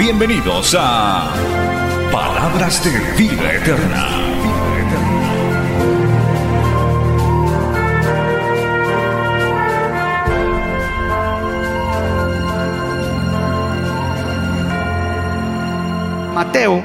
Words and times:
Bienvenidos 0.00 0.74
a 0.78 1.30
Palabras 2.10 2.82
de 2.82 3.22
Vida 3.22 3.52
Eterna. 3.52 4.08
Mateo, 16.34 16.82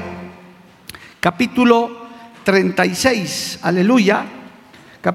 capítulo 1.18 2.08
36, 2.44 3.60
aleluya, 3.62 4.26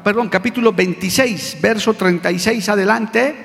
perdón, 0.03 0.27
capítulo 0.29 0.73
26, 0.73 1.59
verso 1.61 1.93
36 1.93 2.67
adelante. 2.67 3.35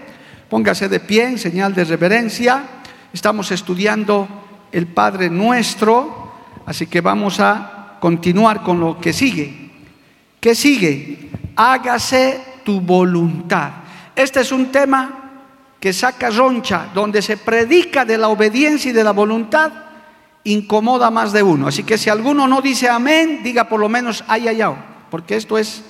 Póngase 0.49 0.89
de 0.89 1.01
pie 1.01 1.25
en 1.25 1.39
señal 1.39 1.75
de 1.75 1.85
reverencia. 1.85 2.65
Estamos 3.13 3.53
estudiando 3.53 4.46
el 4.77 4.89
Padre 4.89 5.31
Nuestro, 5.31 6.33
así 6.67 6.87
que 6.87 7.01
vamos 7.01 7.41
a 7.41 7.97
continuar 7.99 8.63
con 8.63 8.79
lo 8.79 9.01
que 9.01 9.15
sigue. 9.15 9.71
¿Qué 10.39 10.55
sigue? 10.55 11.31
Hágase 11.57 12.39
tu 12.63 12.83
voluntad. 12.83 13.71
Este 14.15 14.43
es 14.43 14.53
un 14.53 14.67
tema 14.67 15.33
que 15.81 15.95
saca 15.95 16.29
roncha, 16.29 16.89
donde 16.93 17.23
se 17.23 17.39
predica 17.39 18.05
de 18.05 18.19
la 18.19 18.29
obediencia 18.29 18.91
y 18.91 18.93
de 18.93 19.03
la 19.03 19.13
voluntad, 19.13 19.73
incomoda 20.45 21.11
más 21.11 21.33
de 21.33 21.43
uno. 21.43 21.69
Así 21.69 21.83
que 21.83 21.97
si 21.97 22.11
alguno 22.11 22.47
no 22.47 22.61
dice 22.61 22.87
amén, 22.87 23.41
diga 23.43 23.71
por 23.71 23.81
lo 23.81 23.89
menos 23.89 24.25
ay, 24.29 24.47
ay, 24.49 24.61
ay, 24.61 24.75
porque 25.11 25.37
esto 25.37 25.57
es 25.57 25.83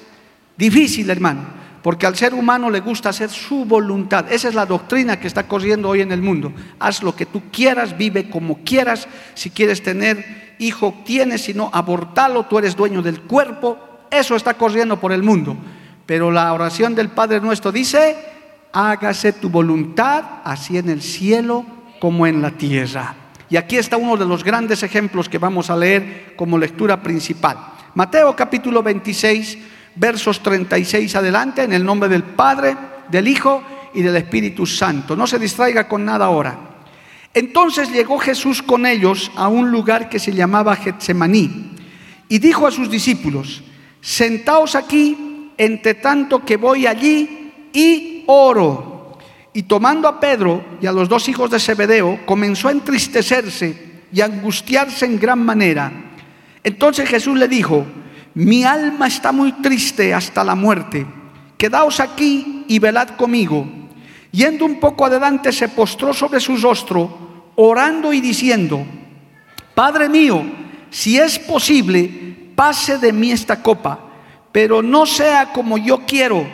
difícil, 0.57 1.11
hermano, 1.11 1.41
porque 1.87 2.05
al 2.05 2.17
ser 2.17 2.35
humano 2.35 2.69
le 2.69 2.81
gusta 2.81 3.11
hacer 3.11 3.31
su 3.31 3.65
voluntad. 3.65 4.27
Esa 4.33 4.49
es 4.49 4.57
la 4.57 4.67
doctrina 4.67 5.21
que 5.21 5.29
está 5.29 5.47
corriendo 5.47 5.89
hoy 5.89 6.01
en 6.01 6.11
el 6.11 6.21
mundo. 6.21 6.53
Haz 6.81 7.01
lo 7.01 7.15
que 7.15 7.27
tú 7.27 7.43
quieras, 7.53 7.97
vive 7.97 8.29
como 8.29 8.59
quieras. 8.65 9.07
Si 9.35 9.51
quieres 9.51 9.85
tener 9.85 10.57
hijo, 10.59 10.97
tienes, 11.05 11.43
si 11.43 11.55
no, 11.55 11.71
abortalo, 11.73 12.47
tú 12.47 12.59
eres 12.59 12.75
dueño 12.75 13.03
del 13.03 13.21
cuerpo. 13.21 13.79
Eso 14.11 14.35
está 14.35 14.55
corriendo 14.55 14.99
por 14.99 15.13
el 15.13 15.23
mundo. 15.23 15.57
Pero 16.07 16.33
la 16.33 16.53
oración 16.53 16.97
del 16.97 17.11
Padre 17.11 17.41
nuestro 17.41 17.71
dice, 17.71 18.17
hágase 18.73 19.35
tu 19.35 19.49
voluntad, 19.49 20.25
así 20.43 20.79
en 20.79 20.89
el 20.89 21.01
cielo 21.01 21.65
como 22.01 22.27
en 22.27 22.43
la 22.43 22.51
tierra. 22.51 23.15
Y 23.49 23.59
aquí 23.59 23.77
está 23.77 23.97
uno 23.97 24.17
de 24.17 24.27
los 24.27 24.43
grandes 24.43 24.83
ejemplos 24.83 25.29
que 25.29 25.39
vamos 25.39 25.71
a 25.71 25.77
leer 25.77 26.35
como 26.35 26.59
lectura 26.59 27.01
principal. 27.01 27.59
Mateo 27.95 28.35
capítulo 28.35 28.83
26, 28.83 29.76
versos 29.97 30.43
36 30.43 31.17
adelante, 31.17 31.65
en 31.65 31.73
el 31.73 31.85
nombre 31.85 32.09
del 32.09 32.23
Padre, 32.23 32.77
del 33.09 33.27
Hijo 33.27 33.63
y 33.95 34.03
del 34.03 34.17
Espíritu 34.17 34.67
Santo. 34.67 35.17
No 35.17 35.27
se 35.27 35.39
distraiga 35.39 35.89
con 35.89 36.05
nada 36.05 36.27
ahora. 36.27 36.59
Entonces 37.35 37.91
llegó 37.91 38.19
Jesús 38.19 38.63
con 38.63 38.87
ellos 38.87 39.31
a 39.37 39.49
un 39.49 39.71
lugar 39.71 40.09
que 40.09 40.19
se 40.19 40.33
llamaba 40.33 40.77
Getsemaní 40.77 41.73
y 42.29 42.39
dijo 42.39 42.67
a 42.67 42.71
sus 42.71 42.91
discípulos, 42.91 43.63
sentaos 44.01 44.75
aquí 44.75 45.53
entre 45.59 45.95
tanto 45.95 46.45
que 46.45 46.57
voy 46.57 46.87
allí 46.87 47.53
y 47.73 48.25
oro. 48.27 49.19
Y 49.53 49.63
tomando 49.63 50.09
a 50.09 50.21
Pedro 50.21 50.65
y 50.81 50.87
a 50.87 50.93
los 50.93 51.09
dos 51.09 51.29
hijos 51.29 51.51
de 51.51 51.61
Zebedeo, 51.61 52.21
comenzó 52.27 52.69
a 52.69 52.73
entristecerse 52.73 54.03
y 54.13 54.21
a 54.21 54.27
angustiarse 54.27 55.07
en 55.07 55.19
gran 55.19 55.45
manera. 55.45 55.93
Entonces 56.63 57.09
Jesús 57.09 57.39
le 57.39 57.49
dijo, 57.49 57.87
mi 58.37 58.65
alma 58.65 59.07
está 59.07 59.33
muy 59.33 59.51
triste 59.53 60.13
hasta 60.13 60.45
la 60.45 60.55
muerte, 60.55 61.07
quedaos 61.57 62.01
aquí 62.01 62.65
y 62.69 62.79
velad 62.79 63.09
conmigo. 63.17 63.67
Yendo 64.31 64.67
un 64.67 64.79
poco 64.79 65.07
adelante 65.07 65.51
se 65.53 65.71
postró 65.71 66.13
sobre 66.13 66.39
su 66.41 66.55
rostro, 66.59 67.53
orando 67.57 68.13
y 68.13 68.21
diciendo, 68.21 68.85
Padre 69.75 70.11
mío, 70.11 70.43
si 70.91 71.17
es 71.17 71.39
posible, 71.39 72.53
pase 72.55 72.99
de 72.99 73.11
mí 73.11 73.31
esta 73.31 73.63
copa, 73.63 74.01
pero 74.53 74.83
no 74.83 75.07
sea 75.07 75.55
como 75.55 75.79
yo 75.79 76.05
quiero, 76.07 76.47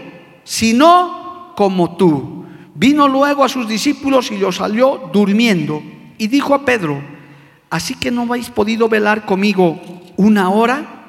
sino 0.44 1.53
como 1.56 1.97
tú. 1.97 2.44
Vino 2.76 3.09
luego 3.09 3.43
a 3.43 3.49
sus 3.49 3.66
discípulos 3.66 4.31
y 4.31 4.37
los 4.38 4.54
salió 4.54 5.10
durmiendo 5.12 5.82
y 6.16 6.28
dijo 6.28 6.54
a 6.54 6.64
Pedro, 6.64 7.03
así 7.70 7.97
que 7.97 8.12
no 8.12 8.22
habéis 8.22 8.50
podido 8.50 8.88
velar 8.88 9.26
conmigo 9.26 9.81
una 10.16 10.49
hora, 10.50 11.01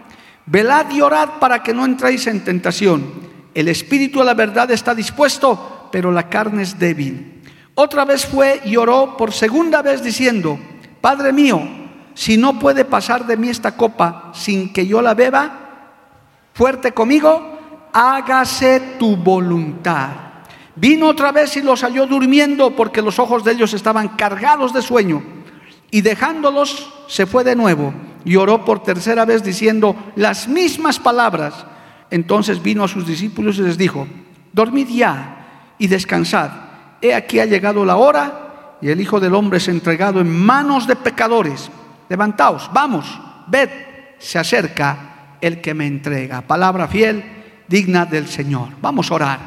velad 0.45 0.89
y 0.91 1.01
orad 1.01 1.39
para 1.39 1.63
que 1.63 1.73
no 1.73 1.85
entréis 1.85 2.27
en 2.27 2.43
tentación. 2.43 3.03
El 3.53 3.67
espíritu 3.67 4.19
de 4.19 4.25
la 4.25 4.33
verdad 4.33 4.71
está 4.71 4.95
dispuesto, 4.95 5.89
pero 5.91 6.11
la 6.11 6.29
carne 6.29 6.63
es 6.63 6.77
débil. 6.77 7.41
Otra 7.75 8.05
vez 8.05 8.25
fue 8.25 8.61
y 8.65 8.75
oró 8.77 9.15
por 9.17 9.31
segunda 9.31 9.81
vez 9.81 10.03
diciendo, 10.03 10.59
Padre 11.01 11.33
mío, 11.33 11.61
si 12.13 12.37
no 12.37 12.59
puede 12.59 12.85
pasar 12.85 13.25
de 13.25 13.37
mí 13.37 13.49
esta 13.49 13.75
copa 13.75 14.31
sin 14.33 14.71
que 14.71 14.85
yo 14.85 15.01
la 15.01 15.13
beba, 15.13 15.99
fuerte 16.53 16.91
conmigo, 16.91 17.89
hágase 17.91 18.79
tu 18.99 19.15
voluntad. 19.15 20.09
Vino 20.75 21.07
otra 21.07 21.31
vez 21.31 21.55
y 21.57 21.61
los 21.61 21.81
halló 21.83 22.07
durmiendo 22.07 22.75
porque 22.75 23.01
los 23.01 23.19
ojos 23.19 23.43
de 23.43 23.51
ellos 23.51 23.73
estaban 23.73 24.09
cargados 24.09 24.73
de 24.73 24.81
sueño. 24.81 25.23
Y 25.91 26.01
dejándolos, 26.01 26.91
se 27.07 27.27
fue 27.27 27.43
de 27.43 27.55
nuevo 27.55 27.93
y 28.25 28.35
oró 28.35 28.63
por 28.63 28.83
tercera 28.83 29.25
vez 29.25 29.43
diciendo 29.43 29.95
las 30.15 30.47
mismas 30.47 30.99
palabras. 30.99 31.65
Entonces 32.09 32.61
vino 32.61 32.83
a 32.83 32.87
sus 32.87 33.07
discípulos 33.07 33.57
y 33.57 33.63
les 33.63 33.77
dijo, 33.77 34.07
dormid 34.51 34.87
ya 34.87 35.73
y 35.77 35.87
descansad. 35.87 36.51
He 37.01 37.13
aquí 37.13 37.39
ha 37.39 37.45
llegado 37.45 37.83
la 37.85 37.97
hora 37.97 38.77
y 38.81 38.89
el 38.89 39.01
Hijo 39.01 39.19
del 39.19 39.33
Hombre 39.33 39.57
es 39.57 39.67
entregado 39.67 40.21
en 40.21 40.29
manos 40.29 40.87
de 40.87 40.95
pecadores. 40.95 41.69
Levantaos, 42.09 42.69
vamos, 42.73 43.19
ved, 43.47 43.69
se 44.19 44.39
acerca 44.39 45.37
el 45.41 45.59
que 45.59 45.73
me 45.73 45.87
entrega. 45.87 46.41
Palabra 46.41 46.87
fiel, 46.87 47.23
digna 47.67 48.05
del 48.05 48.27
Señor. 48.27 48.69
Vamos 48.81 49.09
a 49.11 49.15
orar. 49.15 49.39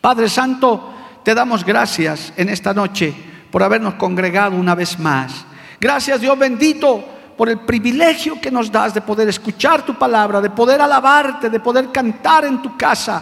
Padre 0.00 0.28
Santo, 0.28 0.94
te 1.22 1.34
damos 1.34 1.64
gracias 1.64 2.32
en 2.36 2.48
esta 2.48 2.72
noche 2.72 3.14
por 3.50 3.62
habernos 3.62 3.94
congregado 3.94 4.56
una 4.56 4.74
vez 4.74 4.98
más. 4.98 5.44
Gracias 5.80 6.20
Dios 6.20 6.38
bendito 6.38 7.04
por 7.42 7.48
el 7.48 7.58
privilegio 7.58 8.40
que 8.40 8.52
nos 8.52 8.70
das 8.70 8.94
de 8.94 9.00
poder 9.00 9.28
escuchar 9.28 9.84
tu 9.84 9.98
palabra, 9.98 10.40
de 10.40 10.50
poder 10.50 10.80
alabarte, 10.80 11.50
de 11.50 11.58
poder 11.58 11.90
cantar 11.90 12.44
en 12.44 12.62
tu 12.62 12.76
casa. 12.76 13.20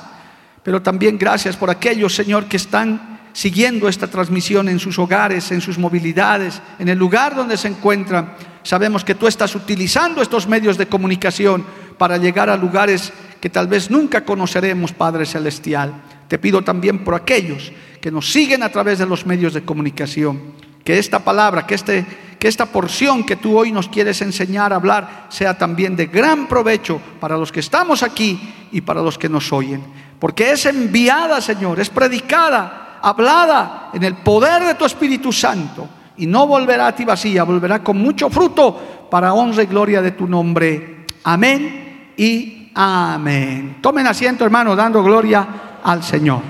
Pero 0.63 0.83
también 0.83 1.17
gracias 1.17 1.57
por 1.57 1.71
aquellos, 1.71 2.15
Señor, 2.17 2.45
que 2.45 2.59
están 2.59 3.31
siguiendo 3.33 3.89
esta 3.89 4.09
transmisión 4.09 4.69
en 4.69 4.79
sus 4.79 4.99
hogares, 4.99 5.51
en 5.53 5.63
sus 5.63 5.79
movilidades, 5.79 6.61
en 6.79 6.91
el 6.91 6.99
lugar 6.99 7.35
donde 7.35 7.57
se 7.57 7.69
encuentran. 7.69 8.35
Sabemos 8.63 9.05
que 9.05 9.15
tú 9.15 9.27
estás 9.27 9.55
utilizando 9.55 10.21
estos 10.21 10.47
medios 10.47 10.77
de 10.77 10.85
comunicación 10.85 11.65
para 11.97 12.19
llegar 12.19 12.51
a 12.51 12.59
lugares 12.59 13.15
que 13.41 13.49
tal 13.49 13.69
vez 13.69 13.91
nunca 13.91 14.23
conoceremos, 14.27 14.93
Padre 14.93 15.25
Celestial. 15.25 15.95
Te 16.29 16.39
pido 16.39 16.61
también 16.61 17.05
por 17.05 17.15
aquellos 17.15 17.73
que 18.03 18.11
nos 18.11 18.31
siguen 18.31 18.63
a 18.65 18.69
través 18.69 18.99
de 18.99 19.07
los 19.07 19.25
medios 19.25 19.55
de 19.55 19.63
comunicación, 19.63 20.43
que 20.85 20.99
esta 20.99 21.21
palabra, 21.21 21.67
que, 21.67 21.75
este, 21.75 22.05
que 22.41 22.49
esta 22.49 22.65
porción 22.65 23.23
que 23.23 23.37
tú 23.37 23.59
hoy 23.59 23.71
nos 23.71 23.89
quieres 23.89 24.23
enseñar 24.23 24.73
a 24.73 24.77
hablar 24.77 25.27
sea 25.29 25.59
también 25.59 25.95
de 25.95 26.07
gran 26.07 26.49
provecho 26.49 26.99
para 27.21 27.37
los 27.37 27.53
que 27.53 27.61
estamos 27.61 28.03
aquí 28.03 28.69
y 28.73 28.81
para 28.81 29.03
los 29.03 29.19
que 29.19 29.29
nos 29.29 29.53
oyen. 29.53 29.85
Porque 30.19 30.51
es 30.51 30.65
enviada, 30.65 31.43
Señor, 31.43 31.79
es 31.79 31.91
predicada, 31.91 32.99
hablada 33.03 33.91
en 33.93 34.03
el 34.05 34.17
poder 34.17 34.65
de 34.65 34.75
tu 34.75 34.87
Espíritu 34.87 35.31
Santo 35.33 35.87
y 36.17 36.27
no 36.27 36.47
volverá 36.47 36.87
a 36.87 36.95
ti 36.95 37.05
vacía, 37.05 37.45
volverá 37.45 37.85
con 37.85 37.99
mucho 37.99 38.31
fruto 38.31 39.09
para 39.11 39.35
honra 39.35 39.63
y 39.63 39.67
gloria 39.67 40.01
de 40.01 40.13
tu 40.13 40.27
nombre. 40.27 41.05
Amén 41.25 42.15
y 42.17 42.73
amén. 42.75 43.77
Tomen 43.83 44.07
asiento, 44.07 44.47
hermano, 44.47 44.75
dando 44.75 45.03
gloria 45.03 45.47
al 45.85 46.03
Señor. 46.03 46.41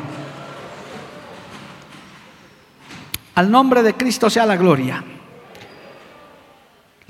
Al 3.34 3.50
nombre 3.50 3.82
de 3.82 3.94
Cristo 3.94 4.30
sea 4.30 4.46
la 4.46 4.56
gloria. 4.56 5.02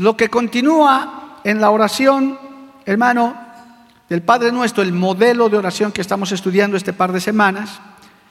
Lo 0.00 0.16
que 0.16 0.30
continúa 0.30 1.40
en 1.44 1.60
la 1.60 1.68
oración, 1.68 2.38
hermano, 2.86 3.36
del 4.08 4.22
Padre 4.22 4.50
Nuestro, 4.50 4.82
el 4.82 4.94
modelo 4.94 5.50
de 5.50 5.58
oración 5.58 5.92
que 5.92 6.00
estamos 6.00 6.32
estudiando 6.32 6.78
este 6.78 6.94
par 6.94 7.12
de 7.12 7.20
semanas, 7.20 7.80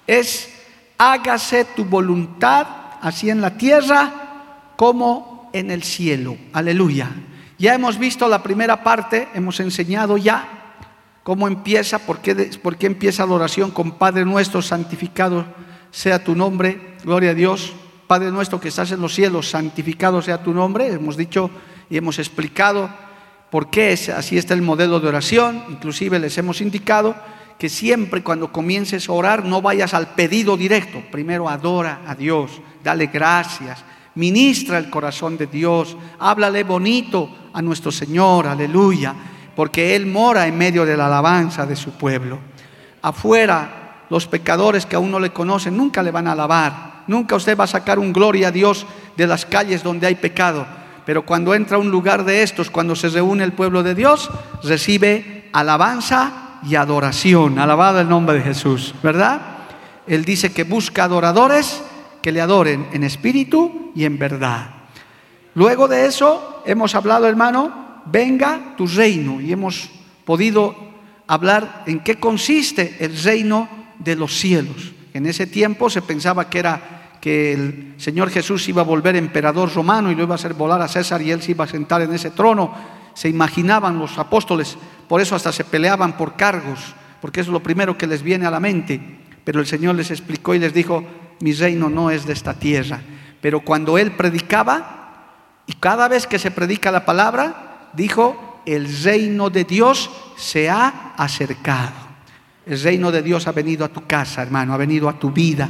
es 0.08 0.50
hágase 0.98 1.66
tu 1.66 1.86
voluntad, 1.86 2.66
así 3.02 3.30
en 3.30 3.40
la 3.40 3.56
tierra 3.56 4.74
como 4.78 5.52
en 5.54 5.70
el 5.70 5.84
cielo. 5.84 6.38
Aleluya. 6.54 7.12
Ya 7.60 7.76
hemos 7.76 8.00
visto 8.00 8.28
la 8.28 8.42
primera 8.42 8.84
parte, 8.84 9.28
hemos 9.36 9.60
enseñado 9.60 10.18
ya 10.18 10.48
cómo 11.22 11.48
empieza, 11.48 12.00
por 12.00 12.18
qué, 12.18 12.34
por 12.64 12.78
qué 12.78 12.88
empieza 12.88 13.28
la 13.28 13.34
oración 13.34 13.70
con 13.70 13.92
Padre 13.92 14.26
nuestro, 14.26 14.64
santificado 14.64 15.46
sea 15.92 16.24
tu 16.24 16.36
nombre, 16.36 16.96
gloria 17.04 17.30
a 17.30 17.36
Dios. 17.36 17.74
Padre 18.10 18.32
nuestro 18.32 18.60
que 18.60 18.70
estás 18.70 18.92
en 18.92 19.02
los 19.02 19.14
cielos, 19.14 19.52
santificado 19.52 20.20
sea 20.24 20.42
tu 20.42 20.52
nombre. 20.52 20.92
Hemos 20.92 21.16
dicho 21.16 21.52
y 21.92 21.98
hemos 21.98 22.18
explicado 22.18 22.90
por 23.52 23.70
qué 23.70 23.92
así 24.18 24.36
está 24.36 24.56
el 24.56 24.64
modelo 24.64 25.00
de 25.00 25.10
oración. 25.10 25.64
Inclusive 25.70 26.18
les 26.18 26.36
hemos 26.40 26.60
indicado 26.60 27.16
que 27.60 27.70
siempre 27.70 28.24
cuando 28.24 28.52
comiences 28.52 29.08
a 29.08 29.12
orar 29.12 29.46
no 29.46 29.62
vayas 29.62 29.94
al 29.94 30.16
pedido 30.16 30.58
directo. 30.58 31.04
Primero 31.12 31.48
adora 31.48 32.02
a 32.08 32.16
Dios, 32.16 32.60
dale 32.84 33.12
gracias, 33.14 33.86
ministra 34.16 34.80
el 34.80 34.90
corazón 34.90 35.38
de 35.38 35.46
Dios, 35.46 35.96
háblale 36.18 36.64
bonito 36.64 37.30
a 37.54 37.62
nuestro 37.62 37.92
Señor, 37.92 38.48
aleluya, 38.48 39.14
porque 39.56 39.96
Él 39.96 40.08
mora 40.08 40.48
en 40.48 40.58
medio 40.58 40.84
de 40.84 40.98
la 40.98 41.06
alabanza 41.06 41.64
de 41.64 41.76
su 41.76 41.92
pueblo. 41.92 42.40
Afuera, 43.04 44.06
los 44.10 44.26
pecadores 44.26 44.88
que 44.88 44.96
aún 44.96 45.12
no 45.12 45.20
le 45.20 45.32
conocen 45.32 45.78
nunca 45.78 46.02
le 46.02 46.10
van 46.10 46.28
a 46.28 46.32
alabar, 46.32 46.89
nunca 47.10 47.36
usted 47.36 47.58
va 47.58 47.64
a 47.64 47.68
sacar 47.68 48.00
un 48.00 48.14
gloria 48.14 48.50
a 48.50 48.52
Dios 48.52 48.86
de 49.18 49.28
las 49.28 49.46
calles 49.46 49.84
donde 49.84 50.08
hay 50.08 50.16
pecado. 50.16 50.66
Pero 51.06 51.26
cuando 51.26 51.56
entra 51.56 51.78
a 51.78 51.80
un 51.80 51.90
lugar 51.90 52.24
de 52.24 52.44
estos, 52.44 52.70
cuando 52.70 52.96
se 52.96 53.10
reúne 53.10 53.44
el 53.44 53.54
pueblo 53.54 53.82
de 53.82 53.96
Dios, 53.96 54.30
recibe 54.64 55.50
alabanza 55.52 56.60
y 56.64 56.76
adoración. 56.76 57.58
Alabado 57.58 58.00
el 58.00 58.08
nombre 58.08 58.38
de 58.38 58.44
Jesús, 58.44 58.94
¿verdad? 59.02 59.42
Él 60.06 60.24
dice 60.24 60.54
que 60.54 60.64
busca 60.64 61.06
adoradores 61.06 61.82
que 62.22 62.32
le 62.32 62.42
adoren 62.42 62.88
en 62.94 63.04
espíritu 63.04 63.92
y 63.96 64.06
en 64.06 64.20
verdad. 64.20 64.70
Luego 65.56 65.88
de 65.88 66.06
eso 66.06 66.62
hemos 66.66 66.94
hablado, 66.94 67.28
hermano, 67.28 68.04
venga 68.06 68.76
tu 68.78 68.86
reino 68.86 69.42
y 69.42 69.52
hemos 69.52 69.90
podido 70.26 70.76
hablar 71.26 71.84
en 71.88 72.02
qué 72.02 72.20
consiste 72.20 72.98
el 73.00 73.20
reino 73.24 73.68
de 73.98 74.16
los 74.16 74.38
cielos. 74.38 74.94
En 75.16 75.26
ese 75.26 75.48
tiempo 75.48 75.90
se 75.90 76.04
pensaba 76.04 76.50
que 76.50 76.60
era 76.60 76.99
que 77.22 77.54
el 77.54 77.94
Señor 77.98 78.30
Jesús 78.30 78.68
iba 78.70 78.82
a 78.82 78.86
volver 78.86 79.16
emperador 79.16 79.74
romano 79.74 80.12
y 80.12 80.16
lo 80.16 80.24
iba 80.24 80.36
a 80.36 80.36
hacer 80.36 80.54
volar 80.54 80.82
a 80.82 80.88
César 80.88 81.22
y 81.22 81.32
él 81.32 81.42
se 81.42 81.52
iba 81.52 81.66
a 81.66 81.68
sentar 81.68 82.02
en 82.02 82.14
ese 82.14 82.32
trono. 82.32 82.74
Se 83.14 83.28
imaginaban 83.28 84.00
los 84.00 84.18
apóstoles 84.18 84.78
por 85.10 85.20
eso 85.20 85.36
hasta 85.36 85.52
se 85.52 85.64
peleaban 85.64 86.16
por 86.16 86.36
cargos, 86.36 86.80
porque 87.20 87.42
es 87.42 87.48
lo 87.48 87.62
primero 87.62 87.98
que 87.98 88.06
les 88.06 88.22
viene 88.22 88.46
a 88.46 88.52
la 88.52 88.60
mente. 88.60 89.02
Pero 89.44 89.60
el 89.60 89.66
Señor 89.66 89.96
les 89.96 90.12
explicó 90.12 90.54
y 90.54 90.60
les 90.60 90.72
dijo, 90.72 91.04
mi 91.40 91.52
reino 91.52 91.90
no 91.90 92.12
es 92.12 92.28
de 92.28 92.34
esta 92.34 92.54
tierra. 92.54 93.02
Pero 93.42 93.62
cuando 93.62 93.98
Él 93.98 94.12
predicaba, 94.12 95.64
y 95.66 95.74
cada 95.74 96.08
vez 96.08 96.28
que 96.28 96.38
se 96.38 96.52
predica 96.52 96.92
la 96.92 97.06
palabra, 97.06 97.90
dijo, 97.94 98.62
el 98.68 99.04
reino 99.04 99.50
de 99.50 99.64
Dios 99.64 100.12
se 100.38 100.70
ha 100.70 101.16
acercado. 101.18 101.94
El 102.68 102.80
reino 102.80 103.12
de 103.12 103.24
Dios 103.24 103.48
ha 103.48 103.52
venido 103.52 103.84
a 103.84 103.90
tu 103.90 104.06
casa, 104.06 104.44
hermano, 104.44 104.76
ha 104.76 104.78
venido 104.78 105.10
a 105.10 105.18
tu 105.18 105.32
vida. 105.32 105.70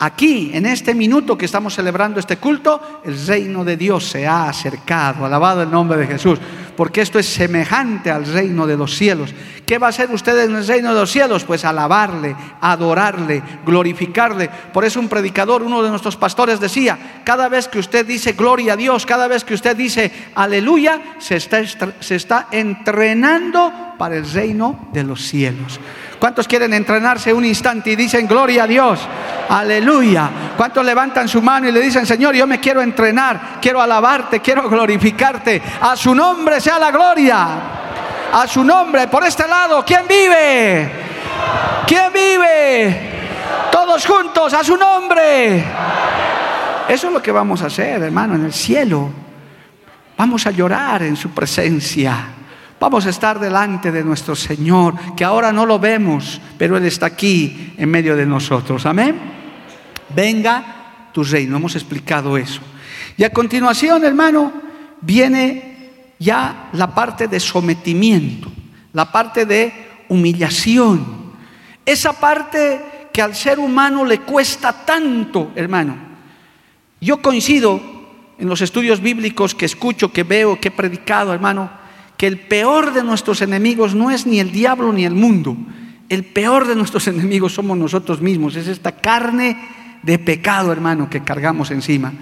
Aquí, 0.00 0.50
en 0.54 0.66
este 0.66 0.94
minuto 0.94 1.36
que 1.36 1.46
estamos 1.46 1.74
celebrando 1.74 2.20
este 2.20 2.36
culto, 2.36 3.00
el 3.04 3.26
reino 3.26 3.64
de 3.64 3.76
Dios 3.76 4.08
se 4.08 4.26
ha 4.26 4.48
acercado. 4.48 5.24
Alabado 5.24 5.62
el 5.62 5.70
nombre 5.70 5.98
de 5.98 6.06
Jesús 6.06 6.38
porque 6.78 7.00
esto 7.00 7.18
es 7.18 7.26
semejante 7.26 8.08
al 8.08 8.24
reino 8.24 8.64
de 8.64 8.76
los 8.76 8.94
cielos. 8.96 9.34
¿Qué 9.66 9.78
va 9.78 9.88
a 9.88 9.90
hacer 9.90 10.12
usted 10.12 10.44
en 10.44 10.54
el 10.54 10.64
reino 10.64 10.94
de 10.94 11.00
los 11.00 11.10
cielos? 11.10 11.42
Pues 11.42 11.64
alabarle, 11.64 12.36
adorarle, 12.60 13.42
glorificarle. 13.66 14.48
Por 14.72 14.84
eso 14.84 15.00
un 15.00 15.08
predicador, 15.08 15.64
uno 15.64 15.82
de 15.82 15.90
nuestros 15.90 16.16
pastores 16.16 16.60
decía, 16.60 17.22
cada 17.24 17.48
vez 17.48 17.66
que 17.66 17.80
usted 17.80 18.06
dice 18.06 18.34
gloria 18.34 18.74
a 18.74 18.76
Dios, 18.76 19.06
cada 19.06 19.26
vez 19.26 19.42
que 19.42 19.54
usted 19.54 19.76
dice 19.76 20.12
aleluya, 20.36 21.16
se 21.18 21.34
está, 21.34 21.64
se 21.98 22.14
está 22.14 22.46
entrenando 22.52 23.72
para 23.98 24.14
el 24.14 24.30
reino 24.30 24.88
de 24.92 25.02
los 25.02 25.20
cielos. 25.20 25.80
¿Cuántos 26.18 26.48
quieren 26.48 26.74
entrenarse 26.74 27.32
un 27.32 27.44
instante 27.44 27.90
y 27.90 27.96
dicen 27.96 28.26
gloria 28.26 28.64
a 28.64 28.66
Dios? 28.66 29.00
Aleluya. 29.48 30.30
¿Cuántos 30.56 30.84
levantan 30.84 31.28
su 31.28 31.40
mano 31.40 31.68
y 31.68 31.72
le 31.72 31.80
dicen, 31.80 32.04
Señor, 32.06 32.34
yo 32.34 32.46
me 32.46 32.58
quiero 32.58 32.82
entrenar, 32.82 33.58
quiero 33.60 33.80
alabarte, 33.80 34.40
quiero 34.40 34.68
glorificarte? 34.68 35.62
A 35.80 35.96
su 35.96 36.14
nombre 36.14 36.60
sea 36.60 36.78
la 36.78 36.90
gloria. 36.90 37.46
A 38.32 38.46
su 38.48 38.64
nombre. 38.64 39.06
Por 39.06 39.24
este 39.24 39.46
lado, 39.46 39.84
¿quién 39.84 40.02
vive? 40.08 40.90
¿Quién 41.86 42.12
vive? 42.12 43.00
Todos 43.70 44.04
juntos, 44.04 44.52
a 44.52 44.64
su 44.64 44.76
nombre. 44.76 45.64
Eso 46.88 47.06
es 47.06 47.12
lo 47.12 47.22
que 47.22 47.30
vamos 47.30 47.62
a 47.62 47.66
hacer, 47.66 48.02
hermano, 48.02 48.34
en 48.34 48.44
el 48.46 48.52
cielo. 48.52 49.10
Vamos 50.16 50.46
a 50.46 50.50
llorar 50.50 51.02
en 51.02 51.16
su 51.16 51.30
presencia. 51.30 52.37
Vamos 52.80 53.06
a 53.06 53.10
estar 53.10 53.40
delante 53.40 53.90
de 53.90 54.04
nuestro 54.04 54.36
Señor, 54.36 54.94
que 55.16 55.24
ahora 55.24 55.52
no 55.52 55.66
lo 55.66 55.80
vemos, 55.80 56.40
pero 56.56 56.76
Él 56.76 56.86
está 56.86 57.06
aquí 57.06 57.74
en 57.76 57.90
medio 57.90 58.14
de 58.14 58.24
nosotros. 58.24 58.86
Amén. 58.86 59.18
Venga 60.14 61.10
tu 61.12 61.24
reino. 61.24 61.56
Hemos 61.56 61.74
explicado 61.74 62.36
eso. 62.36 62.60
Y 63.16 63.24
a 63.24 63.32
continuación, 63.32 64.04
hermano, 64.04 64.52
viene 65.00 65.88
ya 66.20 66.68
la 66.72 66.94
parte 66.94 67.26
de 67.26 67.40
sometimiento, 67.40 68.48
la 68.92 69.10
parte 69.10 69.44
de 69.44 70.04
humillación. 70.08 71.32
Esa 71.84 72.12
parte 72.12 73.08
que 73.12 73.20
al 73.20 73.34
ser 73.34 73.58
humano 73.58 74.04
le 74.04 74.20
cuesta 74.20 74.84
tanto, 74.84 75.50
hermano. 75.56 75.96
Yo 77.00 77.20
coincido 77.20 77.80
en 78.38 78.48
los 78.48 78.60
estudios 78.60 79.00
bíblicos 79.00 79.52
que 79.56 79.66
escucho, 79.66 80.12
que 80.12 80.22
veo, 80.22 80.60
que 80.60 80.68
he 80.68 80.70
predicado, 80.70 81.34
hermano 81.34 81.87
que 82.18 82.26
el 82.26 82.36
peor 82.40 82.92
de 82.92 83.04
nuestros 83.04 83.40
enemigos 83.42 83.94
no 83.94 84.10
es 84.10 84.26
ni 84.26 84.40
el 84.40 84.50
diablo 84.50 84.92
ni 84.92 85.04
el 85.04 85.14
mundo. 85.14 85.56
El 86.08 86.24
peor 86.24 86.66
de 86.66 86.74
nuestros 86.74 87.06
enemigos 87.08 87.54
somos 87.54 87.78
nosotros 87.78 88.20
mismos. 88.20 88.56
Es 88.56 88.66
esta 88.66 88.92
carne 88.92 89.56
de 90.02 90.18
pecado, 90.18 90.72
hermano, 90.72 91.08
que 91.08 91.22
cargamos 91.22 91.70
encima. 91.70 92.12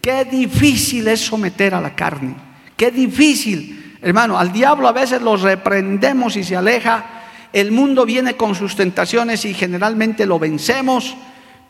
Qué 0.00 0.24
difícil 0.24 1.08
es 1.08 1.20
someter 1.20 1.74
a 1.74 1.80
la 1.80 1.94
carne. 1.94 2.36
Qué 2.76 2.92
difícil. 2.92 3.96
Hermano, 4.00 4.38
al 4.38 4.52
diablo 4.52 4.86
a 4.86 4.92
veces 4.92 5.20
lo 5.20 5.36
reprendemos 5.36 6.36
y 6.36 6.44
se 6.44 6.56
aleja. 6.56 7.04
El 7.52 7.72
mundo 7.72 8.06
viene 8.06 8.36
con 8.36 8.54
sus 8.54 8.76
tentaciones 8.76 9.44
y 9.44 9.54
generalmente 9.54 10.24
lo 10.24 10.38
vencemos. 10.38 11.16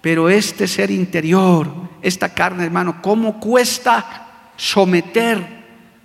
Pero 0.02 0.28
este 0.28 0.68
ser 0.68 0.90
interior, 0.90 1.72
esta 2.02 2.34
carne, 2.34 2.64
hermano, 2.64 3.00
¿cómo 3.00 3.40
cuesta 3.40 4.50
someter 4.56 5.62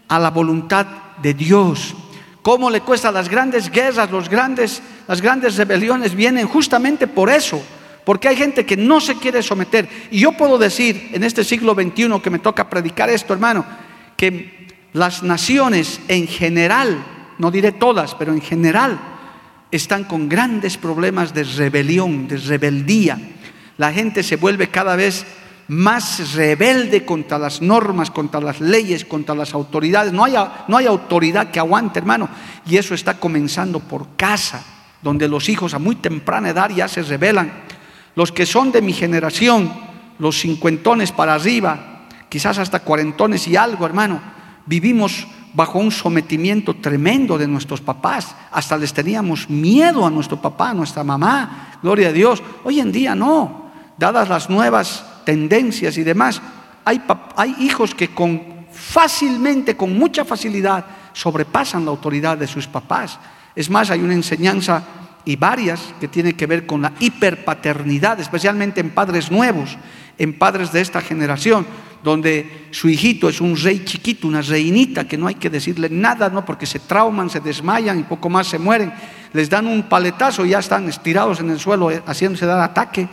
a 0.07 0.17
la 0.19 0.29
voluntad 0.29 1.06
de 1.21 1.33
Dios. 1.33 1.95
Cómo 2.41 2.69
le 2.69 2.81
cuesta 2.81 3.11
las 3.11 3.29
grandes 3.29 3.69
guerras, 3.69 4.09
los 4.09 4.29
grandes, 4.29 4.81
las 5.07 5.21
grandes 5.21 5.57
rebeliones 5.57 6.15
vienen 6.15 6.47
justamente 6.47 7.07
por 7.07 7.29
eso, 7.29 7.61
porque 8.05 8.29
hay 8.29 8.37
gente 8.37 8.65
que 8.65 8.77
no 8.77 9.01
se 9.01 9.15
quiere 9.15 9.43
someter. 9.43 9.89
Y 10.11 10.19
yo 10.19 10.31
puedo 10.31 10.57
decir 10.57 11.09
en 11.13 11.23
este 11.23 11.43
siglo 11.43 11.73
XXI 11.73 12.21
que 12.23 12.29
me 12.29 12.39
toca 12.39 12.69
predicar 12.69 13.09
esto, 13.09 13.33
hermano, 13.33 13.65
que 14.15 14.67
las 14.93 15.23
naciones 15.23 15.99
en 16.07 16.27
general, 16.27 17.03
no 17.37 17.51
diré 17.51 17.73
todas, 17.73 18.15
pero 18.15 18.31
en 18.31 18.41
general, 18.41 18.99
están 19.71 20.05
con 20.05 20.29
grandes 20.29 20.77
problemas 20.77 21.33
de 21.33 21.43
rebelión, 21.43 22.27
de 22.27 22.37
rebeldía. 22.37 23.19
La 23.77 23.91
gente 23.91 24.23
se 24.23 24.37
vuelve 24.37 24.69
cada 24.69 24.95
vez 24.95 25.25
más 25.67 26.33
rebelde 26.33 27.05
contra 27.05 27.37
las 27.37 27.61
normas, 27.61 28.09
contra 28.09 28.39
las 28.39 28.61
leyes, 28.61 29.03
contra 29.05 29.35
las 29.35 29.53
autoridades. 29.53 30.13
No 30.13 30.23
hay, 30.23 30.35
no 30.67 30.77
hay 30.77 30.85
autoridad 30.85 31.51
que 31.51 31.59
aguante, 31.59 31.99
hermano. 31.99 32.29
Y 32.65 32.77
eso 32.77 32.93
está 32.93 33.19
comenzando 33.19 33.79
por 33.79 34.15
casa, 34.15 34.63
donde 35.01 35.27
los 35.27 35.49
hijos 35.49 35.73
a 35.73 35.79
muy 35.79 35.95
temprana 35.95 36.49
edad 36.49 36.69
ya 36.69 36.87
se 36.87 37.01
rebelan. 37.03 37.51
Los 38.15 38.31
que 38.31 38.45
son 38.45 38.71
de 38.71 38.81
mi 38.81 38.93
generación, 38.93 39.71
los 40.19 40.39
cincuentones 40.39 41.11
para 41.11 41.35
arriba, 41.35 42.05
quizás 42.29 42.57
hasta 42.57 42.79
cuarentones 42.79 43.47
y 43.47 43.55
algo, 43.55 43.85
hermano, 43.85 44.21
vivimos 44.65 45.27
bajo 45.53 45.79
un 45.79 45.91
sometimiento 45.91 46.75
tremendo 46.75 47.37
de 47.37 47.47
nuestros 47.47 47.81
papás. 47.81 48.35
Hasta 48.51 48.77
les 48.77 48.93
teníamos 48.93 49.49
miedo 49.49 50.05
a 50.05 50.09
nuestro 50.09 50.41
papá, 50.41 50.69
a 50.69 50.73
nuestra 50.73 51.03
mamá. 51.03 51.77
Gloria 51.81 52.09
a 52.09 52.13
Dios. 52.13 52.41
Hoy 52.63 52.79
en 52.79 52.91
día 52.91 53.15
no. 53.15 53.67
Dadas 53.97 54.29
las 54.29 54.49
nuevas 54.49 55.03
tendencias 55.27 55.97
y 55.97 56.03
demás, 56.03 56.41
hay, 56.85 57.01
hay 57.35 57.53
hijos 57.59 57.93
que 57.93 58.07
con 58.07 58.41
fácilmente, 58.71 59.75
con 59.75 59.91
mucha 59.91 60.23
facilidad, 60.23 60.85
sobrepasan 61.11 61.83
la 61.83 61.91
autoridad 61.91 62.37
de 62.37 62.47
sus 62.47 62.65
papás. 62.65 63.19
Es 63.53 63.69
más, 63.69 63.89
hay 63.89 63.99
una 63.99 64.13
enseñanza 64.13 64.85
y 65.25 65.35
varias 65.35 65.81
que 65.99 66.07
tienen 66.07 66.37
que 66.37 66.45
ver 66.45 66.65
con 66.65 66.81
la 66.81 66.93
hiperpaternidad, 66.97 68.21
especialmente 68.21 68.79
en 68.79 68.91
padres 68.91 69.29
nuevos, 69.29 69.77
en 70.17 70.31
padres 70.39 70.71
de 70.71 70.79
esta 70.79 71.01
generación, 71.01 71.67
donde 72.01 72.69
su 72.71 72.87
hijito 72.87 73.27
es 73.27 73.41
un 73.41 73.57
rey 73.57 73.83
chiquito, 73.83 74.29
una 74.29 74.41
reinita, 74.41 75.09
que 75.09 75.17
no 75.17 75.27
hay 75.27 75.35
que 75.35 75.49
decirle 75.49 75.89
nada, 75.89 76.29
¿no? 76.29 76.45
porque 76.45 76.65
se 76.65 76.79
trauman, 76.79 77.29
se 77.29 77.41
desmayan 77.41 77.99
y 77.99 78.03
poco 78.03 78.29
más 78.29 78.47
se 78.47 78.59
mueren. 78.59 78.93
Les 79.33 79.49
dan 79.49 79.67
un 79.67 79.89
paletazo 79.89 80.45
y 80.45 80.51
ya 80.51 80.59
están 80.59 80.87
estirados 80.87 81.41
en 81.41 81.49
el 81.49 81.59
suelo, 81.59 81.91
eh, 81.91 82.01
haciéndose 82.05 82.45
dar 82.45 82.61
ataque 82.61 83.09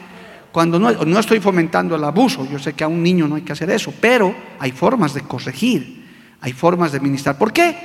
Cuando 0.54 0.78
no, 0.78 0.92
no 0.92 1.18
estoy 1.18 1.40
fomentando 1.40 1.96
el 1.96 2.04
abuso, 2.04 2.46
yo 2.48 2.60
sé 2.60 2.74
que 2.74 2.84
a 2.84 2.86
un 2.86 3.02
niño 3.02 3.26
no 3.26 3.34
hay 3.34 3.42
que 3.42 3.50
hacer 3.50 3.68
eso, 3.70 3.92
pero 4.00 4.32
hay 4.60 4.70
formas 4.70 5.12
de 5.12 5.22
corregir, 5.22 6.06
hay 6.40 6.52
formas 6.52 6.92
de 6.92 7.00
ministrar. 7.00 7.36
¿Por 7.36 7.52
qué? 7.52 7.76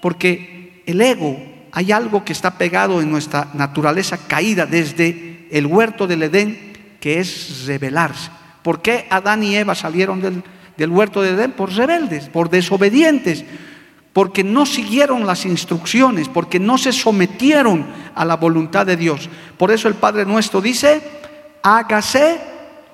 Porque 0.00 0.84
el 0.86 1.00
ego, 1.00 1.36
hay 1.72 1.90
algo 1.90 2.24
que 2.24 2.32
está 2.32 2.56
pegado 2.56 3.02
en 3.02 3.10
nuestra 3.10 3.48
naturaleza 3.54 4.18
caída 4.18 4.66
desde 4.66 5.48
el 5.50 5.66
huerto 5.66 6.06
del 6.06 6.22
Edén, 6.22 6.96
que 7.00 7.18
es 7.18 7.66
rebelarse. 7.66 8.30
¿Por 8.62 8.82
qué 8.82 9.08
Adán 9.10 9.42
y 9.42 9.56
Eva 9.56 9.74
salieron 9.74 10.20
del, 10.20 10.44
del 10.76 10.90
huerto 10.90 11.22
del 11.22 11.34
Edén? 11.34 11.50
Por 11.50 11.72
rebeldes, 11.72 12.28
por 12.28 12.50
desobedientes, 12.50 13.44
porque 14.12 14.44
no 14.44 14.64
siguieron 14.64 15.26
las 15.26 15.44
instrucciones, 15.44 16.28
porque 16.28 16.60
no 16.60 16.78
se 16.78 16.92
sometieron 16.92 17.84
a 18.14 18.24
la 18.24 18.36
voluntad 18.36 18.86
de 18.86 18.96
Dios. 18.96 19.28
Por 19.58 19.72
eso 19.72 19.88
el 19.88 19.94
Padre 19.94 20.24
nuestro 20.24 20.60
dice, 20.60 21.21
hágase 21.62 22.40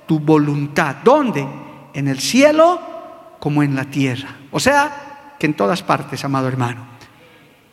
tu 0.07 0.19
voluntad. 0.19 0.97
¿Dónde? 1.03 1.47
En 1.93 2.09
el 2.09 2.21
cielo 2.21 2.81
como 3.39 3.63
en 3.63 3.75
la 3.75 3.85
tierra. 3.85 4.29
O 4.51 4.61
sea, 4.61 5.35
que 5.39 5.47
en 5.47 5.55
todas 5.55 5.83
partes, 5.83 6.25
amado 6.25 6.49
hermano. 6.49 6.87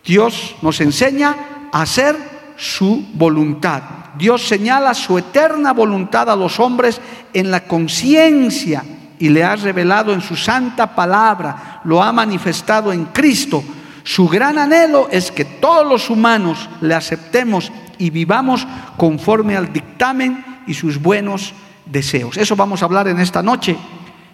Dios 0.04 0.56
nos 0.62 0.80
enseña 0.82 1.36
a 1.72 1.82
hacer 1.82 2.16
su 2.58 3.06
voluntad. 3.14 3.82
Dios 4.18 4.48
señala 4.48 4.94
su 4.94 5.18
eterna 5.18 5.74
voluntad 5.74 6.30
a 6.30 6.36
los 6.36 6.60
hombres 6.60 7.02
en 7.34 7.52
la 7.52 7.66
conciencia 7.66 8.84
y 9.20 9.30
le 9.30 9.44
ha 9.44 9.56
revelado 9.56 10.14
en 10.14 10.22
su 10.22 10.36
santa 10.36 10.94
palabra, 10.94 11.82
lo 11.86 12.02
ha 12.04 12.12
manifestado 12.12 12.94
en 12.94 13.06
Cristo. 13.06 13.64
Su 14.04 14.28
gran 14.30 14.58
anhelo 14.58 15.08
es 15.12 15.32
que 15.32 15.46
todos 15.46 15.86
los 15.88 16.10
humanos 16.10 16.70
le 16.82 16.94
aceptemos 16.94 17.72
y 17.98 18.10
vivamos 18.10 18.68
conforme 18.98 19.58
al 19.58 19.74
dictamen 19.74 20.55
y 20.68 20.74
sus 20.74 21.02
buenos 21.02 21.54
deseos. 21.86 22.38
Eso 22.38 22.56
vamos 22.56 22.82
a 22.82 22.86
hablar 22.86 23.08
en 23.08 23.20
esta 23.20 23.42
noche, 23.42 23.76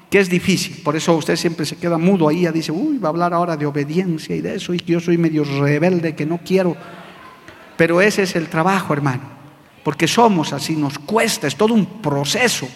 que 0.10 0.20
es 0.20 0.30
difícil. 0.30 0.82
Por 0.84 0.96
eso 0.96 1.16
usted 1.16 1.36
siempre 1.36 1.66
se 1.66 1.78
queda 1.78 1.98
mudo 1.98 2.28
ahí, 2.28 2.46
y 2.46 2.52
dice, 2.52 2.72
uy, 2.72 2.98
va 2.98 3.10
a 3.10 3.12
hablar 3.12 3.34
ahora 3.34 3.58
de 3.58 3.66
obediencia 3.66 4.36
y 4.36 4.42
de 4.42 4.56
eso, 4.56 4.74
y 4.74 4.80
yo 4.80 5.00
soy 5.00 5.18
medio 5.18 5.44
rebelde, 5.44 6.16
que 6.16 6.26
no 6.26 6.40
quiero. 6.40 6.76
Pero 7.78 8.02
ese 8.02 8.24
es 8.24 8.36
el 8.36 8.48
trabajo, 8.48 8.94
hermano, 8.94 9.24
porque 9.84 10.08
somos 10.08 10.54
así, 10.54 10.76
nos 10.76 11.00
cuesta, 11.00 11.48
es 11.48 11.56
todo 11.56 11.74
un 11.74 12.02
proceso. 12.02 12.68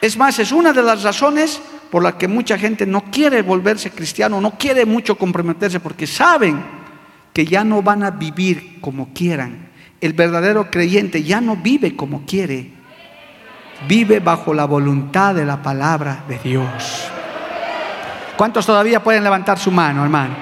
Es 0.00 0.16
más, 0.16 0.38
es 0.38 0.50
una 0.52 0.72
de 0.72 0.82
las 0.82 1.02
razones 1.02 1.60
por 1.90 2.02
las 2.02 2.14
que 2.14 2.28
mucha 2.28 2.58
gente 2.58 2.86
no 2.86 3.10
quiere 3.10 3.42
volverse 3.42 3.90
cristiano, 3.90 4.40
no 4.40 4.52
quiere 4.52 4.86
mucho 4.86 5.16
comprometerse, 5.16 5.80
porque 5.80 6.06
saben 6.06 6.62
que 7.32 7.44
ya 7.44 7.64
no 7.64 7.82
van 7.82 8.02
a 8.02 8.10
vivir 8.10 8.80
como 8.80 9.12
quieran, 9.12 9.69
el 10.00 10.12
verdadero 10.14 10.70
creyente 10.70 11.22
ya 11.22 11.40
no 11.40 11.56
vive 11.56 11.94
como 11.94 12.24
quiere, 12.24 12.70
vive 13.86 14.20
bajo 14.20 14.54
la 14.54 14.64
voluntad 14.64 15.34
de 15.34 15.44
la 15.44 15.62
palabra 15.62 16.24
de 16.26 16.38
Dios. 16.38 17.06
¿Cuántos 18.36 18.64
todavía 18.64 19.02
pueden 19.02 19.22
levantar 19.22 19.58
su 19.58 19.70
mano, 19.70 20.02
hermano? 20.02 20.34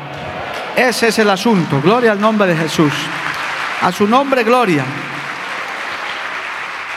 Ese 0.76 1.08
es 1.08 1.18
el 1.18 1.28
asunto. 1.30 1.80
Gloria 1.82 2.12
al 2.12 2.20
nombre 2.20 2.46
de 2.46 2.56
Jesús. 2.56 2.92
A 3.82 3.90
su 3.90 4.06
nombre, 4.06 4.44
gloria. 4.44 4.84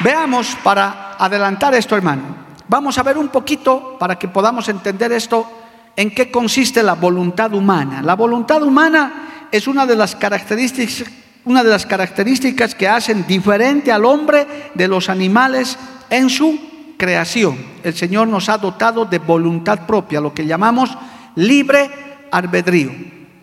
Veamos 0.02 0.56
para 0.64 1.16
adelantar 1.18 1.74
esto, 1.74 1.96
hermano. 1.96 2.22
Vamos 2.68 2.98
a 2.98 3.04
ver 3.04 3.18
un 3.18 3.30
poquito 3.30 3.98
para 4.00 4.18
que 4.18 4.28
podamos 4.28 4.70
entender 4.70 5.12
esto 5.12 5.52
en 5.96 6.14
qué 6.14 6.30
consiste 6.30 6.84
la 6.84 6.94
voluntad 6.94 7.54
humana. 7.54 8.02
La 8.04 8.16
voluntad 8.16 8.62
humana 8.62 9.48
es 9.52 9.68
una 9.68 9.86
de 9.86 9.96
las 9.96 10.16
características 10.16 11.21
una 11.46 11.64
de 11.64 11.70
las 11.70 11.86
características 11.86 12.76
que 12.76 12.88
hacen 12.88 13.26
diferente 13.28 13.92
al 13.92 14.06
hombre 14.06 14.46
de 14.74 14.88
los 14.88 15.10
animales 15.10 15.78
en 16.10 16.30
su 16.30 16.60
creación. 16.98 17.58
El 17.84 17.96
Señor 17.96 18.28
nos 18.28 18.50
ha 18.50 18.58
dotado 18.58 19.06
de 19.06 19.20
voluntad 19.20 19.88
propia, 19.88 20.22
lo 20.22 20.34
que 20.34 20.46
llamamos 20.46 20.96
libre 21.36 21.90
albedrío. 22.32 22.92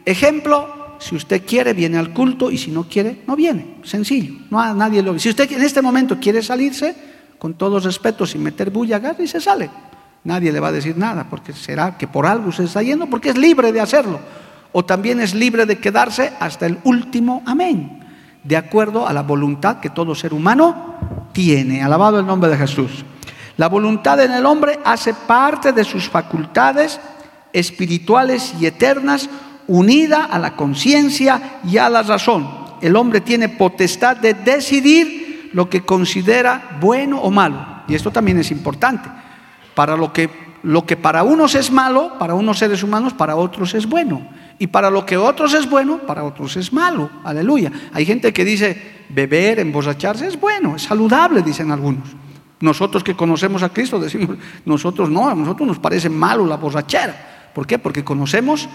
Ejemplo, 0.05 0.97
si 1.01 1.17
usted 1.17 1.45
quiere, 1.45 1.73
viene 1.73 1.99
al 1.99 2.13
culto 2.13 2.51
y 2.51 2.59
si 2.59 2.71
no 2.71 2.85
quiere, 2.85 3.23
no 3.27 3.35
viene. 3.35 3.79
Sencillo, 3.83 4.35
no 4.51 4.75
nadie 4.75 5.03
lo 5.03 5.19
Si 5.19 5.29
usted 5.29 5.51
en 5.53 5.63
este 5.63 5.83
momento 5.83 6.19
quiere 6.21 6.43
salirse, 6.43 6.95
con 7.39 7.55
todos 7.55 7.85
respetos, 7.85 8.31
sin 8.31 8.43
meter 8.43 8.71
bulla, 8.71 8.97
agarra 8.97 9.23
y 9.23 9.29
se 9.29 9.41
sale. 9.41 9.71
Nadie 10.25 10.53
le 10.53 10.61
va 10.61 10.69
a 10.69 10.73
decir 10.73 10.97
nada, 10.97 11.27
porque 11.29 11.53
será 11.53 11.97
que 11.97 12.09
por 12.09 12.27
algo 12.27 12.51
se 12.53 12.65
está 12.65 12.83
yendo, 12.83 13.07
porque 13.07 13.31
es 13.31 13.39
libre 13.39 13.73
de 13.73 13.81
hacerlo 13.81 14.21
o 14.73 14.85
también 14.85 15.21
es 15.21 15.35
libre 15.35 15.67
de 15.67 15.79
quedarse 15.79 16.33
hasta 16.41 16.67
el 16.67 16.79
último 16.85 17.43
amén, 17.47 18.01
de 18.45 18.57
acuerdo 18.57 19.07
a 19.07 19.13
la 19.13 19.23
voluntad 19.23 19.81
que 19.81 19.91
todo 19.91 20.15
ser 20.15 20.35
humano 20.35 21.31
tiene. 21.33 21.83
Alabado 21.83 22.19
el 22.19 22.27
nombre 22.27 22.51
de 22.51 22.57
Jesús. 22.57 23.05
La 23.57 23.69
voluntad 23.69 24.21
en 24.21 24.33
el 24.33 24.47
hombre 24.47 24.79
hace 24.85 25.15
parte 25.15 25.73
de 25.73 25.85
sus 25.85 26.09
facultades 26.09 27.01
espirituales 27.53 28.55
y 28.61 28.67
eternas, 28.67 29.29
unida 29.67 30.25
a 30.25 30.39
la 30.39 30.57
conciencia 30.57 31.61
y 31.65 31.77
a 31.79 31.89
la 31.89 32.03
razón. 32.03 32.49
El 32.81 32.97
hombre 32.97 33.21
tiene 33.21 33.49
potestad 33.49 34.17
de 34.17 34.35
decidir 34.35 35.51
lo 35.53 35.69
que 35.69 35.83
considera 35.83 36.79
bueno 36.81 37.21
o 37.21 37.31
malo. 37.31 37.83
Y 37.89 37.95
esto 37.95 38.11
también 38.11 38.39
es 38.39 38.51
importante. 38.51 39.09
Para 39.75 39.97
lo 39.97 40.13
que, 40.13 40.31
lo 40.63 40.87
que 40.87 40.97
para 40.97 41.23
unos 41.23 41.55
es 41.55 41.71
malo, 41.71 42.19
para 42.19 42.35
unos 42.35 42.59
seres 42.59 42.83
humanos, 42.83 43.13
para 43.13 43.37
otros 43.37 43.75
es 43.75 43.87
bueno. 43.87 44.23
Y 44.59 44.67
para 44.67 44.91
lo 44.91 45.07
que 45.07 45.17
otros 45.17 45.55
es 45.55 45.69
bueno, 45.69 45.99
para 45.99 46.25
otros 46.25 46.57
es 46.57 46.73
malo. 46.73 47.11
Aleluya. 47.25 47.71
Hay 47.93 48.05
gente 48.05 48.33
que 48.33 48.45
dice, 48.45 49.05
beber, 49.09 49.61
emborracharse 49.61 50.27
es 50.27 50.39
bueno, 50.39 50.77
es 50.77 50.83
saludable, 50.83 51.43
dicen 51.43 51.71
algunos. 51.71 52.09
Nosotros 52.61 53.05
que 53.05 53.15
conocemos 53.15 53.63
a 53.63 53.69
Cristo 53.69 54.01
decimos, 54.01 54.37
nosotros 54.65 55.11
no, 55.11 55.29
a 55.29 55.35
nosotros 55.35 55.69
nos 55.69 55.79
parece 55.79 56.09
malo 56.09 56.45
la 56.45 56.57
borrachera. 56.57 57.51
¿Por 57.55 57.67
qué? 57.67 57.79
Porque 57.79 58.03
conocemos 58.03 58.69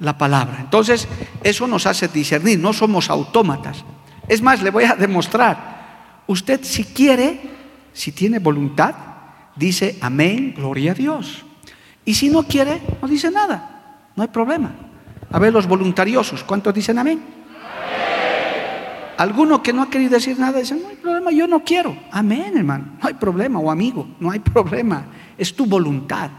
la 0.00 0.18
palabra. 0.18 0.58
Entonces, 0.60 1.06
eso 1.44 1.66
nos 1.68 1.86
hace 1.86 2.08
discernir, 2.08 2.58
no 2.58 2.72
somos 2.72 3.10
autómatas. 3.10 3.84
Es 4.26 4.42
más, 4.42 4.60
le 4.62 4.70
voy 4.70 4.84
a 4.84 4.94
demostrar, 4.94 6.22
usted 6.26 6.60
si 6.62 6.84
quiere, 6.84 7.40
si 7.92 8.10
tiene 8.10 8.40
voluntad, 8.40 8.94
dice 9.54 9.98
amén, 10.00 10.54
gloria 10.56 10.92
a 10.92 10.94
Dios. 10.94 11.44
Y 12.04 12.14
si 12.14 12.28
no 12.28 12.42
quiere, 12.42 12.80
no 13.00 13.06
dice 13.06 13.30
nada, 13.30 14.10
no 14.16 14.22
hay 14.22 14.28
problema. 14.28 14.87
A 15.30 15.38
ver, 15.38 15.52
los 15.52 15.66
voluntariosos, 15.66 16.42
¿cuántos 16.42 16.72
dicen 16.72 16.98
amén? 16.98 17.20
Alguno 19.18 19.62
que 19.62 19.72
no 19.72 19.82
ha 19.82 19.90
querido 19.90 20.12
decir 20.12 20.38
nada 20.38 20.60
dice, 20.60 20.76
no 20.76 20.88
hay 20.88 20.96
problema, 20.96 21.30
yo 21.32 21.46
no 21.46 21.64
quiero. 21.64 21.96
Amén, 22.12 22.56
hermano, 22.56 22.84
no 23.02 23.08
hay 23.08 23.14
problema, 23.14 23.58
o 23.58 23.70
amigo, 23.70 24.08
no 24.20 24.30
hay 24.30 24.38
problema, 24.38 25.04
es 25.36 25.54
tu 25.54 25.66
voluntad. 25.66 26.30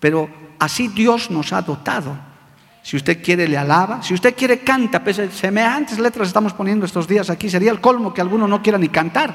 Pero 0.00 0.28
así 0.58 0.88
Dios 0.88 1.30
nos 1.30 1.52
ha 1.52 1.62
dotado. 1.62 2.16
Si 2.82 2.96
usted 2.96 3.22
quiere, 3.22 3.48
le 3.48 3.56
alaba. 3.56 4.02
Si 4.02 4.14
usted 4.14 4.36
quiere, 4.36 4.60
canta. 4.60 5.02
Pese 5.02 5.28
semejantes 5.32 5.98
letras 5.98 6.28
estamos 6.28 6.52
poniendo 6.52 6.86
estos 6.86 7.08
días 7.08 7.30
aquí. 7.30 7.50
Sería 7.50 7.72
el 7.72 7.80
colmo 7.80 8.14
que 8.14 8.20
alguno 8.20 8.46
no 8.46 8.62
quiera 8.62 8.78
ni 8.78 8.88
cantar. 8.88 9.34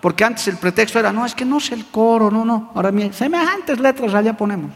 Porque 0.00 0.24
antes 0.24 0.48
el 0.48 0.56
pretexto 0.56 0.98
era, 0.98 1.12
no, 1.12 1.26
es 1.26 1.34
que 1.34 1.44
no 1.44 1.60
sé 1.60 1.74
el 1.74 1.86
coro, 1.86 2.30
no, 2.30 2.44
no. 2.44 2.72
Ahora, 2.74 2.92
semejantes 3.12 3.80
letras 3.80 4.14
allá 4.14 4.34
ponemos 4.34 4.70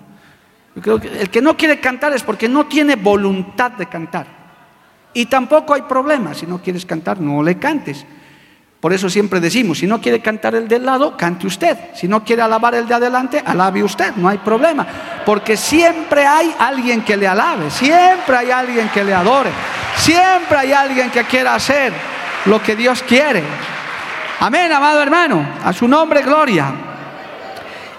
que 0.74 0.90
el 0.90 1.30
que 1.30 1.42
no 1.42 1.56
quiere 1.56 1.80
cantar 1.80 2.12
es 2.12 2.22
porque 2.22 2.48
no 2.48 2.66
tiene 2.66 2.96
voluntad 2.96 3.72
de 3.72 3.86
cantar. 3.86 4.26
Y 5.12 5.26
tampoco 5.26 5.74
hay 5.74 5.82
problema, 5.82 6.34
si 6.34 6.46
no 6.46 6.62
quieres 6.62 6.86
cantar, 6.86 7.20
no 7.20 7.42
le 7.42 7.58
cantes. 7.58 8.06
Por 8.80 8.94
eso 8.94 9.10
siempre 9.10 9.40
decimos, 9.40 9.78
si 9.78 9.86
no 9.86 10.00
quiere 10.00 10.20
cantar 10.20 10.54
el 10.54 10.66
del 10.66 10.86
lado, 10.86 11.14
cante 11.16 11.46
usted. 11.46 11.76
Si 11.94 12.08
no 12.08 12.24
quiere 12.24 12.40
alabar 12.40 12.74
el 12.74 12.88
de 12.88 12.94
adelante, 12.94 13.42
alabe 13.44 13.82
usted, 13.82 14.14
no 14.16 14.28
hay 14.28 14.38
problema. 14.38 14.86
Porque 15.26 15.56
siempre 15.56 16.26
hay 16.26 16.54
alguien 16.58 17.02
que 17.02 17.16
le 17.16 17.28
alabe, 17.28 17.70
siempre 17.70 18.36
hay 18.36 18.50
alguien 18.50 18.88
que 18.88 19.04
le 19.04 19.12
adore, 19.12 19.50
siempre 19.96 20.56
hay 20.56 20.72
alguien 20.72 21.10
que 21.10 21.24
quiera 21.24 21.56
hacer 21.56 21.92
lo 22.46 22.62
que 22.62 22.74
Dios 22.74 23.02
quiere. 23.02 23.42
Amén, 24.38 24.72
amado 24.72 25.02
hermano, 25.02 25.46
a 25.62 25.74
su 25.74 25.86
nombre 25.86 26.22
gloria. 26.22 26.72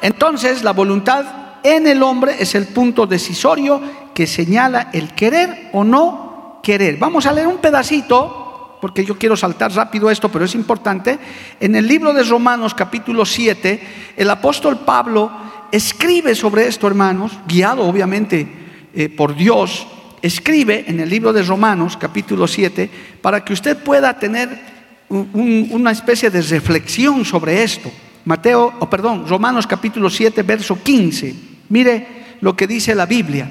Entonces 0.01 0.63
la 0.63 0.71
voluntad 0.71 1.40
en 1.63 1.87
el 1.87 2.03
hombre 2.03 2.35
es 2.39 2.55
el 2.55 2.67
punto 2.67 3.07
decisorio 3.07 3.81
que 4.13 4.27
señala 4.27 4.89
el 4.93 5.13
querer 5.13 5.69
o 5.73 5.83
no 5.83 6.59
querer. 6.63 6.97
Vamos 6.97 7.25
a 7.25 7.33
leer 7.33 7.47
un 7.47 7.57
pedacito, 7.57 8.77
porque 8.81 9.05
yo 9.05 9.17
quiero 9.17 9.37
saltar 9.37 9.71
rápido 9.73 10.09
esto, 10.09 10.29
pero 10.29 10.45
es 10.45 10.55
importante. 10.55 11.19
En 11.59 11.75
el 11.75 11.87
libro 11.87 12.13
de 12.13 12.23
Romanos 12.23 12.73
capítulo 12.73 13.25
7, 13.25 14.13
el 14.17 14.29
apóstol 14.29 14.79
Pablo 14.79 15.31
escribe 15.71 16.35
sobre 16.35 16.67
esto, 16.67 16.87
hermanos, 16.87 17.31
guiado 17.47 17.83
obviamente 17.83 18.47
eh, 18.93 19.09
por 19.09 19.35
Dios, 19.35 19.87
escribe 20.21 20.85
en 20.87 20.99
el 20.99 21.09
libro 21.09 21.33
de 21.33 21.43
Romanos 21.43 21.97
capítulo 21.97 22.47
7, 22.47 22.89
para 23.21 23.43
que 23.43 23.53
usted 23.53 23.77
pueda 23.77 24.17
tener 24.17 24.71
una 25.09 25.91
especie 25.91 26.29
de 26.29 26.41
reflexión 26.41 27.25
sobre 27.25 27.63
esto. 27.63 27.91
Mateo, 28.23 28.73
o 28.79 28.89
perdón, 28.89 29.27
Romanos 29.27 29.67
capítulo 29.67 30.09
7, 30.09 30.43
verso 30.43 30.81
15. 30.81 31.50
Mire 31.71 32.35
lo 32.41 32.55
que 32.55 32.67
dice 32.67 32.93
la 32.93 33.05
Biblia. 33.05 33.49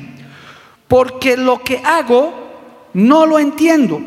Porque 0.86 1.36
lo 1.36 1.64
que 1.64 1.78
hago 1.78 2.34
no 2.92 3.24
lo 3.24 3.38
entiendo, 3.38 4.00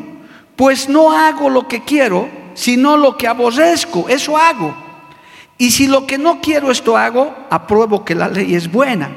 pues 0.54 0.88
no 0.88 1.12
hago 1.12 1.50
lo 1.50 1.66
que 1.66 1.82
quiero, 1.82 2.28
sino 2.54 2.96
lo 2.96 3.16
que 3.16 3.26
aborrezco, 3.26 4.08
eso 4.08 4.36
hago. 4.36 4.74
Y 5.58 5.72
si 5.72 5.88
lo 5.88 6.06
que 6.06 6.16
no 6.16 6.40
quiero 6.40 6.70
esto 6.70 6.96
hago, 6.96 7.34
apruebo 7.50 8.04
que 8.04 8.14
la 8.14 8.28
ley 8.28 8.54
es 8.54 8.70
buena. 8.70 9.10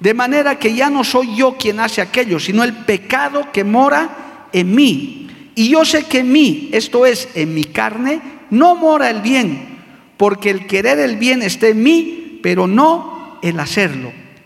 De 0.00 0.14
manera 0.14 0.58
que 0.58 0.74
ya 0.74 0.90
no 0.90 1.04
soy 1.04 1.36
yo 1.36 1.56
quien 1.56 1.78
hace 1.78 2.00
aquello, 2.00 2.40
sino 2.40 2.64
el 2.64 2.72
pecado 2.72 3.52
que 3.52 3.62
mora 3.62 4.48
en 4.52 4.74
mí. 4.74 5.28
Y 5.54 5.68
yo 5.68 5.84
sé 5.84 6.04
que 6.04 6.20
en 6.20 6.32
mí, 6.32 6.70
esto 6.72 7.06
es, 7.06 7.28
en 7.34 7.54
mi 7.54 7.64
carne, 7.64 8.20
no 8.50 8.74
mora 8.74 9.10
el 9.10 9.20
bien, 9.20 9.78
porque 10.16 10.50
el 10.50 10.66
querer 10.66 10.98
el 10.98 11.16
bien 11.16 11.42
está 11.42 11.68
en 11.68 11.82
mí, 11.82 12.40
pero 12.42 12.66
no 12.66 13.38
el 13.42 13.60
hacerlo. 13.60 14.19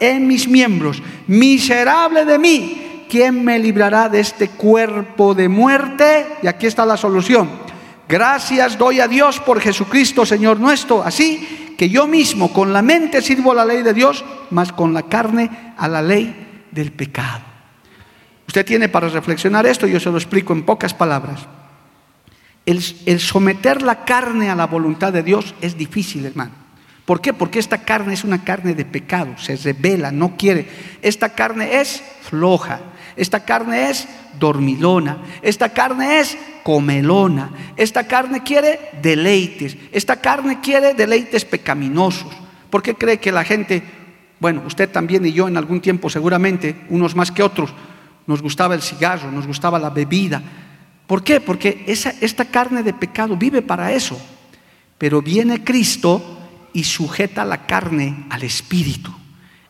en 0.00 0.26
mis 0.26 0.48
miembros. 0.48 1.02
Miserable 1.26 2.24
de 2.24 2.38
mí, 2.38 3.06
¿quién 3.08 3.44
me 3.44 3.58
librará 3.58 4.08
de 4.08 4.20
este 4.20 4.48
cuerpo 4.48 5.34
de 5.34 5.48
muerte? 5.48 6.26
Y 6.42 6.46
aquí 6.46 6.66
está 6.66 6.84
la 6.84 6.96
solución. 6.96 7.48
Gracias 8.08 8.76
doy 8.76 9.00
a 9.00 9.08
Dios 9.08 9.40
por 9.40 9.60
Jesucristo, 9.60 10.26
Señor 10.26 10.60
nuestro. 10.60 11.02
Así 11.02 11.74
que 11.78 11.88
yo 11.88 12.06
mismo 12.06 12.52
con 12.52 12.72
la 12.72 12.82
mente 12.82 13.22
sirvo 13.22 13.52
a 13.52 13.54
la 13.54 13.64
ley 13.64 13.82
de 13.82 13.94
Dios, 13.94 14.24
más 14.50 14.72
con 14.72 14.94
la 14.94 15.02
carne 15.04 15.74
a 15.76 15.88
la 15.88 16.02
ley 16.02 16.66
del 16.70 16.92
pecado. 16.92 17.42
Usted 18.46 18.64
tiene 18.64 18.88
para 18.88 19.08
reflexionar 19.08 19.66
esto, 19.66 19.86
yo 19.86 19.98
se 19.98 20.10
lo 20.10 20.16
explico 20.16 20.52
en 20.52 20.64
pocas 20.64 20.94
palabras. 20.94 21.46
El, 22.66 22.82
el, 23.06 23.20
someter 23.20 23.82
la 23.82 24.04
carne 24.04 24.50
a 24.50 24.54
la 24.54 24.66
voluntad 24.66 25.12
de 25.12 25.22
Dios 25.22 25.54
es 25.60 25.76
difícil, 25.76 26.24
hermano. 26.24 26.63
¿Por 27.04 27.20
qué? 27.20 27.34
Porque 27.34 27.58
esta 27.58 27.78
carne 27.78 28.14
es 28.14 28.24
una 28.24 28.44
carne 28.44 28.74
de 28.74 28.84
pecado, 28.84 29.36
se 29.36 29.56
revela, 29.56 30.10
no 30.10 30.36
quiere. 30.36 30.66
Esta 31.02 31.30
carne 31.30 31.80
es 31.80 32.02
floja, 32.22 32.80
esta 33.16 33.44
carne 33.44 33.90
es 33.90 34.08
dormilona, 34.38 35.18
esta 35.42 35.68
carne 35.68 36.20
es 36.20 36.36
comelona, 36.62 37.50
esta 37.76 38.06
carne 38.06 38.42
quiere 38.42 38.80
deleites, 39.02 39.76
esta 39.92 40.16
carne 40.16 40.60
quiere 40.62 40.94
deleites 40.94 41.44
pecaminosos. 41.44 42.32
¿Por 42.70 42.82
qué 42.82 42.94
cree 42.94 43.18
que 43.18 43.30
la 43.30 43.44
gente, 43.44 43.82
bueno, 44.40 44.62
usted 44.66 44.88
también 44.90 45.26
y 45.26 45.32
yo 45.32 45.46
en 45.46 45.58
algún 45.58 45.82
tiempo 45.82 46.08
seguramente, 46.08 46.86
unos 46.88 47.14
más 47.14 47.30
que 47.30 47.42
otros, 47.42 47.70
nos 48.26 48.40
gustaba 48.40 48.74
el 48.74 48.82
cigarro, 48.82 49.30
nos 49.30 49.46
gustaba 49.46 49.78
la 49.78 49.90
bebida? 49.90 50.42
¿Por 51.06 51.22
qué? 51.22 51.42
Porque 51.42 51.84
esa, 51.86 52.14
esta 52.22 52.46
carne 52.46 52.82
de 52.82 52.94
pecado 52.94 53.36
vive 53.36 53.60
para 53.60 53.92
eso. 53.92 54.18
Pero 54.96 55.20
viene 55.20 55.62
Cristo 55.62 56.40
y 56.74 56.84
sujeta 56.84 57.46
la 57.46 57.64
carne 57.64 58.26
al 58.28 58.42
espíritu. 58.42 59.10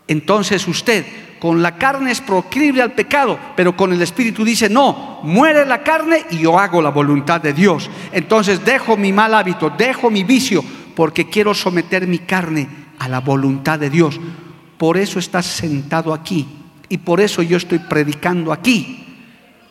Entonces 0.09 0.67
usted 0.67 1.07
con 1.45 1.63
la 1.63 1.77
carne 1.77 2.11
es 2.11 2.23
proclive 2.23 2.81
al 2.81 2.93
pecado, 2.93 3.39
pero 3.55 3.77
con 3.77 3.93
el 3.93 4.01
Espíritu 4.01 4.47
dice, 4.47 4.71
no, 4.71 5.21
muere 5.25 5.67
la 5.67 5.83
carne 5.83 6.25
y 6.31 6.39
yo 6.39 6.59
hago 6.59 6.81
la 6.81 6.89
voluntad 6.89 7.39
de 7.39 7.53
Dios. 7.53 7.91
Entonces 8.13 8.65
dejo 8.65 8.97
mi 8.97 9.13
mal 9.13 9.35
hábito, 9.35 9.69
dejo 9.69 10.11
mi 10.11 10.25
vicio, 10.25 10.65
porque 10.97 11.29
quiero 11.29 11.53
someter 11.53 12.07
mi 12.07 12.21
carne 12.21 12.67
a 12.99 13.09
la 13.09 13.21
voluntad 13.21 13.79
de 13.79 13.91
Dios. 13.91 14.19
Por 14.79 14.97
eso 14.97 15.19
estás 15.19 15.45
sentado 15.45 16.15
aquí 16.15 16.49
y 16.89 16.97
por 16.97 17.21
eso 17.21 17.43
yo 17.43 17.59
estoy 17.59 17.79
predicando 17.79 18.51
aquí. 18.51 19.05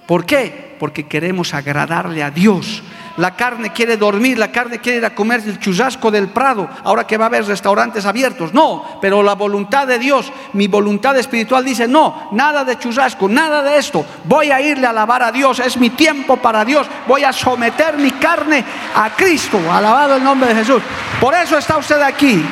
¿Por 0.07 0.27
qué? 0.27 0.75
Porque 0.79 1.07
queremos 1.07 1.55
agradarle 1.55 2.22
a 2.22 2.29
Dios 2.29 2.83
la 3.17 3.35
carne 3.35 3.71
quiere 3.71 3.97
dormir, 3.97 4.37
la 4.37 4.51
carne 4.51 4.79
quiere 4.79 4.97
ir 4.97 5.05
a 5.05 5.13
comer 5.13 5.41
el 5.45 5.59
churrasco 5.59 6.09
del 6.09 6.29
Prado, 6.29 6.67
ahora 6.83 7.05
que 7.05 7.17
va 7.17 7.25
a 7.25 7.27
haber 7.27 7.45
restaurantes 7.45 8.05
abiertos. 8.05 8.53
No, 8.53 8.97
pero 9.01 9.21
la 9.21 9.35
voluntad 9.35 9.85
de 9.85 9.99
Dios, 9.99 10.31
mi 10.53 10.67
voluntad 10.67 11.15
espiritual 11.17 11.63
dice, 11.63 11.87
no, 11.87 12.29
nada 12.31 12.63
de 12.63 12.79
churrasco, 12.79 13.29
nada 13.29 13.61
de 13.61 13.77
esto. 13.77 14.03
Voy 14.23 14.49
a 14.51 14.61
irle 14.61 14.87
a 14.87 14.89
alabar 14.89 15.21
a 15.21 15.31
Dios, 15.31 15.59
es 15.59 15.77
mi 15.77 15.91
tiempo 15.91 16.37
para 16.37 16.65
Dios. 16.65 16.87
Voy 17.07 17.23
a 17.23 17.31
someter 17.31 17.97
mi 17.97 18.11
carne 18.11 18.63
a 18.95 19.11
Cristo, 19.11 19.59
alabado 19.71 20.15
el 20.15 20.23
nombre 20.23 20.49
de 20.49 20.55
Jesús. 20.55 20.81
Por 21.19 21.35
eso 21.35 21.57
está 21.57 21.77
usted 21.77 22.01
aquí. 22.01 22.43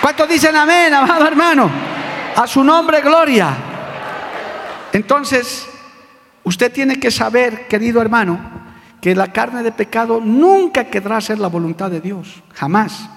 ¿Cuántos 0.00 0.28
dicen 0.28 0.56
amén, 0.56 0.92
amado 0.92 1.26
hermano? 1.26 1.70
A 2.34 2.46
su 2.46 2.62
nombre, 2.62 3.00
gloria. 3.00 3.50
Entonces, 4.92 5.66
usted 6.42 6.72
tiene 6.72 6.98
que 6.98 7.10
saber, 7.10 7.66
querido 7.68 8.00
hermano, 8.00 8.55
que 9.06 9.14
la 9.14 9.32
carne 9.32 9.62
de 9.62 9.70
pecado 9.70 10.20
nunca 10.20 10.86
querrá 10.86 11.20
ser 11.20 11.38
la 11.38 11.46
voluntad 11.46 11.88
de 11.88 12.00
Dios, 12.00 12.42
jamás. 12.52 13.08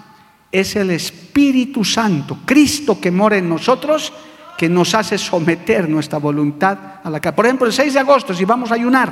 Es 0.52 0.76
el 0.76 0.92
Espíritu 0.92 1.84
Santo, 1.84 2.38
Cristo 2.46 3.02
que 3.02 3.10
mora 3.10 3.38
en 3.38 3.50
nosotros, 3.50 4.14
que 4.56 4.70
nos 4.70 4.94
hace 4.94 5.18
someter 5.18 5.90
nuestra 5.90 6.20
voluntad 6.20 6.78
a 7.04 7.10
la 7.10 7.20
carne. 7.20 7.36
Por 7.36 7.46
ejemplo, 7.48 7.66
el 7.66 7.74
6 7.74 7.96
de 7.96 8.00
agosto, 8.02 8.36
si 8.36 8.46
vamos 8.46 8.70
a 8.70 8.76
ayunar, 8.76 9.12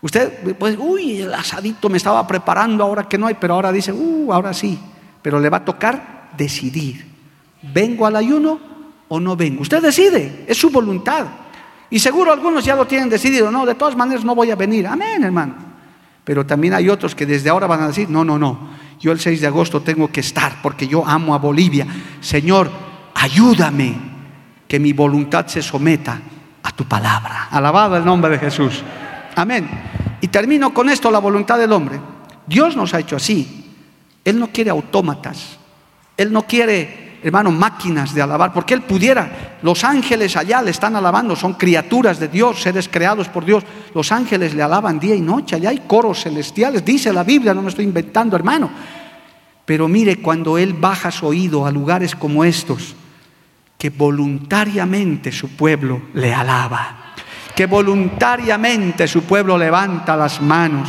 usted, 0.00 0.56
pues, 0.56 0.76
uy, 0.76 1.20
el 1.20 1.32
asadito 1.32 1.88
me 1.88 1.98
estaba 1.98 2.26
preparando 2.26 2.82
ahora 2.82 3.04
que 3.04 3.16
no 3.16 3.28
hay, 3.28 3.34
pero 3.34 3.54
ahora 3.54 3.70
dice, 3.70 3.92
uh, 3.92 4.32
ahora 4.32 4.52
sí, 4.52 4.76
pero 5.22 5.38
le 5.38 5.48
va 5.48 5.58
a 5.58 5.64
tocar 5.64 6.30
decidir, 6.36 7.06
¿vengo 7.62 8.06
al 8.06 8.16
ayuno 8.16 8.58
o 9.06 9.20
no 9.20 9.36
vengo? 9.36 9.62
Usted 9.62 9.80
decide, 9.80 10.46
es 10.48 10.58
su 10.58 10.68
voluntad. 10.68 11.26
Y 11.90 12.00
seguro 12.00 12.32
algunos 12.32 12.64
ya 12.64 12.74
lo 12.74 12.88
tienen 12.88 13.08
decidido, 13.08 13.52
no, 13.52 13.64
de 13.64 13.76
todas 13.76 13.94
maneras 13.94 14.24
no 14.24 14.34
voy 14.34 14.50
a 14.50 14.56
venir. 14.56 14.84
Amén, 14.88 15.22
hermano. 15.22 15.65
Pero 16.26 16.44
también 16.44 16.74
hay 16.74 16.88
otros 16.88 17.14
que 17.14 17.24
desde 17.24 17.48
ahora 17.50 17.68
van 17.68 17.82
a 17.82 17.86
decir, 17.86 18.10
no, 18.10 18.24
no, 18.24 18.36
no, 18.36 18.70
yo 18.98 19.12
el 19.12 19.20
6 19.20 19.40
de 19.40 19.46
agosto 19.46 19.82
tengo 19.82 20.10
que 20.10 20.18
estar 20.18 20.60
porque 20.60 20.88
yo 20.88 21.06
amo 21.06 21.36
a 21.36 21.38
Bolivia. 21.38 21.86
Señor, 22.20 22.68
ayúdame 23.14 23.94
que 24.66 24.80
mi 24.80 24.92
voluntad 24.92 25.46
se 25.46 25.62
someta 25.62 26.20
a 26.64 26.72
tu 26.72 26.84
palabra. 26.84 27.46
Alabado 27.52 27.96
el 27.96 28.04
nombre 28.04 28.32
de 28.32 28.38
Jesús. 28.40 28.82
Amén. 29.36 29.70
Y 30.20 30.26
termino 30.26 30.74
con 30.74 30.88
esto, 30.88 31.12
la 31.12 31.20
voluntad 31.20 31.58
del 31.58 31.72
hombre. 31.72 32.00
Dios 32.44 32.74
nos 32.74 32.92
ha 32.92 32.98
hecho 32.98 33.14
así. 33.14 33.72
Él 34.24 34.40
no 34.40 34.48
quiere 34.48 34.70
autómatas. 34.70 35.58
Él 36.16 36.32
no 36.32 36.42
quiere 36.42 37.05
hermano, 37.22 37.50
máquinas 37.50 38.14
de 38.14 38.22
alabar, 38.22 38.52
porque 38.52 38.74
Él 38.74 38.82
pudiera. 38.82 39.58
Los 39.62 39.84
ángeles 39.84 40.36
allá 40.36 40.62
le 40.62 40.70
están 40.70 40.96
alabando, 40.96 41.36
son 41.36 41.54
criaturas 41.54 42.18
de 42.18 42.28
Dios, 42.28 42.62
seres 42.62 42.88
creados 42.88 43.28
por 43.28 43.44
Dios. 43.44 43.64
Los 43.94 44.12
ángeles 44.12 44.54
le 44.54 44.62
alaban 44.62 44.98
día 44.98 45.14
y 45.14 45.20
noche, 45.20 45.56
allá 45.56 45.70
hay 45.70 45.82
coros 45.86 46.22
celestiales, 46.22 46.84
dice 46.84 47.12
la 47.12 47.24
Biblia, 47.24 47.54
no 47.54 47.62
me 47.62 47.68
estoy 47.68 47.84
inventando, 47.84 48.36
hermano. 48.36 48.70
Pero 49.64 49.88
mire, 49.88 50.16
cuando 50.22 50.58
Él 50.58 50.74
baja 50.74 51.10
su 51.10 51.26
oído 51.26 51.66
a 51.66 51.70
lugares 51.70 52.14
como 52.14 52.44
estos, 52.44 52.94
que 53.76 53.90
voluntariamente 53.90 55.32
su 55.32 55.48
pueblo 55.50 56.02
le 56.14 56.32
alaba, 56.32 57.14
que 57.54 57.66
voluntariamente 57.66 59.08
su 59.08 59.22
pueblo 59.22 59.58
levanta 59.58 60.16
las 60.16 60.40
manos 60.40 60.88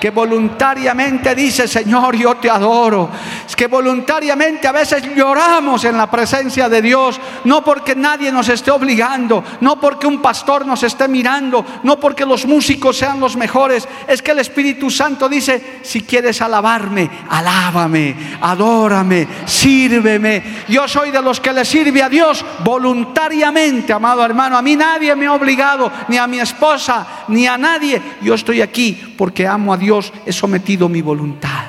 que 0.00 0.10
voluntariamente 0.10 1.34
dice, 1.34 1.68
Señor, 1.68 2.16
yo 2.16 2.36
te 2.36 2.48
adoro. 2.48 3.10
Es 3.46 3.54
que 3.54 3.66
voluntariamente 3.66 4.66
a 4.66 4.72
veces 4.72 5.02
lloramos 5.14 5.84
en 5.84 5.98
la 5.98 6.10
presencia 6.10 6.70
de 6.70 6.80
Dios, 6.80 7.20
no 7.44 7.62
porque 7.62 7.94
nadie 7.94 8.32
nos 8.32 8.48
esté 8.48 8.70
obligando, 8.70 9.44
no 9.60 9.78
porque 9.78 10.06
un 10.06 10.22
pastor 10.22 10.64
nos 10.64 10.82
esté 10.82 11.06
mirando, 11.06 11.64
no 11.82 12.00
porque 12.00 12.24
los 12.24 12.46
músicos 12.46 12.96
sean 12.96 13.20
los 13.20 13.36
mejores. 13.36 13.86
Es 14.08 14.22
que 14.22 14.30
el 14.30 14.38
Espíritu 14.38 14.90
Santo 14.90 15.28
dice, 15.28 15.80
si 15.82 16.00
quieres 16.00 16.40
alabarme, 16.40 17.10
alábame, 17.28 18.16
adórame, 18.40 19.28
sírveme. 19.44 20.64
Yo 20.68 20.88
soy 20.88 21.10
de 21.10 21.20
los 21.20 21.40
que 21.40 21.52
le 21.52 21.66
sirve 21.66 22.02
a 22.02 22.08
Dios 22.08 22.42
voluntariamente, 22.64 23.92
amado 23.92 24.24
hermano. 24.24 24.56
A 24.56 24.62
mí 24.62 24.76
nadie 24.76 25.14
me 25.14 25.26
ha 25.26 25.34
obligado, 25.34 25.92
ni 26.08 26.16
a 26.16 26.26
mi 26.26 26.40
esposa, 26.40 27.24
ni 27.28 27.46
a 27.46 27.58
nadie. 27.58 28.00
Yo 28.22 28.32
estoy 28.32 28.62
aquí 28.62 29.14
porque 29.18 29.46
amo 29.46 29.74
a 29.74 29.76
Dios 29.76 29.89
Dios 29.90 30.12
he 30.24 30.32
sometido 30.32 30.88
mi 30.88 31.02
voluntad. 31.02 31.64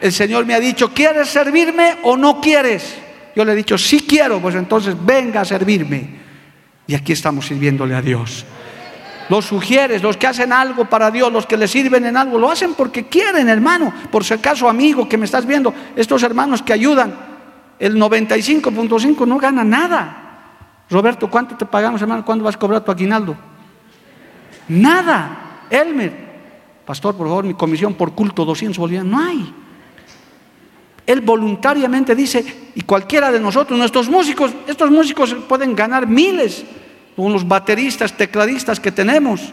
El 0.00 0.10
Señor 0.10 0.46
me 0.46 0.54
ha 0.54 0.60
dicho, 0.60 0.90
¿quieres 0.94 1.28
servirme 1.28 1.98
o 2.04 2.16
no 2.16 2.40
quieres? 2.40 2.96
Yo 3.36 3.44
le 3.44 3.52
he 3.52 3.54
dicho, 3.54 3.76
sí 3.76 4.06
quiero, 4.08 4.40
pues 4.40 4.54
entonces 4.54 4.96
venga 4.98 5.42
a 5.42 5.44
servirme. 5.44 6.18
Y 6.86 6.94
aquí 6.94 7.12
estamos 7.12 7.46
sirviéndole 7.46 7.94
a 7.94 8.00
Dios. 8.00 8.46
Los 9.28 9.44
sugieres, 9.44 10.02
los 10.02 10.16
que 10.16 10.28
hacen 10.28 10.50
algo 10.50 10.86
para 10.86 11.10
Dios, 11.10 11.30
los 11.30 11.44
que 11.44 11.58
le 11.58 11.68
sirven 11.68 12.06
en 12.06 12.16
algo, 12.16 12.38
lo 12.38 12.50
hacen 12.50 12.72
porque 12.72 13.06
quieren, 13.06 13.50
hermano. 13.50 13.92
Por 14.10 14.24
si 14.24 14.32
acaso, 14.32 14.66
amigo, 14.66 15.06
que 15.06 15.18
me 15.18 15.26
estás 15.26 15.44
viendo, 15.44 15.74
estos 15.96 16.22
hermanos 16.22 16.62
que 16.62 16.72
ayudan, 16.72 17.14
el 17.78 17.96
95.5 17.96 19.28
no 19.28 19.36
gana 19.36 19.62
nada. 19.62 20.46
Roberto, 20.88 21.28
¿cuánto 21.28 21.54
te 21.54 21.66
pagamos, 21.66 22.00
hermano? 22.00 22.24
¿Cuándo 22.24 22.44
vas 22.44 22.54
a 22.54 22.58
cobrar 22.58 22.82
tu 22.82 22.90
aguinaldo? 22.90 23.36
Nada. 24.68 25.66
Elmer, 25.68 26.29
Pastor, 26.90 27.14
por 27.14 27.28
favor, 27.28 27.44
mi 27.44 27.54
comisión 27.54 27.94
por 27.94 28.14
culto, 28.16 28.44
200 28.44 28.76
bolivianos. 28.76 29.12
No 29.12 29.20
hay. 29.24 29.54
Él 31.06 31.20
voluntariamente 31.20 32.16
dice, 32.16 32.72
y 32.74 32.80
cualquiera 32.80 33.30
de 33.30 33.38
nosotros, 33.38 33.78
nuestros 33.78 34.08
músicos, 34.08 34.50
estos 34.66 34.90
músicos 34.90 35.36
pueden 35.48 35.76
ganar 35.76 36.08
miles, 36.08 36.64
con 37.14 37.32
los 37.32 37.46
bateristas, 37.46 38.16
tecladistas 38.16 38.80
que 38.80 38.90
tenemos, 38.90 39.52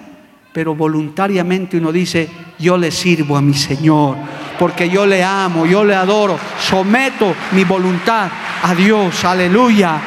pero 0.51 0.73
voluntariamente 0.73 1.77
uno 1.77 1.91
dice, 1.91 2.27
yo 2.57 2.75
le 2.75 2.89
sirvo 2.89 3.37
a 3.37 3.41
mi 3.41 3.53
Señor, 3.53 4.17
porque 4.57 4.89
yo 4.89 5.05
le 5.05 5.23
amo, 5.23 5.67
yo 5.67 5.83
le 5.83 5.93
adoro, 5.93 6.39
someto 6.59 7.35
mi 7.51 7.63
voluntad 7.63 8.31
a 8.63 8.73
Dios, 8.73 9.23
aleluya. 9.23 10.01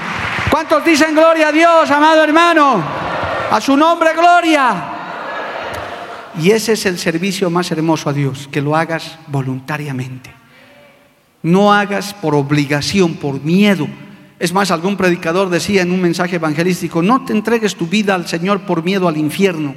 ¿Cuántos 0.51 0.85
dicen 0.85 1.15
gloria 1.15 1.51
a 1.51 1.53
Dios, 1.53 1.89
amado 1.93 2.25
hermano? 2.25 2.83
A 3.53 3.61
su 3.61 3.77
nombre, 3.77 4.15
gloria. 4.15 5.00
Y 6.39 6.51
ese 6.53 6.73
es 6.73 6.87
el 6.87 6.99
servicio 6.99 7.51
más 7.51 7.71
hermoso 7.71 8.09
a 8.09 8.13
Dios, 8.13 8.49
que 8.51 8.61
lo 8.61 8.77
hagas 8.77 9.19
voluntariamente. 9.27 10.31
No 11.43 11.73
hagas 11.73 12.15
por 12.15 12.35
obligación, 12.35 13.15
por 13.15 13.43
miedo. 13.43 13.89
Es 14.39 14.53
más, 14.53 14.71
algún 14.71 14.97
predicador 14.97 15.51
decía 15.51 15.83
en 15.83 15.91
un 15.91 16.01
mensaje 16.01 16.37
evangelístico, 16.37 17.03
no 17.03 17.25
te 17.25 17.33
entregues 17.33 17.77
tu 17.77 17.87
vida 17.87 18.15
al 18.15 18.29
Señor 18.29 18.61
por 18.63 18.85
miedo 18.85 19.09
al 19.09 19.17
infierno, 19.17 19.75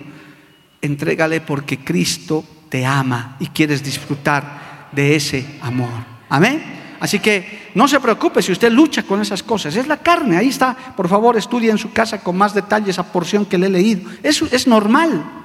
entrégale 0.81 1.41
porque 1.41 1.79
Cristo 1.79 2.43
te 2.69 2.85
ama 2.85 3.37
y 3.39 3.47
quieres 3.47 3.83
disfrutar 3.83 4.89
de 4.91 5.15
ese 5.15 5.45
amor. 5.61 5.89
Amén. 6.29 6.61
Así 6.99 7.19
que 7.19 7.71
no 7.75 7.87
se 7.87 7.99
preocupe 7.99 8.41
si 8.41 8.51
usted 8.53 8.71
lucha 8.71 9.03
con 9.03 9.21
esas 9.21 9.43
cosas. 9.43 9.75
Es 9.75 9.87
la 9.87 9.97
carne, 9.97 10.37
ahí 10.37 10.49
está. 10.49 10.73
Por 10.95 11.09
favor, 11.09 11.35
estudie 11.35 11.69
en 11.69 11.77
su 11.77 11.91
casa 11.91 12.21
con 12.21 12.37
más 12.37 12.53
detalle 12.53 12.91
esa 12.91 13.11
porción 13.11 13.45
que 13.45 13.57
le 13.57 13.67
he 13.67 13.69
leído. 13.69 14.09
Eso 14.21 14.47
es 14.51 14.67
normal 14.67 15.42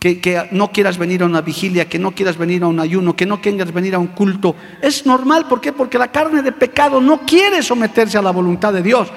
que, 0.00 0.48
no 0.50 0.72
quieras 0.72 0.96
venir 0.96 1.22
a 1.22 1.26
una 1.26 1.42
vigilia, 1.42 1.86
que 1.86 1.98
no 1.98 2.12
quieras 2.12 2.38
venir 2.38 2.62
a 2.62 2.68
un 2.68 2.80
ayuno, 2.80 3.14
que 3.14 3.26
no 3.26 3.40
quieras 3.40 3.72
venir 3.72 3.94
a 3.94 3.98
un 3.98 4.08
culto. 4.08 4.56
Es 4.80 5.04
normal, 5.04 5.46
¿por 5.46 5.60
qué? 5.60 5.74
Porque 5.74 5.98
la 5.98 6.10
carne 6.10 6.42
de 6.42 6.52
pecado 6.52 7.02
no 7.02 7.20
quiere 7.20 7.62
someterse 7.62 8.16
a 8.16 8.22
la 8.22 8.30
voluntad 8.30 8.72
de 8.72 8.82
Dios. 8.82 9.08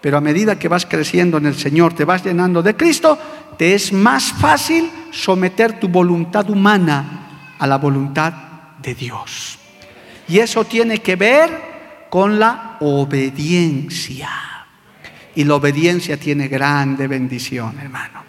Pero 0.00 0.16
a 0.16 0.22
medida 0.22 0.58
que 0.58 0.68
vas 0.68 0.86
creciendo 0.86 1.36
en 1.36 1.44
el 1.44 1.54
Señor, 1.56 1.92
te 1.92 2.06
vas 2.06 2.24
llenando 2.24 2.62
de 2.62 2.74
Cristo, 2.74 3.18
te 3.58 3.74
es 3.74 3.92
más 3.92 4.32
fácil 4.32 4.90
someter 5.10 5.78
tu 5.78 5.88
voluntad 5.88 6.48
humana 6.48 7.54
a 7.58 7.66
la 7.66 7.76
voluntad 7.76 8.32
de 8.82 8.94
Dios. 8.94 9.58
Y 10.26 10.38
eso 10.38 10.64
tiene 10.64 10.98
que 10.98 11.16
ver 11.16 11.50
con 12.08 12.38
la 12.38 12.78
obediencia. 12.80 14.30
Y 15.34 15.44
la 15.44 15.56
obediencia 15.56 16.16
tiene 16.16 16.48
grande 16.48 17.06
bendición, 17.06 17.78
hermano. 17.78 18.22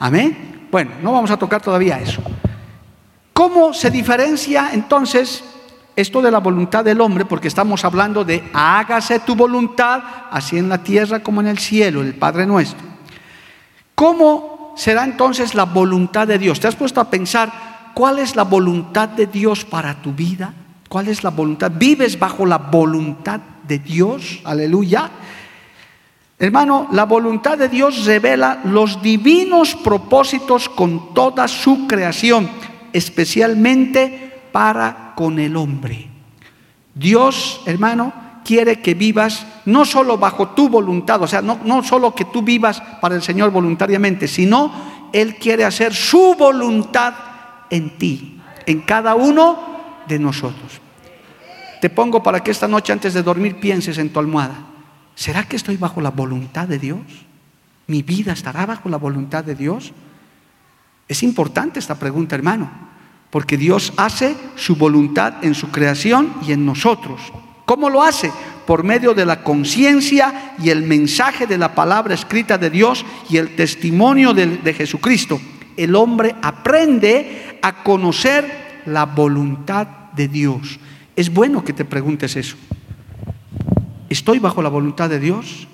Amén. 0.00 0.63
Bueno, 0.74 0.90
no 1.04 1.12
vamos 1.12 1.30
a 1.30 1.36
tocar 1.36 1.62
todavía 1.62 2.00
eso. 2.00 2.20
¿Cómo 3.32 3.72
se 3.72 3.92
diferencia 3.92 4.70
entonces 4.72 5.44
esto 5.94 6.20
de 6.20 6.32
la 6.32 6.40
voluntad 6.40 6.84
del 6.84 7.00
hombre? 7.00 7.24
Porque 7.24 7.46
estamos 7.46 7.84
hablando 7.84 8.24
de 8.24 8.42
hágase 8.52 9.20
tu 9.20 9.36
voluntad, 9.36 10.02
así 10.32 10.58
en 10.58 10.68
la 10.68 10.82
tierra 10.82 11.22
como 11.22 11.40
en 11.40 11.46
el 11.46 11.58
cielo, 11.60 12.02
el 12.02 12.14
Padre 12.14 12.44
nuestro. 12.44 12.84
¿Cómo 13.94 14.74
será 14.76 15.04
entonces 15.04 15.54
la 15.54 15.62
voluntad 15.62 16.26
de 16.26 16.40
Dios? 16.40 16.58
¿Te 16.58 16.66
has 16.66 16.74
puesto 16.74 17.00
a 17.00 17.08
pensar 17.08 17.52
cuál 17.94 18.18
es 18.18 18.34
la 18.34 18.42
voluntad 18.42 19.08
de 19.10 19.28
Dios 19.28 19.64
para 19.64 20.02
tu 20.02 20.12
vida? 20.12 20.52
¿Cuál 20.88 21.06
es 21.06 21.22
la 21.22 21.30
voluntad? 21.30 21.70
¿Vives 21.72 22.18
bajo 22.18 22.44
la 22.44 22.58
voluntad 22.58 23.38
de 23.62 23.78
Dios? 23.78 24.40
Aleluya. 24.42 25.08
Hermano, 26.38 26.88
la 26.90 27.04
voluntad 27.04 27.56
de 27.56 27.68
Dios 27.68 28.04
revela 28.04 28.60
los 28.64 29.00
divinos 29.00 29.74
propósitos 29.76 30.68
con 30.68 31.14
toda 31.14 31.46
su 31.46 31.86
creación, 31.86 32.50
especialmente 32.92 34.42
para 34.50 35.12
con 35.14 35.38
el 35.38 35.56
hombre. 35.56 36.08
Dios, 36.94 37.60
hermano, 37.66 38.12
quiere 38.44 38.80
que 38.80 38.94
vivas 38.94 39.46
no 39.64 39.84
solo 39.84 40.18
bajo 40.18 40.48
tu 40.48 40.68
voluntad, 40.68 41.22
o 41.22 41.26
sea, 41.26 41.40
no, 41.40 41.60
no 41.64 41.82
solo 41.82 42.14
que 42.14 42.24
tú 42.24 42.42
vivas 42.42 42.82
para 43.00 43.14
el 43.14 43.22
Señor 43.22 43.50
voluntariamente, 43.50 44.28
sino 44.28 44.72
Él 45.12 45.36
quiere 45.36 45.64
hacer 45.64 45.94
su 45.94 46.34
voluntad 46.36 47.14
en 47.70 47.96
ti, 47.96 48.40
en 48.66 48.80
cada 48.82 49.14
uno 49.14 49.58
de 50.06 50.18
nosotros. 50.18 50.80
Te 51.80 51.90
pongo 51.90 52.22
para 52.22 52.40
que 52.40 52.50
esta 52.50 52.68
noche 52.68 52.92
antes 52.92 53.14
de 53.14 53.22
dormir 53.22 53.60
pienses 53.60 53.98
en 53.98 54.10
tu 54.10 54.18
almohada. 54.18 54.73
¿Será 55.14 55.44
que 55.44 55.56
estoy 55.56 55.76
bajo 55.76 56.00
la 56.00 56.10
voluntad 56.10 56.68
de 56.68 56.78
Dios? 56.78 57.00
¿Mi 57.86 58.02
vida 58.02 58.32
estará 58.32 58.66
bajo 58.66 58.88
la 58.88 58.96
voluntad 58.96 59.44
de 59.44 59.54
Dios? 59.54 59.92
Es 61.06 61.22
importante 61.22 61.78
esta 61.78 61.96
pregunta, 61.96 62.34
hermano, 62.34 62.70
porque 63.30 63.56
Dios 63.56 63.92
hace 63.96 64.36
su 64.56 64.76
voluntad 64.76 65.44
en 65.44 65.54
su 65.54 65.70
creación 65.70 66.32
y 66.46 66.52
en 66.52 66.64
nosotros. 66.64 67.20
¿Cómo 67.64 67.90
lo 67.90 68.02
hace? 68.02 68.30
Por 68.66 68.84
medio 68.84 69.14
de 69.14 69.26
la 69.26 69.42
conciencia 69.42 70.54
y 70.58 70.70
el 70.70 70.82
mensaje 70.82 71.46
de 71.46 71.58
la 71.58 71.74
palabra 71.74 72.14
escrita 72.14 72.58
de 72.58 72.70
Dios 72.70 73.04
y 73.28 73.36
el 73.36 73.54
testimonio 73.56 74.32
de, 74.32 74.74
Jesucristo. 74.74 75.40
El 75.76 75.94
hombre 75.94 76.34
aprende 76.42 77.58
a 77.62 77.82
conocer 77.82 78.82
la 78.86 79.06
voluntad 79.06 79.86
de 80.12 80.28
Dios. 80.28 80.78
Es 81.16 81.32
bueno 81.32 81.64
que 81.64 81.72
te 81.72 81.84
preguntes 81.84 82.36
eso. 82.36 82.56
¿Estoy 84.08 84.38
bajo 84.38 84.62
la 84.62 84.68
voluntad 84.68 85.08
de 85.08 85.20
Dios? 85.20 85.66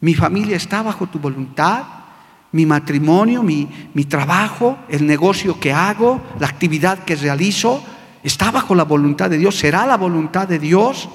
¿Mi 0.00 0.14
familia 0.14 0.56
está 0.56 0.82
bajo 0.82 1.06
tu 1.06 1.18
voluntad? 1.18 1.84
¿Mi 2.52 2.66
matrimonio, 2.66 3.42
mi, 3.42 3.68
mi 3.94 4.04
trabajo, 4.04 4.78
el 4.88 5.06
negocio 5.06 5.60
que 5.60 5.72
hago, 5.72 6.20
la 6.38 6.48
actividad 6.48 7.00
que 7.04 7.16
realizo? 7.16 7.82
¿Está 8.22 8.50
bajo 8.50 8.74
la 8.74 8.84
voluntad 8.84 9.30
de 9.30 9.38
Dios? 9.38 9.56
¿Será 9.56 9.86
la 9.86 9.96
voluntad 9.96 10.48
de 10.48 10.58
Dios? 10.58 11.08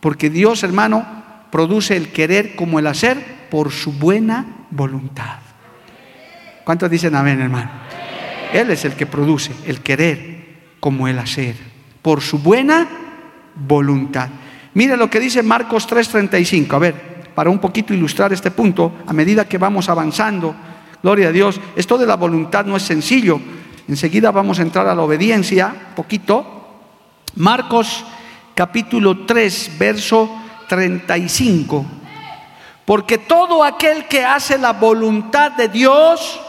Porque 0.00 0.30
Dios, 0.30 0.62
hermano, 0.62 1.06
produce 1.50 1.96
el 1.96 2.12
querer 2.12 2.56
como 2.56 2.78
el 2.78 2.86
hacer 2.86 3.48
por 3.50 3.70
su 3.72 3.92
buena 3.92 4.66
voluntad. 4.70 5.38
¿Cuántos 6.64 6.90
dicen 6.90 7.14
amén, 7.14 7.40
hermano? 7.40 7.70
Él 8.52 8.70
es 8.70 8.84
el 8.84 8.94
que 8.94 9.06
produce 9.06 9.52
el 9.66 9.80
querer 9.80 10.74
como 10.80 11.08
el 11.08 11.18
hacer, 11.18 11.56
por 12.02 12.20
su 12.20 12.38
buena 12.38 12.88
voluntad. 13.54 14.28
Mire 14.74 14.96
lo 14.96 15.10
que 15.10 15.20
dice 15.20 15.42
Marcos 15.42 15.86
3:35. 15.86 16.76
A 16.76 16.78
ver, 16.78 16.94
para 17.34 17.50
un 17.50 17.58
poquito 17.58 17.92
ilustrar 17.92 18.32
este 18.32 18.50
punto, 18.50 18.92
a 19.06 19.12
medida 19.12 19.48
que 19.48 19.58
vamos 19.58 19.88
avanzando, 19.88 20.54
gloria 21.02 21.28
a 21.28 21.32
Dios, 21.32 21.60
esto 21.76 21.98
de 21.98 22.06
la 22.06 22.16
voluntad 22.16 22.64
no 22.64 22.76
es 22.76 22.82
sencillo. 22.82 23.40
Enseguida 23.88 24.30
vamos 24.30 24.58
a 24.58 24.62
entrar 24.62 24.86
a 24.86 24.94
la 24.94 25.02
obediencia, 25.02 25.74
poquito. 25.96 26.58
Marcos 27.36 28.04
capítulo 28.54 29.24
3, 29.26 29.72
verso 29.78 30.30
35. 30.68 31.86
Porque 32.84 33.18
todo 33.18 33.64
aquel 33.64 34.06
que 34.06 34.24
hace 34.24 34.58
la 34.58 34.72
voluntad 34.72 35.52
de 35.52 35.68
Dios 35.68 36.40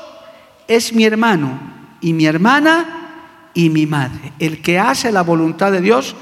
es 0.67 0.93
mi 0.93 1.05
hermano 1.05 1.59
y 2.01 2.13
mi 2.13 2.25
hermana 2.25 3.49
y 3.53 3.69
mi 3.69 3.85
madre. 3.85 4.33
El 4.39 4.61
que 4.61 4.79
hace 4.79 5.11
la 5.11 5.21
voluntad 5.21 5.71
de 5.71 5.81
Dios 5.81 6.15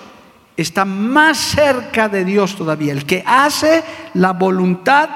está 0.62 0.86
más 0.86 1.38
cerca 1.38 2.10
de 2.10 2.26
Dios 2.26 2.56
todavía, 2.56 2.94
el 2.94 3.06
que 3.06 3.24
hace 3.26 3.84
la 4.16 4.34
voluntad 4.34 5.10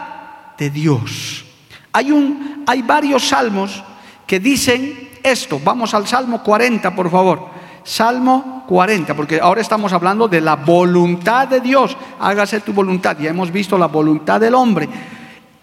de 0.57 0.69
Dios. 0.69 1.45
Hay, 1.91 2.11
un, 2.11 2.63
hay 2.65 2.81
varios 2.81 3.27
salmos 3.27 3.83
que 4.25 4.39
dicen 4.39 5.09
esto. 5.21 5.59
Vamos 5.63 5.93
al 5.93 6.07
Salmo 6.07 6.41
40, 6.41 6.95
por 6.95 7.11
favor. 7.11 7.49
Salmo 7.83 8.63
40, 8.67 9.13
porque 9.13 9.39
ahora 9.41 9.61
estamos 9.61 9.91
hablando 9.91 10.27
de 10.27 10.39
la 10.39 10.55
voluntad 10.55 11.47
de 11.47 11.59
Dios. 11.59 11.97
Hágase 12.19 12.61
tu 12.61 12.71
voluntad. 12.71 13.17
Ya 13.19 13.29
hemos 13.29 13.51
visto 13.51 13.77
la 13.77 13.87
voluntad 13.87 14.39
del 14.39 14.55
hombre. 14.55 14.87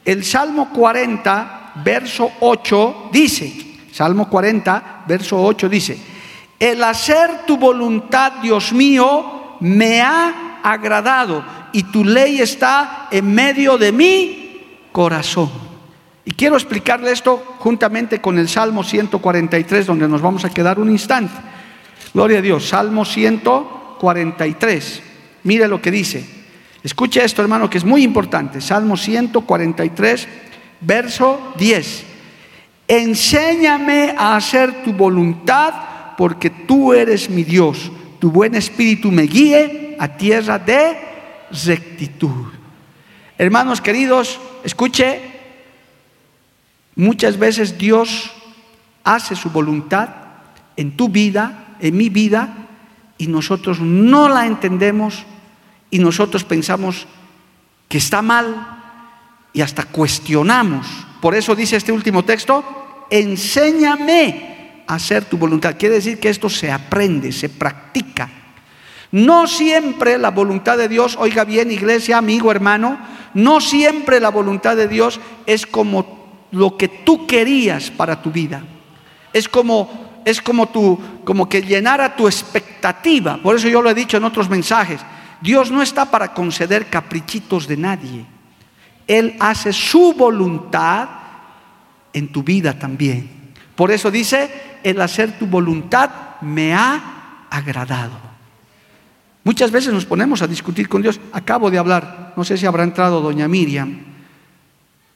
El 0.04 0.24
Salmo 0.24 0.70
40, 0.70 1.72
verso 1.84 2.30
8 2.40 3.08
dice, 3.12 3.78
Salmo 3.92 4.28
40, 4.28 5.04
verso 5.06 5.42
8 5.42 5.68
dice, 5.68 5.98
el 6.58 6.84
hacer 6.84 7.46
tu 7.46 7.56
voluntad, 7.56 8.32
Dios 8.42 8.72
mío, 8.72 9.39
me 9.60 10.00
ha 10.00 10.60
agradado 10.62 11.44
y 11.72 11.84
tu 11.84 12.04
ley 12.04 12.40
está 12.40 13.08
en 13.10 13.32
medio 13.32 13.78
de 13.78 13.92
mi 13.92 14.60
corazón. 14.92 15.50
Y 16.24 16.32
quiero 16.32 16.56
explicarle 16.56 17.12
esto 17.12 17.56
juntamente 17.58 18.20
con 18.20 18.38
el 18.38 18.48
Salmo 18.48 18.84
143, 18.84 19.86
donde 19.86 20.08
nos 20.08 20.20
vamos 20.20 20.44
a 20.44 20.50
quedar 20.50 20.78
un 20.78 20.90
instante. 20.90 21.34
Gloria 22.12 22.38
a 22.38 22.42
Dios, 22.42 22.68
Salmo 22.68 23.04
143. 23.04 25.02
Mire 25.44 25.68
lo 25.68 25.80
que 25.80 25.90
dice. 25.90 26.24
Escuche 26.82 27.24
esto, 27.24 27.42
hermano, 27.42 27.68
que 27.68 27.78
es 27.78 27.84
muy 27.84 28.02
importante. 28.02 28.60
Salmo 28.60 28.96
143, 28.96 30.28
verso 30.80 31.52
10. 31.58 32.04
Enséñame 32.88 34.14
a 34.16 34.36
hacer 34.36 34.82
tu 34.82 34.92
voluntad 34.92 35.74
porque 36.16 36.50
tú 36.50 36.92
eres 36.92 37.30
mi 37.30 37.44
Dios 37.44 37.90
tu 38.20 38.30
buen 38.30 38.54
espíritu 38.54 39.10
me 39.10 39.22
guíe 39.22 39.96
a 39.98 40.06
tierra 40.06 40.58
de 40.58 40.96
rectitud. 41.66 42.52
Hermanos 43.38 43.80
queridos, 43.80 44.38
escuche, 44.62 45.20
muchas 46.94 47.38
veces 47.38 47.78
Dios 47.78 48.30
hace 49.02 49.34
su 49.34 49.50
voluntad 49.50 50.10
en 50.76 50.96
tu 50.96 51.08
vida, 51.08 51.76
en 51.80 51.96
mi 51.96 52.10
vida, 52.10 52.68
y 53.16 53.26
nosotros 53.26 53.80
no 53.80 54.28
la 54.28 54.46
entendemos 54.46 55.24
y 55.90 55.98
nosotros 55.98 56.44
pensamos 56.44 57.06
que 57.88 57.98
está 57.98 58.22
mal 58.22 58.78
y 59.52 59.62
hasta 59.62 59.84
cuestionamos. 59.84 60.86
Por 61.20 61.34
eso 61.34 61.54
dice 61.54 61.76
este 61.76 61.92
último 61.92 62.24
texto, 62.24 63.06
enséñame 63.10 64.49
hacer 64.94 65.24
tu 65.24 65.38
voluntad. 65.38 65.76
Quiere 65.78 65.96
decir 65.96 66.18
que 66.18 66.28
esto 66.28 66.48
se 66.48 66.70
aprende, 66.70 67.32
se 67.32 67.48
practica. 67.48 68.28
No 69.12 69.46
siempre 69.46 70.18
la 70.18 70.30
voluntad 70.30 70.78
de 70.78 70.88
Dios, 70.88 71.16
oiga 71.18 71.44
bien 71.44 71.70
iglesia, 71.70 72.18
amigo, 72.18 72.50
hermano, 72.50 72.98
no 73.34 73.60
siempre 73.60 74.20
la 74.20 74.30
voluntad 74.30 74.76
de 74.76 74.88
Dios 74.88 75.20
es 75.46 75.66
como 75.66 76.46
lo 76.50 76.76
que 76.76 76.88
tú 76.88 77.26
querías 77.26 77.90
para 77.90 78.20
tu 78.20 78.30
vida. 78.30 78.62
Es 79.32 79.48
como 79.48 80.10
es 80.24 80.42
como 80.42 80.68
tu 80.68 80.98
como 81.24 81.48
que 81.48 81.62
llenara 81.62 82.16
tu 82.16 82.26
expectativa. 82.26 83.38
Por 83.42 83.56
eso 83.56 83.68
yo 83.68 83.82
lo 83.82 83.90
he 83.90 83.94
dicho 83.94 84.16
en 84.16 84.24
otros 84.24 84.50
mensajes. 84.50 85.00
Dios 85.40 85.70
no 85.70 85.82
está 85.82 86.10
para 86.10 86.34
conceder 86.34 86.86
caprichitos 86.86 87.66
de 87.66 87.76
nadie. 87.76 88.26
Él 89.06 89.36
hace 89.40 89.72
su 89.72 90.12
voluntad 90.12 91.08
en 92.12 92.30
tu 92.30 92.42
vida 92.42 92.78
también. 92.78 93.54
Por 93.74 93.90
eso 93.90 94.10
dice, 94.10 94.69
el 94.82 95.00
hacer 95.00 95.38
tu 95.38 95.46
voluntad 95.46 96.10
me 96.40 96.74
ha 96.74 97.46
agradado. 97.50 98.30
Muchas 99.44 99.70
veces 99.70 99.92
nos 99.92 100.04
ponemos 100.04 100.42
a 100.42 100.46
discutir 100.46 100.88
con 100.88 101.02
Dios. 101.02 101.20
Acabo 101.32 101.70
de 101.70 101.78
hablar, 101.78 102.34
no 102.36 102.44
sé 102.44 102.56
si 102.56 102.66
habrá 102.66 102.84
entrado 102.84 103.20
doña 103.20 103.48
Miriam. 103.48 103.98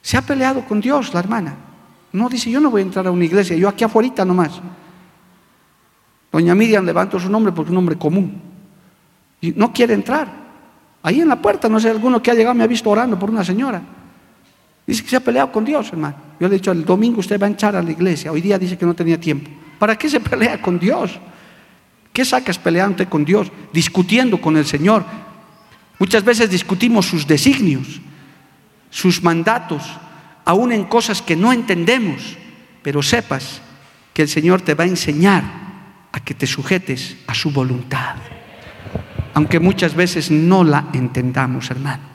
Se 0.01 0.17
ha 0.17 0.21
peleado 0.21 0.65
con 0.65 0.81
Dios 0.81 1.13
la 1.13 1.19
hermana. 1.19 1.55
No 2.11 2.29
dice, 2.29 2.49
yo 2.49 2.59
no 2.59 2.71
voy 2.71 2.81
a 2.81 2.85
entrar 2.85 3.07
a 3.07 3.11
una 3.11 3.25
iglesia, 3.25 3.55
yo 3.55 3.67
aquí 3.69 3.83
afuera 3.83 4.25
nomás. 4.25 4.61
Doña 6.31 6.55
Miriam 6.55 6.85
levantó 6.85 7.19
su 7.19 7.29
nombre 7.29 7.51
porque 7.51 7.67
es 7.67 7.71
un 7.71 7.75
nombre 7.75 7.97
común. 7.97 8.41
Y 9.41 9.51
no 9.51 9.71
quiere 9.71 9.93
entrar. 9.93 10.27
Ahí 11.03 11.21
en 11.21 11.27
la 11.27 11.41
puerta, 11.41 11.69
no 11.69 11.79
sé, 11.79 11.89
alguno 11.89 12.21
que 12.21 12.31
ha 12.31 12.33
llegado 12.33 12.55
me 12.55 12.63
ha 12.63 12.67
visto 12.67 12.89
orando 12.89 13.17
por 13.17 13.29
una 13.29 13.43
señora. 13.43 13.81
Dice 14.85 15.03
que 15.03 15.09
se 15.09 15.15
ha 15.15 15.19
peleado 15.19 15.51
con 15.51 15.65
Dios, 15.65 15.89
hermano. 15.89 16.15
Yo 16.39 16.47
le 16.47 16.55
he 16.55 16.59
dicho, 16.59 16.71
el 16.71 16.85
domingo 16.85 17.19
usted 17.19 17.41
va 17.41 17.47
a 17.47 17.49
entrar 17.49 17.75
a 17.75 17.81
la 17.81 17.91
iglesia. 17.91 18.31
Hoy 18.31 18.41
día 18.41 18.59
dice 18.59 18.77
que 18.77 18.85
no 18.85 18.93
tenía 18.93 19.19
tiempo. 19.19 19.49
¿Para 19.79 19.97
qué 19.97 20.09
se 20.09 20.19
pelea 20.21 20.61
con 20.61 20.79
Dios? 20.79 21.19
¿Qué 22.13 22.23
sacas 22.23 22.57
peleándote 22.57 23.07
con 23.07 23.25
Dios? 23.25 23.51
Discutiendo 23.73 24.39
con 24.39 24.57
el 24.57 24.65
Señor. 24.65 25.03
Muchas 25.97 26.23
veces 26.23 26.49
discutimos 26.49 27.05
sus 27.05 27.25
designios, 27.25 27.99
sus 28.89 29.23
mandatos, 29.23 29.83
aún 30.43 30.71
en 30.71 30.85
cosas 30.85 31.21
que 31.21 31.35
no 31.35 31.51
entendemos, 31.51 32.37
pero 32.81 33.01
sepas 33.01 33.61
que 34.13 34.21
el 34.21 34.29
Señor 34.29 34.61
te 34.61 34.75
va 34.75 34.83
a 34.83 34.87
enseñar 34.87 35.43
a 36.11 36.19
que 36.19 36.33
te 36.33 36.47
sujetes 36.47 37.17
a 37.27 37.33
su 37.33 37.51
voluntad, 37.51 38.15
aunque 39.33 39.59
muchas 39.59 39.95
veces 39.95 40.31
no 40.31 40.63
la 40.63 40.87
entendamos, 40.93 41.69
hermano. 41.69 42.14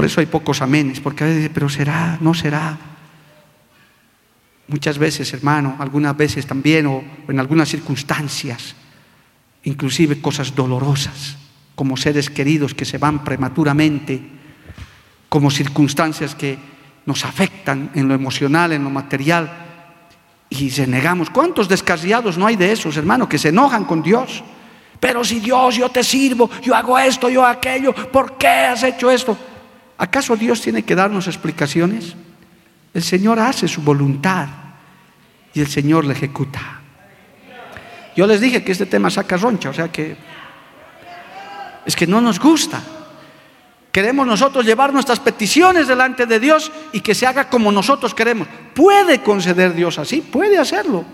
Por 0.00 0.06
eso 0.06 0.20
hay 0.20 0.26
pocos 0.26 0.62
amenes, 0.62 0.98
porque 0.98 1.24
a 1.24 1.26
veces, 1.26 1.50
pero 1.52 1.68
será, 1.68 2.16
no 2.22 2.32
será. 2.32 2.74
Muchas 4.66 4.96
veces, 4.96 5.30
hermano, 5.34 5.76
algunas 5.78 6.16
veces 6.16 6.46
también, 6.46 6.86
o 6.86 7.04
en 7.28 7.38
algunas 7.38 7.68
circunstancias, 7.68 8.74
inclusive 9.62 10.22
cosas 10.22 10.54
dolorosas, 10.54 11.36
como 11.74 11.98
seres 11.98 12.30
queridos 12.30 12.72
que 12.72 12.86
se 12.86 12.96
van 12.96 13.22
prematuramente, 13.22 14.22
como 15.28 15.50
circunstancias 15.50 16.34
que 16.34 16.58
nos 17.04 17.26
afectan 17.26 17.90
en 17.94 18.08
lo 18.08 18.14
emocional, 18.14 18.72
en 18.72 18.84
lo 18.84 18.88
material, 18.88 19.52
y 20.48 20.70
renegamos. 20.70 21.28
¿Cuántos 21.28 21.68
descarriados 21.68 22.38
no 22.38 22.46
hay 22.46 22.56
de 22.56 22.72
esos, 22.72 22.96
hermano, 22.96 23.28
que 23.28 23.36
se 23.36 23.50
enojan 23.50 23.84
con 23.84 24.02
Dios? 24.02 24.42
Pero 24.98 25.22
si 25.24 25.40
Dios, 25.40 25.76
yo 25.76 25.90
te 25.90 26.02
sirvo, 26.02 26.48
yo 26.62 26.74
hago 26.74 26.98
esto, 26.98 27.28
yo 27.28 27.44
aquello, 27.44 27.94
¿por 27.94 28.38
qué 28.38 28.48
has 28.48 28.82
hecho 28.82 29.10
esto? 29.10 29.36
¿Acaso 30.00 30.34
Dios 30.34 30.62
tiene 30.62 30.82
que 30.82 30.94
darnos 30.94 31.26
explicaciones? 31.26 32.14
El 32.94 33.02
Señor 33.02 33.38
hace 33.38 33.68
su 33.68 33.82
voluntad 33.82 34.48
y 35.52 35.60
el 35.60 35.66
Señor 35.66 36.06
la 36.06 36.14
ejecuta. 36.14 36.80
Yo 38.16 38.26
les 38.26 38.40
dije 38.40 38.64
que 38.64 38.72
este 38.72 38.86
tema 38.86 39.10
saca 39.10 39.36
roncha, 39.36 39.68
o 39.68 39.74
sea 39.74 39.92
que 39.92 40.16
es 41.84 41.94
que 41.94 42.06
no 42.06 42.22
nos 42.22 42.40
gusta. 42.40 42.82
Queremos 43.92 44.26
nosotros 44.26 44.64
llevar 44.64 44.90
nuestras 44.94 45.20
peticiones 45.20 45.86
delante 45.86 46.24
de 46.24 46.40
Dios 46.40 46.72
y 46.92 47.00
que 47.00 47.14
se 47.14 47.26
haga 47.26 47.50
como 47.50 47.70
nosotros 47.70 48.14
queremos. 48.14 48.48
Puede 48.74 49.20
conceder 49.20 49.74
Dios 49.74 49.98
así, 49.98 50.22
puede 50.22 50.56
hacerlo 50.56 51.04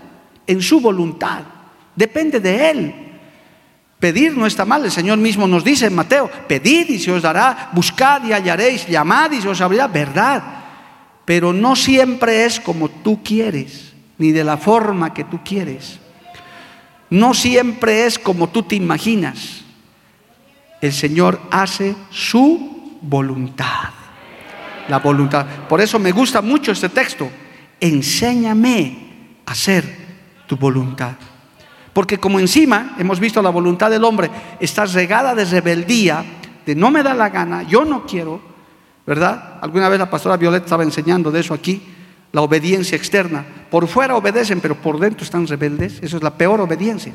en 0.45 0.61
su 0.61 0.79
voluntad. 0.79 1.41
Depende 1.93 2.39
de 2.39 2.69
Él. 2.69 3.06
Pedir 3.99 4.37
no 4.37 4.45
está 4.45 4.63
mal, 4.63 4.85
el 4.85 4.91
Señor 4.91 5.17
mismo 5.17 5.47
nos 5.47 5.63
dice 5.63 5.87
en 5.87 5.95
Mateo, 5.95 6.29
pedid 6.47 6.89
y 6.89 6.99
se 6.99 7.11
os 7.11 7.23
dará, 7.23 7.71
buscad 7.73 8.23
y 8.25 8.31
hallaréis, 8.31 8.87
llamad 8.87 9.31
y 9.31 9.41
se 9.41 9.49
os 9.49 9.59
abrirá, 9.59 9.87
verdad. 9.87 10.43
Pero 11.25 11.51
no 11.51 11.75
siempre 11.75 12.45
es 12.45 12.59
como 12.59 12.89
tú 12.89 13.23
quieres, 13.23 13.93
ni 14.19 14.31
de 14.31 14.43
la 14.43 14.57
forma 14.57 15.13
que 15.13 15.23
tú 15.23 15.39
quieres. 15.43 15.99
No 17.09 17.33
siempre 17.33 18.05
es 18.05 18.19
como 18.19 18.49
tú 18.49 18.63
te 18.63 18.75
imaginas. 18.75 19.61
El 20.79 20.93
Señor 20.93 21.41
hace 21.49 21.95
su 22.11 22.99
voluntad. 23.01 23.89
La 24.89 24.99
voluntad. 24.99 25.45
Por 25.67 25.81
eso 25.81 25.97
me 25.97 26.11
gusta 26.11 26.41
mucho 26.41 26.71
este 26.71 26.89
texto. 26.89 27.29
Enséñame 27.79 29.41
a 29.45 29.51
hacer 29.51 30.07
tu 30.45 30.55
voluntad. 30.55 31.15
Porque 31.97 32.19
como 32.19 32.39
encima 32.39 32.93
hemos 32.99 33.19
visto 33.19 33.41
la 33.41 33.49
voluntad 33.49 33.89
del 33.89 34.03
hombre 34.03 34.29
está 34.59 34.85
regada 34.85 35.33
de 35.33 35.45
rebeldía, 35.45 36.23
de 36.63 36.75
no 36.75 36.91
me 36.91 37.01
da 37.01 37.15
la 37.15 37.29
gana, 37.29 37.63
yo 37.63 37.85
no 37.85 38.05
quiero, 38.05 38.39
¿verdad? 39.03 39.55
Alguna 39.61 39.89
vez 39.89 39.97
la 39.97 40.07
pastora 40.07 40.37
Violeta 40.37 40.65
estaba 40.65 40.83
enseñando 40.83 41.31
de 41.31 41.39
eso 41.39 41.55
aquí, 41.55 41.81
la 42.33 42.43
obediencia 42.43 42.95
externa. 42.95 43.43
Por 43.71 43.87
fuera 43.87 44.15
obedecen, 44.15 44.61
pero 44.61 44.75
por 44.75 44.99
dentro 44.99 45.23
están 45.23 45.47
rebeldes. 45.47 45.97
Eso 45.99 46.17
es 46.17 46.21
la 46.21 46.37
peor 46.37 46.61
obediencia. 46.61 47.13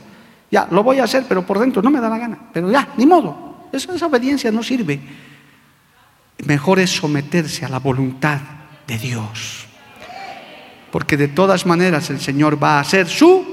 Ya, 0.51 0.67
lo 0.69 0.83
voy 0.83 0.99
a 0.99 1.05
hacer, 1.05 1.27
pero 1.29 1.47
por 1.47 1.61
dentro 1.61 1.81
no 1.81 1.89
me 1.93 2.01
da 2.01 2.09
la 2.09 2.19
gana. 2.19 2.39
Pero 2.53 2.69
ya, 2.69 2.89
ni 2.97 3.07
modo. 3.07 3.69
Esa, 3.73 3.95
esa 3.95 4.07
obediencia 4.07 4.51
no 4.51 4.65
sirve. 4.65 4.99
Mejor 6.45 6.81
es 6.81 6.91
someterse 6.91 7.65
a 7.65 7.69
la 7.69 7.79
voluntad 7.79 8.41
de 8.89 8.99
Dios. 8.99 9.65
Porque 10.91 11.17
de 11.17 11.29
todas 11.29 11.67
maneras 11.67 12.11
el 12.11 12.19
Señor 12.19 12.61
va 12.61 12.79
a 12.79 12.81
hacer 12.81 13.07
su 13.07 13.52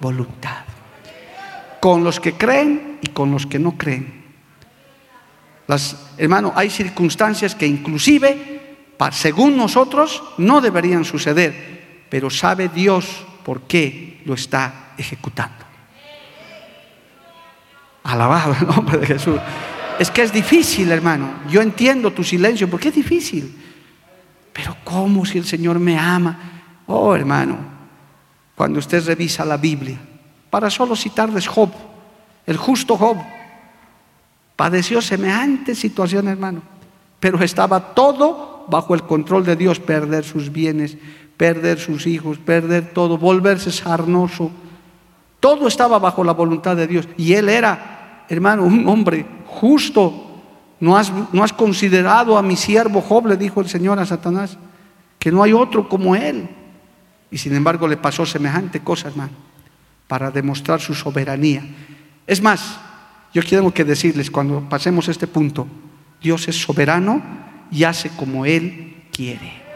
voluntad. 0.00 0.64
Con 1.80 2.04
los 2.04 2.20
que 2.20 2.34
creen 2.34 2.98
y 3.02 3.08
con 3.08 3.30
los 3.30 3.46
que 3.46 3.58
no 3.58 3.72
creen. 3.76 4.24
Las, 5.66 6.12
hermano, 6.16 6.52
hay 6.54 6.70
circunstancias 6.70 7.54
que 7.54 7.66
inclusive, 7.66 8.76
según 9.12 9.56
nosotros, 9.56 10.22
no 10.38 10.60
deberían 10.60 11.04
suceder, 11.04 12.06
pero 12.08 12.30
sabe 12.30 12.68
Dios 12.68 13.26
por 13.44 13.62
qué 13.62 14.22
lo 14.24 14.34
está 14.34 14.92
ejecutando. 14.96 15.64
Alabado 18.04 18.56
el 18.60 18.66
nombre 18.66 18.98
de 18.98 19.06
Jesús. 19.06 19.40
Es 19.98 20.10
que 20.10 20.22
es 20.22 20.32
difícil, 20.32 20.90
hermano. 20.92 21.40
Yo 21.50 21.62
entiendo 21.62 22.12
tu 22.12 22.22
silencio, 22.22 22.68
porque 22.70 22.88
es 22.88 22.94
difícil. 22.94 23.56
Pero 24.52 24.76
¿cómo 24.84 25.26
si 25.26 25.38
el 25.38 25.44
Señor 25.44 25.78
me 25.78 25.98
ama? 25.98 26.38
Oh, 26.86 27.14
hermano, 27.14 27.58
cuando 28.56 28.78
usted 28.78 29.06
revisa 29.06 29.44
la 29.44 29.58
Biblia, 29.58 30.00
para 30.50 30.70
solo 30.70 30.96
citarles 30.96 31.46
Job, 31.46 31.70
el 32.46 32.56
justo 32.56 32.96
Job, 32.96 33.18
padeció 34.56 35.02
semejante 35.02 35.74
situación, 35.74 36.26
hermano, 36.26 36.62
pero 37.20 37.42
estaba 37.42 37.94
todo 37.94 38.64
bajo 38.68 38.94
el 38.94 39.02
control 39.02 39.44
de 39.44 39.56
Dios, 39.56 39.78
perder 39.78 40.24
sus 40.24 40.50
bienes, 40.50 40.96
perder 41.36 41.78
sus 41.78 42.06
hijos, 42.06 42.38
perder 42.38 42.92
todo, 42.92 43.18
volverse 43.18 43.70
sarnoso. 43.70 44.50
Todo 45.38 45.68
estaba 45.68 45.98
bajo 45.98 46.24
la 46.24 46.32
voluntad 46.32 46.76
de 46.76 46.86
Dios. 46.86 47.08
Y 47.16 47.34
él 47.34 47.48
era, 47.48 48.24
hermano, 48.28 48.64
un 48.64 48.88
hombre 48.88 49.26
justo. 49.46 50.22
¿No 50.80 50.96
has, 50.96 51.12
no 51.32 51.42
has 51.42 51.52
considerado 51.52 52.36
a 52.36 52.42
mi 52.42 52.56
siervo 52.56 53.00
Job, 53.00 53.26
le 53.26 53.36
dijo 53.36 53.60
el 53.60 53.68
Señor 53.68 53.98
a 53.98 54.06
Satanás, 54.06 54.58
que 55.18 55.32
no 55.32 55.42
hay 55.42 55.52
otro 55.52 55.88
como 55.88 56.14
él. 56.14 56.48
Y 57.30 57.38
sin 57.38 57.54
embargo 57.54 57.88
le 57.88 57.96
pasó 57.96 58.24
semejante 58.24 58.80
cosa, 58.80 59.08
hermano, 59.08 59.32
para 60.06 60.30
demostrar 60.30 60.80
su 60.80 60.94
soberanía. 60.94 61.62
Es 62.26 62.40
más, 62.40 62.78
yo 63.32 63.42
quiero 63.42 63.72
que 63.72 63.84
decirles, 63.84 64.30
cuando 64.30 64.60
pasemos 64.68 65.08
este 65.08 65.26
punto, 65.26 65.66
Dios 66.20 66.48
es 66.48 66.60
soberano 66.60 67.22
y 67.70 67.84
hace 67.84 68.10
como 68.10 68.46
Él 68.46 69.04
quiere. 69.12 69.66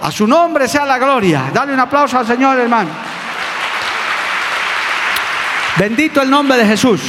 A 0.00 0.10
su 0.10 0.26
nombre 0.26 0.66
sea 0.66 0.86
la 0.86 0.98
gloria. 0.98 1.50
Dale 1.52 1.74
un 1.74 1.80
aplauso 1.80 2.18
al 2.18 2.26
Señor, 2.26 2.58
hermano. 2.58 2.90
Bendito 5.78 6.22
el 6.22 6.30
nombre 6.30 6.56
de 6.58 6.66
Jesús. 6.66 7.00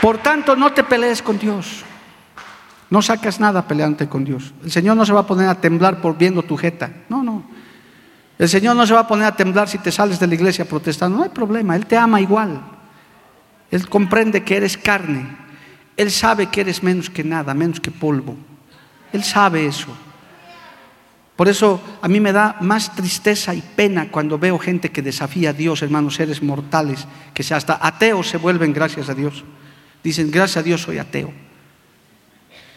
Por 0.00 0.18
tanto, 0.18 0.56
no 0.56 0.72
te 0.72 0.84
pelees 0.84 1.22
con 1.22 1.38
Dios. 1.38 1.84
No 2.94 3.02
sacas 3.02 3.40
nada 3.40 3.66
peleante 3.66 4.08
con 4.08 4.22
Dios. 4.22 4.54
El 4.62 4.70
Señor 4.70 4.96
no 4.96 5.04
se 5.04 5.12
va 5.12 5.22
a 5.22 5.26
poner 5.26 5.48
a 5.48 5.60
temblar 5.60 6.00
por 6.00 6.16
viendo 6.16 6.44
tu 6.44 6.56
jeta. 6.56 6.92
No, 7.08 7.24
no. 7.24 7.42
El 8.38 8.48
Señor 8.48 8.76
no 8.76 8.86
se 8.86 8.94
va 8.94 9.00
a 9.00 9.08
poner 9.08 9.26
a 9.26 9.34
temblar 9.34 9.68
si 9.68 9.78
te 9.78 9.90
sales 9.90 10.20
de 10.20 10.28
la 10.28 10.34
iglesia 10.36 10.64
protestando. 10.64 11.16
No 11.18 11.24
hay 11.24 11.30
problema, 11.30 11.74
Él 11.74 11.86
te 11.86 11.96
ama 11.96 12.20
igual. 12.20 12.60
Él 13.72 13.88
comprende 13.88 14.44
que 14.44 14.58
eres 14.58 14.76
carne. 14.78 15.26
Él 15.96 16.12
sabe 16.12 16.46
que 16.46 16.60
eres 16.60 16.84
menos 16.84 17.10
que 17.10 17.24
nada, 17.24 17.52
menos 17.52 17.80
que 17.80 17.90
polvo. 17.90 18.36
Él 19.12 19.24
sabe 19.24 19.66
eso. 19.66 19.88
Por 21.34 21.48
eso 21.48 21.80
a 22.00 22.06
mí 22.06 22.20
me 22.20 22.32
da 22.32 22.58
más 22.60 22.94
tristeza 22.94 23.56
y 23.56 23.60
pena 23.60 24.08
cuando 24.12 24.38
veo 24.38 24.56
gente 24.56 24.92
que 24.92 25.02
desafía 25.02 25.50
a 25.50 25.52
Dios, 25.52 25.82
hermanos, 25.82 26.14
seres 26.14 26.44
mortales, 26.44 27.08
que 27.34 27.42
hasta 27.52 27.76
ateos 27.84 28.28
se 28.28 28.36
vuelven 28.36 28.72
gracias 28.72 29.08
a 29.08 29.14
Dios. 29.14 29.42
Dicen, 30.04 30.30
gracias 30.30 30.58
a 30.58 30.62
Dios 30.62 30.82
soy 30.82 30.98
ateo. 30.98 31.42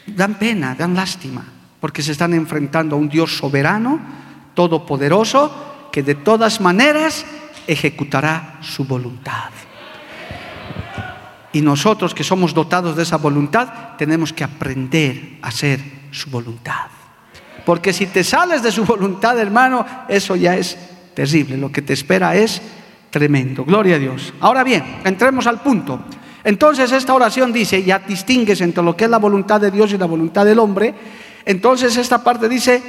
Dan 0.08 0.36
pena, 0.36 0.76
dan 0.76 0.96
lástima, 0.96 1.44
porque 1.80 2.02
se 2.02 2.12
están 2.12 2.34
enfrentando 2.34 2.96
a 2.96 3.00
un 3.00 3.10
Dios 3.10 3.38
soberano, 3.38 4.00
todopoderoso, 4.54 5.90
que 5.92 6.04
de 6.04 6.16
todas 6.16 6.62
maneras 6.62 7.26
ejecutará 7.68 8.58
su 8.62 8.86
voluntad. 8.86 9.52
Y 11.54 11.62
nosotros 11.62 12.14
que 12.14 12.24
somos 12.24 12.54
dotados 12.54 12.96
de 12.96 13.04
esa 13.04 13.18
voluntad, 13.18 13.96
tenemos 13.98 14.32
que 14.32 14.44
aprender 14.44 15.40
a 15.42 15.48
hacer 15.48 15.80
su 16.12 16.30
voluntad. 16.30 16.88
Porque 17.66 17.94
si 17.94 18.06
te 18.06 18.24
sales 18.24 18.64
de 18.64 18.72
su 18.72 18.86
voluntad, 18.86 19.38
hermano, 19.40 19.86
eso 20.08 20.36
ya 20.36 20.56
es 20.56 20.78
terrible. 21.14 21.58
Lo 21.58 21.72
que 21.72 21.82
te 21.82 21.94
espera 21.94 22.36
es 22.36 22.62
tremendo. 23.10 23.66
Gloria 23.66 23.96
a 23.96 24.00
Dios. 24.00 24.34
Ahora 24.40 24.64
bien, 24.64 25.00
entremos 25.04 25.48
al 25.48 25.62
punto. 25.62 26.00
Entonces 26.48 26.90
esta 26.94 27.14
oración 27.14 27.52
dice, 27.52 27.84
ya 27.84 28.00
distingues 28.00 28.62
entre 28.62 28.82
lo 28.82 28.96
que 28.96 29.04
es 29.04 29.10
la 29.10 29.18
voluntad 29.18 29.60
de 29.60 29.70
Dios 29.70 29.92
y 29.92 29.98
la 29.98 30.06
voluntad 30.06 30.46
del 30.46 30.60
hombre. 30.60 30.96
Entonces 31.44 31.98
esta 31.98 32.24
parte 32.24 32.48
dice, 32.48 32.82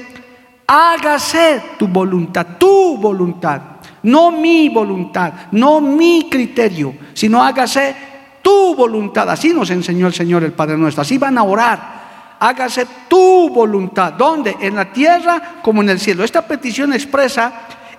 hágase 0.65 1.63
tu 1.77 1.89
voluntad, 1.89 2.47
tu 2.57 2.97
voluntad, 2.99 3.61
no 4.05 4.31
mi 4.31 4.69
voluntad, 4.69 5.33
no 5.51 5.81
mi 5.81 6.29
criterio, 6.31 6.95
sino 7.13 7.43
hágase 7.43 7.97
tu 8.43 8.77
voluntad. 8.77 9.29
Así 9.29 9.53
nos 9.53 9.71
enseñó 9.71 10.07
el 10.07 10.15
Señor 10.15 10.45
el 10.45 10.53
Padre 10.53 10.77
nuestro. 10.77 11.03
Así 11.03 11.19
van 11.19 11.37
a 11.37 11.43
orar. 11.43 12.37
Hágase 12.39 12.87
tu 13.09 13.51
voluntad. 13.51 14.13
¿Dónde? 14.13 14.57
En 14.61 14.77
la 14.77 14.93
tierra 14.93 15.59
como 15.63 15.83
en 15.83 15.89
el 15.89 15.99
cielo. 15.99 16.23
Esta 16.23 16.47
petición 16.47 16.93
expresa 16.93 17.53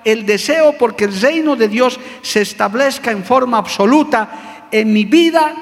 el 0.05 0.25
deseo 0.25 0.77
porque 0.79 1.03
el 1.03 1.19
reino 1.19 1.57
de 1.57 1.67
Dios 1.67 1.99
se 2.21 2.43
establezca 2.43 3.11
en 3.11 3.25
forma 3.25 3.57
absoluta 3.57 4.58
en 4.71 4.93
mi 4.93 5.05
vida, 5.05 5.53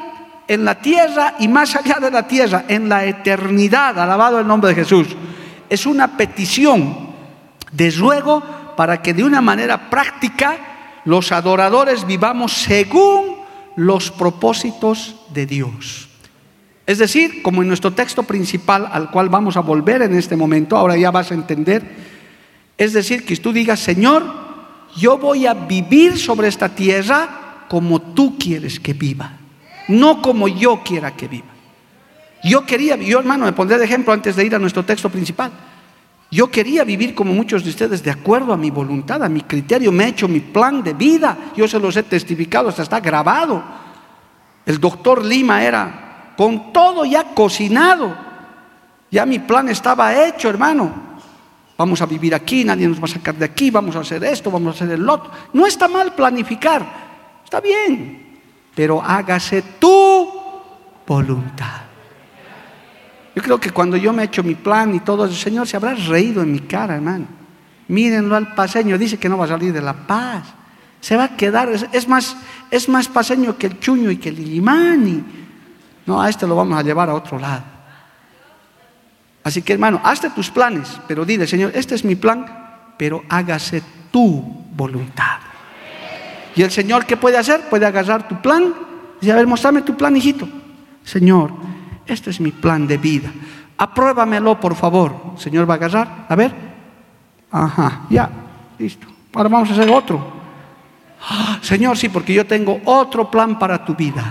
en 0.47 0.63
la 0.65 0.75
tierra 0.75 1.35
y 1.39 1.47
más 1.47 1.75
allá 1.75 1.97
de 1.99 2.11
la 2.11 2.27
tierra, 2.27 2.65
en 2.67 2.89
la 2.89 3.05
eternidad. 3.05 3.99
Alabado 3.99 4.39
el 4.39 4.47
nombre 4.47 4.69
de 4.69 4.75
Jesús. 4.75 5.07
Es 5.69 5.85
una 5.85 6.15
petición 6.15 7.07
de 7.71 7.91
ruego 7.91 8.41
para 8.75 9.01
que 9.01 9.13
de 9.13 9.23
una 9.23 9.41
manera 9.41 9.89
práctica 9.89 10.57
los 11.05 11.31
adoradores 11.31 12.05
vivamos 12.05 12.53
según 12.53 13.37
los 13.75 14.11
propósitos 14.11 15.15
de 15.33 15.45
Dios. 15.45 16.07
Es 16.85 16.99
decir, 16.99 17.41
como 17.41 17.61
en 17.61 17.67
nuestro 17.67 17.91
texto 17.91 18.23
principal 18.23 18.87
al 18.91 19.11
cual 19.11 19.27
vamos 19.29 19.57
a 19.57 19.61
volver 19.61 20.01
en 20.01 20.15
este 20.15 20.37
momento, 20.37 20.77
ahora 20.77 20.95
ya 20.95 21.11
vas 21.11 21.31
a 21.31 21.35
entender, 21.35 21.83
es 22.77 22.93
decir, 22.93 23.25
que 23.25 23.35
tú 23.35 23.51
digas, 23.51 23.79
Señor, 23.79 24.23
yo 24.95 25.17
voy 25.17 25.45
a 25.45 25.53
vivir 25.53 26.17
sobre 26.17 26.47
esta 26.47 26.69
tierra 26.69 27.46
como 27.67 28.01
tú 28.01 28.37
quieres 28.37 28.79
que 28.79 28.93
viva, 28.93 29.33
no 29.87 30.21
como 30.21 30.47
yo 30.47 30.83
quiera 30.83 31.15
que 31.15 31.27
viva. 31.27 31.47
Yo 32.43 32.65
quería, 32.65 32.95
yo 32.97 33.19
hermano, 33.19 33.45
me 33.45 33.53
pondré 33.53 33.77
de 33.77 33.85
ejemplo 33.85 34.13
antes 34.13 34.35
de 34.35 34.45
ir 34.45 34.55
a 34.55 34.59
nuestro 34.59 34.85
texto 34.85 35.09
principal. 35.09 35.51
Yo 36.29 36.51
quería 36.51 36.83
vivir 36.83 37.15
como 37.15 37.33
muchos 37.33 37.63
de 37.63 37.69
ustedes, 37.69 38.03
de 38.03 38.11
acuerdo 38.11 38.51
a 38.51 38.57
mi 38.57 38.69
voluntad, 38.69 39.23
a 39.23 39.29
mi 39.29 39.41
criterio. 39.41 39.91
Me 39.91 40.05
he 40.05 40.07
hecho 40.09 40.27
mi 40.27 40.41
plan 40.41 40.83
de 40.83 40.93
vida. 40.93 41.37
Yo 41.55 41.67
se 41.67 41.79
los 41.79 41.95
he 41.95 42.03
testificado, 42.03 42.69
hasta 42.69 42.83
está 42.83 42.99
grabado. 42.99 43.63
El 44.65 44.79
doctor 44.79 45.23
Lima 45.23 45.63
era 45.63 46.33
con 46.35 46.73
todo 46.73 47.05
ya 47.05 47.33
cocinado. 47.33 48.15
Ya 49.09 49.25
mi 49.25 49.39
plan 49.39 49.69
estaba 49.69 50.25
hecho, 50.27 50.49
hermano. 50.49 51.07
Vamos 51.77 52.01
a 52.01 52.05
vivir 52.05 52.35
aquí, 52.35 52.65
nadie 52.65 52.87
nos 52.87 52.99
va 52.99 53.05
a 53.05 53.07
sacar 53.07 53.35
de 53.35 53.45
aquí, 53.45 53.69
vamos 53.71 53.95
a 53.95 53.99
hacer 53.99 54.23
esto, 54.23 54.51
vamos 54.51 54.73
a 54.73 54.83
hacer 54.83 54.95
el 54.95 55.09
otro. 55.09 55.31
No 55.53 55.65
está 55.65 55.87
mal 55.87 56.13
planificar, 56.13 57.06
está 57.47 57.61
bien, 57.61 58.41
pero 58.75 59.01
hágase 59.01 59.61
tu 59.79 60.29
voluntad. 61.07 61.81
Yo 63.33 63.41
creo 63.41 63.57
que 63.57 63.71
cuando 63.71 63.95
yo 63.95 64.11
me 64.11 64.23
he 64.23 64.25
hecho 64.25 64.43
mi 64.43 64.55
plan 64.55 64.93
y 64.93 64.99
todo, 64.99 65.23
el 65.23 65.33
Señor 65.33 65.65
se 65.65 65.77
habrá 65.77 65.93
reído 65.93 66.41
en 66.41 66.51
mi 66.51 66.59
cara, 66.59 66.95
hermano. 66.95 67.25
Mírenlo 67.87 68.35
al 68.35 68.53
paseño, 68.53 68.97
dice 68.97 69.17
que 69.17 69.29
no 69.29 69.37
va 69.37 69.45
a 69.45 69.47
salir 69.47 69.71
de 69.71 69.81
la 69.81 69.93
paz. 69.93 70.43
Se 70.99 71.15
va 71.15 71.23
a 71.23 71.37
quedar, 71.37 71.69
es, 71.69 72.07
más, 72.09 72.35
es 72.69 72.89
más 72.89 73.07
paseño 73.07 73.57
que 73.57 73.67
el 73.67 73.79
chuño 73.79 74.11
y 74.11 74.17
que 74.17 74.27
el 74.27 74.39
ilimani. 74.39 75.23
No, 76.05 76.21
a 76.21 76.29
este 76.29 76.45
lo 76.45 76.57
vamos 76.57 76.77
a 76.77 76.83
llevar 76.83 77.09
a 77.09 77.13
otro 77.13 77.39
lado. 77.39 77.63
Así 79.41 79.61
que 79.61 79.71
hermano, 79.71 80.01
hazte 80.03 80.31
tus 80.31 80.51
planes, 80.51 80.99
pero 81.07 81.23
dile, 81.23 81.47
Señor, 81.47 81.71
este 81.75 81.95
es 81.95 82.03
mi 82.03 82.15
plan, 82.15 82.45
pero 82.97 83.23
hágase 83.29 83.81
tu 84.11 84.41
voluntad. 84.75 85.46
Y 86.57 86.63
el 86.63 86.71
Señor, 86.71 87.05
¿qué 87.05 87.15
puede 87.15 87.37
hacer? 87.37 87.69
Puede 87.69 87.85
agarrar 87.85 88.27
tu 88.27 88.41
plan 88.41 88.73
y 89.21 89.29
a 89.29 89.35
ver, 89.35 89.45
mostrame 89.45 89.83
tu 89.83 89.95
plan, 89.95 90.17
hijito. 90.17 90.49
Señor, 91.03 91.51
este 92.07 92.31
es 92.31 92.39
mi 92.41 92.49
plan 92.49 92.87
de 92.87 92.97
vida. 92.97 93.31
Apruébamelo, 93.77 94.59
por 94.59 94.75
favor. 94.75 95.15
Señor 95.37 95.69
va 95.69 95.75
a 95.75 95.77
agarrar. 95.77 96.25
A 96.27 96.35
ver. 96.35 96.51
Ajá, 97.51 98.01
ya, 98.09 98.27
listo. 98.79 99.05
Ahora 99.35 99.49
vamos 99.49 99.69
a 99.69 99.73
hacer 99.73 99.87
otro. 99.87 100.19
Ah, 101.29 101.59
señor, 101.61 101.95
sí, 101.95 102.09
porque 102.09 102.33
yo 102.33 102.47
tengo 102.47 102.81
otro 102.85 103.29
plan 103.29 103.59
para 103.59 103.85
tu 103.85 103.93
vida. 103.93 104.23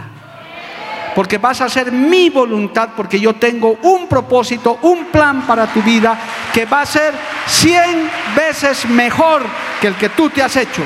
Porque 1.14 1.38
vas 1.38 1.60
a 1.60 1.66
hacer 1.66 1.92
mi 1.92 2.28
voluntad, 2.28 2.88
porque 2.96 3.20
yo 3.20 3.34
tengo 3.34 3.78
un 3.82 4.08
propósito, 4.08 4.80
un 4.82 5.06
plan 5.06 5.42
para 5.46 5.68
tu 5.68 5.80
vida 5.80 6.18
que 6.52 6.66
va 6.66 6.80
a 6.80 6.86
ser 6.86 7.14
cien 7.46 8.10
veces 8.34 8.84
mejor 8.88 9.42
que 9.80 9.86
el 9.86 9.94
que 9.94 10.08
tú 10.08 10.28
te 10.28 10.42
has 10.42 10.56
hecho. 10.56 10.82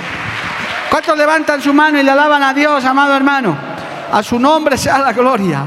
¿Cuántos 0.90 1.16
levantan 1.16 1.62
su 1.62 1.72
mano 1.72 2.00
y 2.00 2.02
le 2.02 2.10
alaban 2.10 2.42
a 2.42 2.52
Dios, 2.52 2.84
amado 2.84 3.14
hermano? 3.14 3.56
A 4.12 4.22
su 4.24 4.40
nombre 4.40 4.76
sea 4.76 4.98
la 4.98 5.12
gloria. 5.12 5.64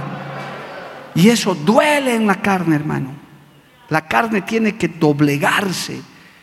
Y 1.16 1.30
eso 1.30 1.56
duele 1.56 2.16
en 2.16 2.28
la 2.28 2.42
carne, 2.42 2.76
hermano. 2.76 3.16
La 3.88 4.06
carne 4.06 4.42
tiene 4.42 4.76
que 4.76 4.90
doblegarse. 4.90 6.02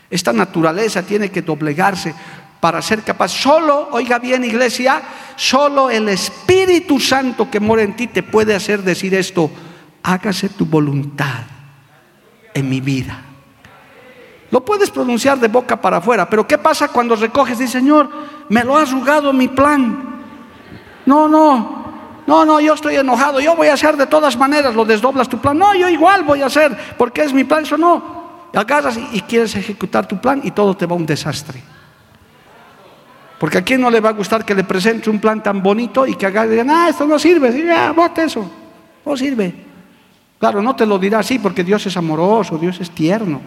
Esta 0.09 0.33
naturaleza 0.33 1.03
tiene 1.03 1.29
que 1.29 1.43
doblegarse 1.43 2.15
para 2.59 2.81
ser 2.81 3.03
capaz. 3.03 3.29
Solo, 3.29 3.89
oiga 3.91 4.17
bien 4.17 4.43
iglesia, 4.43 5.01
solo 5.35 5.91
el 5.91 6.09
Espíritu 6.09 6.99
Santo 6.99 7.51
que 7.51 7.59
mora 7.59 7.83
en 7.83 7.95
ti 7.95 8.07
te 8.07 8.23
puede 8.23 8.55
hacer 8.55 8.81
decir 8.81 9.13
esto. 9.13 9.51
Hágase 10.01 10.49
tu 10.49 10.65
voluntad 10.65 11.43
en 12.53 12.67
mi 12.67 12.81
vida. 12.81 13.30
Lo 14.51 14.63
puedes 14.63 14.91
pronunciar 14.91 15.39
de 15.39 15.47
boca 15.47 15.79
para 15.79 15.97
afuera, 15.97 16.29
pero 16.29 16.45
¿qué 16.45 16.57
pasa 16.57 16.89
cuando 16.89 17.15
recoges 17.15 17.59
y 17.61 17.67
Señor, 17.67 18.09
me 18.49 18.63
lo 18.65 18.77
has 18.77 18.91
jugado 18.91 19.31
mi 19.31 19.47
plan? 19.47 20.21
No, 21.05 21.29
no, 21.29 21.81
no, 22.27 22.45
no, 22.45 22.59
yo 22.59 22.73
estoy 22.73 22.97
enojado, 22.97 23.39
yo 23.39 23.55
voy 23.55 23.67
a 23.67 23.73
hacer 23.73 23.95
de 23.95 24.07
todas 24.07 24.37
maneras, 24.37 24.75
lo 24.75 24.83
desdoblas 24.83 25.29
tu 25.29 25.39
plan. 25.39 25.57
No, 25.57 25.73
yo 25.73 25.87
igual 25.87 26.23
voy 26.23 26.41
a 26.41 26.47
hacer, 26.47 26.77
porque 26.97 27.23
es 27.23 27.33
mi 27.33 27.45
plan, 27.45 27.63
eso 27.63 27.77
no. 27.77 28.21
Agarras 28.53 28.99
y, 29.13 29.21
quieres 29.21 29.55
ejecutar 29.55 30.05
tu 30.05 30.19
plan 30.19 30.41
y 30.43 30.51
todo 30.51 30.75
te 30.75 30.85
va 30.85 30.93
a 30.93 30.97
un 30.97 31.05
desastre. 31.05 31.61
Porque 33.39 33.57
a 33.57 33.63
quién 33.63 33.79
no 33.79 33.89
le 33.89 34.01
va 34.01 34.09
a 34.09 34.13
gustar 34.13 34.43
que 34.43 34.53
le 34.53 34.65
presente 34.65 35.09
un 35.09 35.19
plan 35.19 35.41
tan 35.41 35.63
bonito 35.63 36.05
y 36.05 36.15
que 36.15 36.25
haga 36.25 36.45
y 36.45 36.49
digan, 36.49 36.69
ah, 36.69 36.89
esto 36.89 37.07
no 37.07 37.17
sirve, 37.17 37.53
sí, 37.53 37.63
ya, 37.65 37.93
bote 37.93 38.25
eso, 38.25 38.51
no 39.05 39.15
sirve. 39.15 39.53
Claro, 40.37 40.61
no 40.61 40.75
te 40.75 40.85
lo 40.85 40.99
dirá 40.99 41.19
así 41.19 41.39
porque 41.39 41.63
Dios 41.63 41.85
es 41.85 41.95
amoroso, 41.95 42.57
Dios 42.57 42.79
es 42.81 42.91
tierno. 42.91 43.41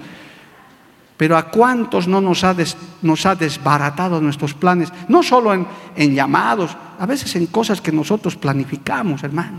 Pero 1.16 1.36
a 1.36 1.48
cuántos 1.50 2.08
no 2.08 2.20
nos 2.20 2.42
ha, 2.42 2.54
nos 3.02 3.26
ha 3.26 3.34
desbaratado 3.34 4.20
nuestros 4.20 4.54
planes, 4.54 4.92
no 5.08 5.22
solo 5.22 5.54
en, 5.54 5.66
en 5.94 6.14
llamados, 6.14 6.76
a 6.98 7.06
veces 7.06 7.34
en 7.36 7.46
cosas 7.46 7.80
que 7.80 7.92
nosotros 7.92 8.36
planificamos, 8.36 9.22
hermano. 9.22 9.58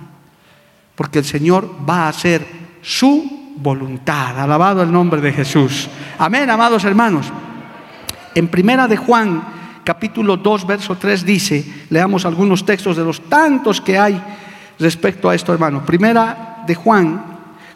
Porque 0.95 1.20
el 1.20 1.26
Señor 1.26 1.70
va 1.88 2.06
a 2.06 2.10
hacer 2.10 2.45
su 2.82 3.53
voluntad. 3.58 4.39
Alabado 4.39 4.84
el 4.84 4.91
nombre 4.91 5.22
de 5.22 5.32
Jesús. 5.32 5.88
Amén, 6.18 6.49
amados 6.49 6.84
hermanos. 6.84 7.32
En 8.34 8.49
primera 8.49 8.88
de 8.88 8.97
Juan, 8.97 9.43
capítulo 9.86 10.36
2, 10.36 10.68
verso 10.68 10.97
3 10.97 11.26
dice, 11.26 11.86
leamos 11.89 12.26
algunos 12.26 12.66
textos 12.66 12.97
de 12.97 13.03
los 13.06 13.22
tantos 13.30 13.80
que 13.80 13.97
hay 13.97 14.22
respecto 14.78 15.30
a 15.30 15.36
esto, 15.36 15.53
hermano. 15.53 15.86
Primera 15.86 16.64
de 16.68 16.76
Juan, 16.76 17.24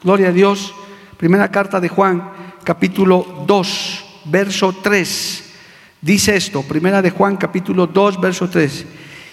gloria 0.04 0.30
a 0.30 0.32
Dios, 0.34 0.74
primera 1.18 1.50
carta 1.50 1.80
de 1.80 1.88
Juan, 1.88 2.30
capítulo 2.70 3.46
2, 3.48 4.06
verso 4.26 4.72
3. 4.74 5.44
Dice 6.02 6.36
esto, 6.36 6.62
primera 6.62 7.02
de 7.02 7.10
Juan 7.10 7.36
capítulo 7.36 7.88
2, 7.88 8.22
verso 8.22 8.48
3. 8.48 8.86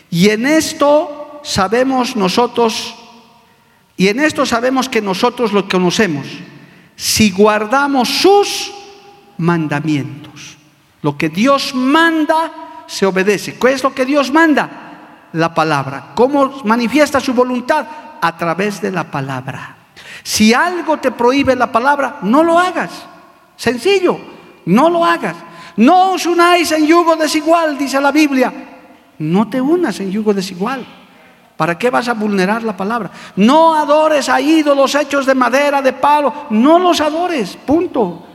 Y 0.08 0.30
en 0.30 0.46
esto 0.46 1.42
sabemos 1.44 2.16
nosotros, 2.16 2.94
y 3.94 4.08
en 4.08 4.20
esto 4.20 4.46
sabemos 4.46 4.88
que 4.88 5.02
nosotros 5.02 5.52
lo 5.52 5.68
conocemos, 5.68 6.26
si 6.96 7.30
guardamos 7.30 8.08
sus 8.08 8.72
mandamientos. 9.36 10.56
Lo 11.02 11.18
que 11.18 11.28
Dios 11.28 11.74
manda 11.74 12.84
se 12.86 13.04
obedece. 13.04 13.58
¿Qué 13.58 13.70
es 13.70 13.82
lo 13.82 13.94
que 13.94 14.06
Dios 14.06 14.32
manda? 14.32 15.28
La 15.34 15.52
palabra. 15.52 16.12
¿Cómo 16.14 16.62
manifiesta 16.64 17.20
su 17.20 17.34
voluntad? 17.34 17.86
A 18.22 18.34
través 18.38 18.80
de 18.80 18.92
la 18.92 19.10
palabra. 19.10 19.76
Si 20.22 20.54
algo 20.54 20.96
te 20.96 21.10
prohíbe 21.10 21.54
la 21.54 21.70
palabra, 21.70 22.20
no 22.22 22.42
lo 22.42 22.58
hagas. 22.58 22.92
Sencillo, 23.56 24.18
no 24.66 24.90
lo 24.90 25.04
hagas. 25.04 25.36
No 25.76 26.12
os 26.12 26.24
unáis 26.26 26.72
en 26.72 26.86
yugo 26.86 27.16
desigual, 27.16 27.76
dice 27.76 28.00
la 28.00 28.12
Biblia. 28.12 28.52
No 29.18 29.48
te 29.48 29.60
unas 29.60 29.98
en 30.00 30.10
yugo 30.10 30.32
desigual. 30.32 30.86
¿Para 31.56 31.78
qué 31.78 31.88
vas 31.88 32.08
a 32.08 32.14
vulnerar 32.14 32.62
la 32.62 32.76
palabra? 32.76 33.10
No 33.36 33.74
adores 33.74 34.28
a 34.28 34.40
ídolos 34.40 34.94
hechos 34.94 35.24
de 35.24 35.34
madera, 35.34 35.80
de 35.80 35.94
palo. 35.94 36.32
No 36.50 36.78
los 36.78 37.00
adores, 37.00 37.56
punto. 37.56 38.26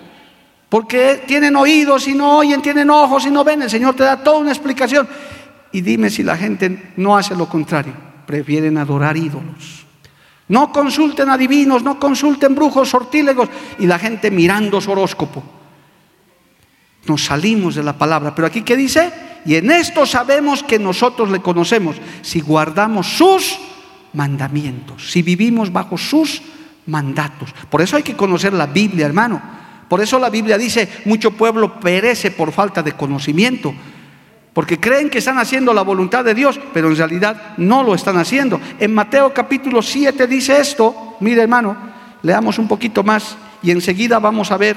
Porque 0.70 1.24
tienen 1.28 1.56
oídos 1.56 2.08
y 2.08 2.14
no 2.14 2.38
oyen, 2.38 2.62
tienen 2.62 2.90
ojos 2.90 3.26
y 3.26 3.30
no 3.30 3.44
ven. 3.44 3.62
El 3.62 3.70
Señor 3.70 3.96
te 3.96 4.04
da 4.04 4.24
toda 4.24 4.40
una 4.40 4.52
explicación. 4.52 5.08
Y 5.72 5.82
dime 5.82 6.10
si 6.10 6.24
la 6.24 6.36
gente 6.36 6.94
no 6.98 7.16
hace 7.16 7.36
lo 7.36 7.48
contrario. 7.48 7.94
Prefieren 8.26 8.78
adorar 8.78 9.18
ídolos. 9.18 9.81
No 10.52 10.70
consulten 10.74 11.30
adivinos, 11.30 11.82
no 11.82 11.98
consulten 11.98 12.54
brujos, 12.54 12.90
sortílegos. 12.90 13.48
Y 13.80 13.88
la 13.88 13.98
gente 13.98 14.30
mirando 14.30 14.82
su 14.82 14.92
horóscopo. 14.92 15.42
Nos 17.08 17.24
salimos 17.24 17.76
de 17.76 17.84
la 17.84 17.98
palabra. 17.98 18.36
Pero 18.36 18.48
aquí, 18.48 18.62
¿qué 18.62 18.76
dice? 18.76 19.14
Y 19.46 19.56
en 19.56 19.72
esto 19.72 20.06
sabemos 20.06 20.62
que 20.62 20.78
nosotros 20.78 21.30
le 21.30 21.42
conocemos, 21.42 21.96
si 22.22 22.42
guardamos 22.42 23.08
sus 23.08 23.60
mandamientos, 24.12 25.10
si 25.10 25.22
vivimos 25.22 25.72
bajo 25.72 25.98
sus 25.98 26.42
mandatos. 26.86 27.56
Por 27.70 27.82
eso 27.82 27.96
hay 27.96 28.04
que 28.04 28.18
conocer 28.18 28.52
la 28.52 28.68
Biblia, 28.68 29.06
hermano. 29.06 29.42
Por 29.88 30.02
eso 30.02 30.20
la 30.20 30.30
Biblia 30.30 30.58
dice, 30.58 30.88
mucho 31.06 31.32
pueblo 31.32 31.80
perece 31.80 32.30
por 32.30 32.52
falta 32.52 32.84
de 32.84 32.92
conocimiento. 32.92 33.74
Porque 34.54 34.80
creen 34.80 35.10
que 35.10 35.20
están 35.20 35.40
haciendo 35.40 35.74
la 35.74 35.82
voluntad 35.82 36.26
de 36.26 36.34
Dios, 36.34 36.60
pero 36.74 36.90
en 36.90 36.98
realidad 36.98 37.54
no 37.58 37.84
lo 37.84 37.96
están 37.96 38.18
haciendo. 38.18 38.60
En 38.80 38.94
Mateo 38.94 39.34
capítulo 39.34 39.82
7 39.82 40.28
dice 40.28 40.60
esto, 40.60 41.16
mire 41.22 41.44
hermano, 41.44 41.78
leamos 42.24 42.60
un 42.60 42.68
poquito 42.68 43.04
más 43.04 43.38
y 43.64 43.72
enseguida 43.72 44.20
vamos 44.20 44.52
a 44.52 44.58
ver 44.58 44.76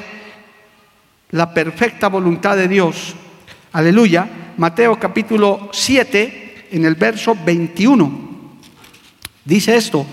la 1.30 1.52
perfecta 1.52 2.08
voluntad 2.08 2.56
de 2.56 2.68
Dios. 2.68 3.16
Aleluya. 3.72 4.28
Mateo 4.56 4.96
capítulo 5.00 5.68
7, 5.72 6.68
en 6.70 6.84
el 6.84 6.94
verso 6.94 7.36
21. 7.44 8.24
Dice 9.44 9.76
esto, 9.76 10.06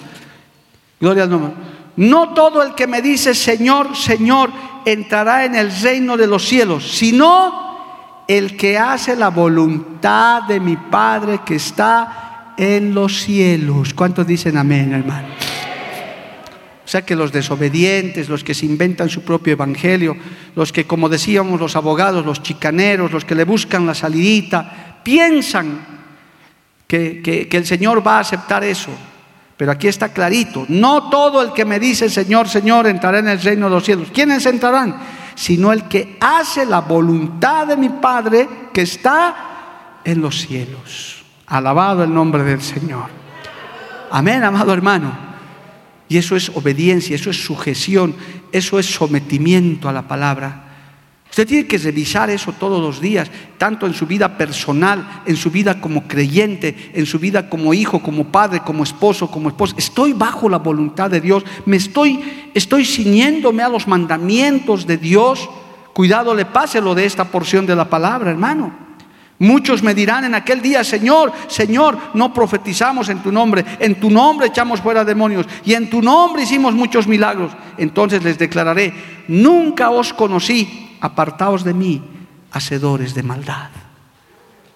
gloria 1.00 1.24
al 1.24 1.30
nombre. 1.30 1.54
No 1.98 2.34
todo 2.34 2.64
el 2.64 2.74
que 2.74 2.88
me 2.88 3.04
dice 3.04 3.36
Señor, 3.36 3.96
Señor, 3.96 4.50
entrará 4.86 5.46
en 5.46 5.54
el 5.54 5.72
reino 5.80 6.18
de 6.18 6.26
los 6.26 6.48
cielos, 6.48 6.92
sino 6.92 7.71
el 8.38 8.56
que 8.56 8.78
hace 8.78 9.16
la 9.16 9.30
voluntad 9.30 10.44
de 10.44 10.60
mi 10.60 10.78
Padre 10.78 11.42
que 11.46 11.56
está 11.56 12.54
en 12.58 12.94
los 12.94 13.22
cielos. 13.22 13.94
¿Cuántos 13.94 14.26
dicen 14.26 14.58
amén, 14.58 14.94
hermano? 14.94 15.28
O 16.86 16.88
sea 16.92 17.02
que 17.06 17.16
los 17.16 17.32
desobedientes, 17.32 18.30
los 18.30 18.44
que 18.44 18.54
se 18.54 18.66
inventan 18.66 19.10
su 19.10 19.22
propio 19.22 19.54
evangelio, 19.54 20.16
los 20.56 20.72
que, 20.72 20.86
como 20.86 21.10
decíamos 21.10 21.60
los 21.60 21.76
abogados, 21.76 22.26
los 22.26 22.42
chicaneros, 22.42 23.12
los 23.12 23.26
que 23.26 23.36
le 23.36 23.44
buscan 23.44 23.86
la 23.86 23.94
salidita, 23.94 25.00
piensan 25.04 25.86
que, 26.88 27.22
que, 27.22 27.58
el 27.58 27.66
Señor 27.66 28.06
va 28.06 28.18
a 28.18 28.22
aceptar 28.22 28.64
eso. 28.64 28.92
Pero 29.58 29.72
aquí 29.72 29.88
está 29.88 30.10
clarito, 30.10 30.66
no 30.70 31.10
todo 31.10 31.42
el 31.42 31.54
que 31.54 31.66
me 31.66 31.80
dice 31.80 32.10
Señor, 32.10 32.50
Señor 32.50 32.88
entrará 32.88 33.20
en 33.20 33.28
el 33.28 33.42
reino 33.42 33.68
de 33.68 33.76
los 33.76 33.84
cielos. 33.84 34.08
¿Quiénes 34.14 34.46
entrarán? 34.46 35.21
Sino 35.42 35.74
el 35.74 35.88
que 35.88 36.18
hace 36.20 36.68
la 36.68 36.82
voluntad 36.82 37.66
de 37.66 37.76
mi 37.76 37.90
Padre 37.90 38.48
que 38.72 38.84
está 38.84 40.00
en 40.04 40.22
los 40.22 40.40
cielos. 40.40 41.24
Alabado 41.48 42.04
el 42.04 42.14
nombre 42.14 42.44
del 42.44 42.62
Señor. 42.62 43.06
Amén, 44.12 44.44
amado 44.44 44.72
hermano. 44.72 45.12
Y 46.08 46.20
eso 46.20 46.36
es 46.36 46.50
obediencia, 46.50 47.16
eso 47.16 47.32
es 47.32 47.44
sujeción, 47.44 48.16
eso 48.52 48.78
es 48.78 48.86
sometimiento 48.86 49.90
a 49.90 49.92
la 49.92 50.08
palabra. 50.08 50.71
Usted 51.32 51.48
tiene 51.48 51.66
que 51.66 51.78
revisar 51.78 52.30
eso 52.30 52.52
todos 52.52 52.82
los 52.82 53.00
días, 53.00 53.32
tanto 53.58 53.88
en 53.88 53.94
su 53.94 54.06
vida 54.06 54.38
personal, 54.38 55.22
en 55.26 55.38
su 55.38 55.50
vida 55.50 55.80
como 55.80 56.06
creyente, 56.06 56.92
en 56.94 57.06
su 57.06 57.20
vida 57.20 57.50
como 57.50 57.74
hijo, 57.74 58.02
como 58.02 58.26
padre, 58.26 58.60
como 58.66 58.84
esposo, 58.84 59.32
como 59.32 59.48
esposa. 59.48 59.76
Estoy 59.78 60.12
bajo 60.12 60.50
la 60.50 60.58
voluntad 60.58 61.10
de 61.10 61.22
Dios, 61.22 61.46
me 61.66 61.78
estoy, 61.78 62.20
estoy 62.54 62.84
ciñéndome 62.84 63.64
a 63.64 63.70
los 63.70 63.88
mandamientos 63.88 64.86
de 64.86 64.98
Dios. 64.98 65.50
Cuidado 65.94 66.36
le 66.36 66.44
pase 66.44 66.82
lo 66.82 66.94
de 66.94 67.06
esta 67.06 67.24
porción 67.24 67.66
de 67.66 67.78
la 67.78 67.90
palabra, 67.90 68.30
hermano. 68.30 68.92
Muchos 69.40 69.82
me 69.82 69.94
dirán 69.94 70.26
en 70.26 70.36
aquel 70.36 70.62
día, 70.62 70.84
Señor, 70.84 71.32
Señor, 71.48 71.98
no 72.14 72.34
profetizamos 72.34 73.08
en 73.08 73.20
tu 73.20 73.32
nombre, 73.32 73.64
en 73.80 74.02
tu 74.02 74.12
nombre 74.12 74.48
echamos 74.48 74.82
fuera 74.82 75.06
demonios 75.06 75.46
y 75.64 75.76
en 75.76 75.90
tu 75.90 76.02
nombre 76.02 76.44
hicimos 76.44 76.74
muchos 76.76 77.08
milagros. 77.08 77.54
Entonces 77.78 78.22
les 78.22 78.38
declararé, 78.38 78.94
nunca 79.30 79.92
os 79.92 80.14
conocí, 80.14 80.91
apartaos 81.02 81.64
de 81.64 81.74
mí, 81.74 82.02
hacedores 82.52 83.14
de 83.14 83.24
maldad. 83.24 83.70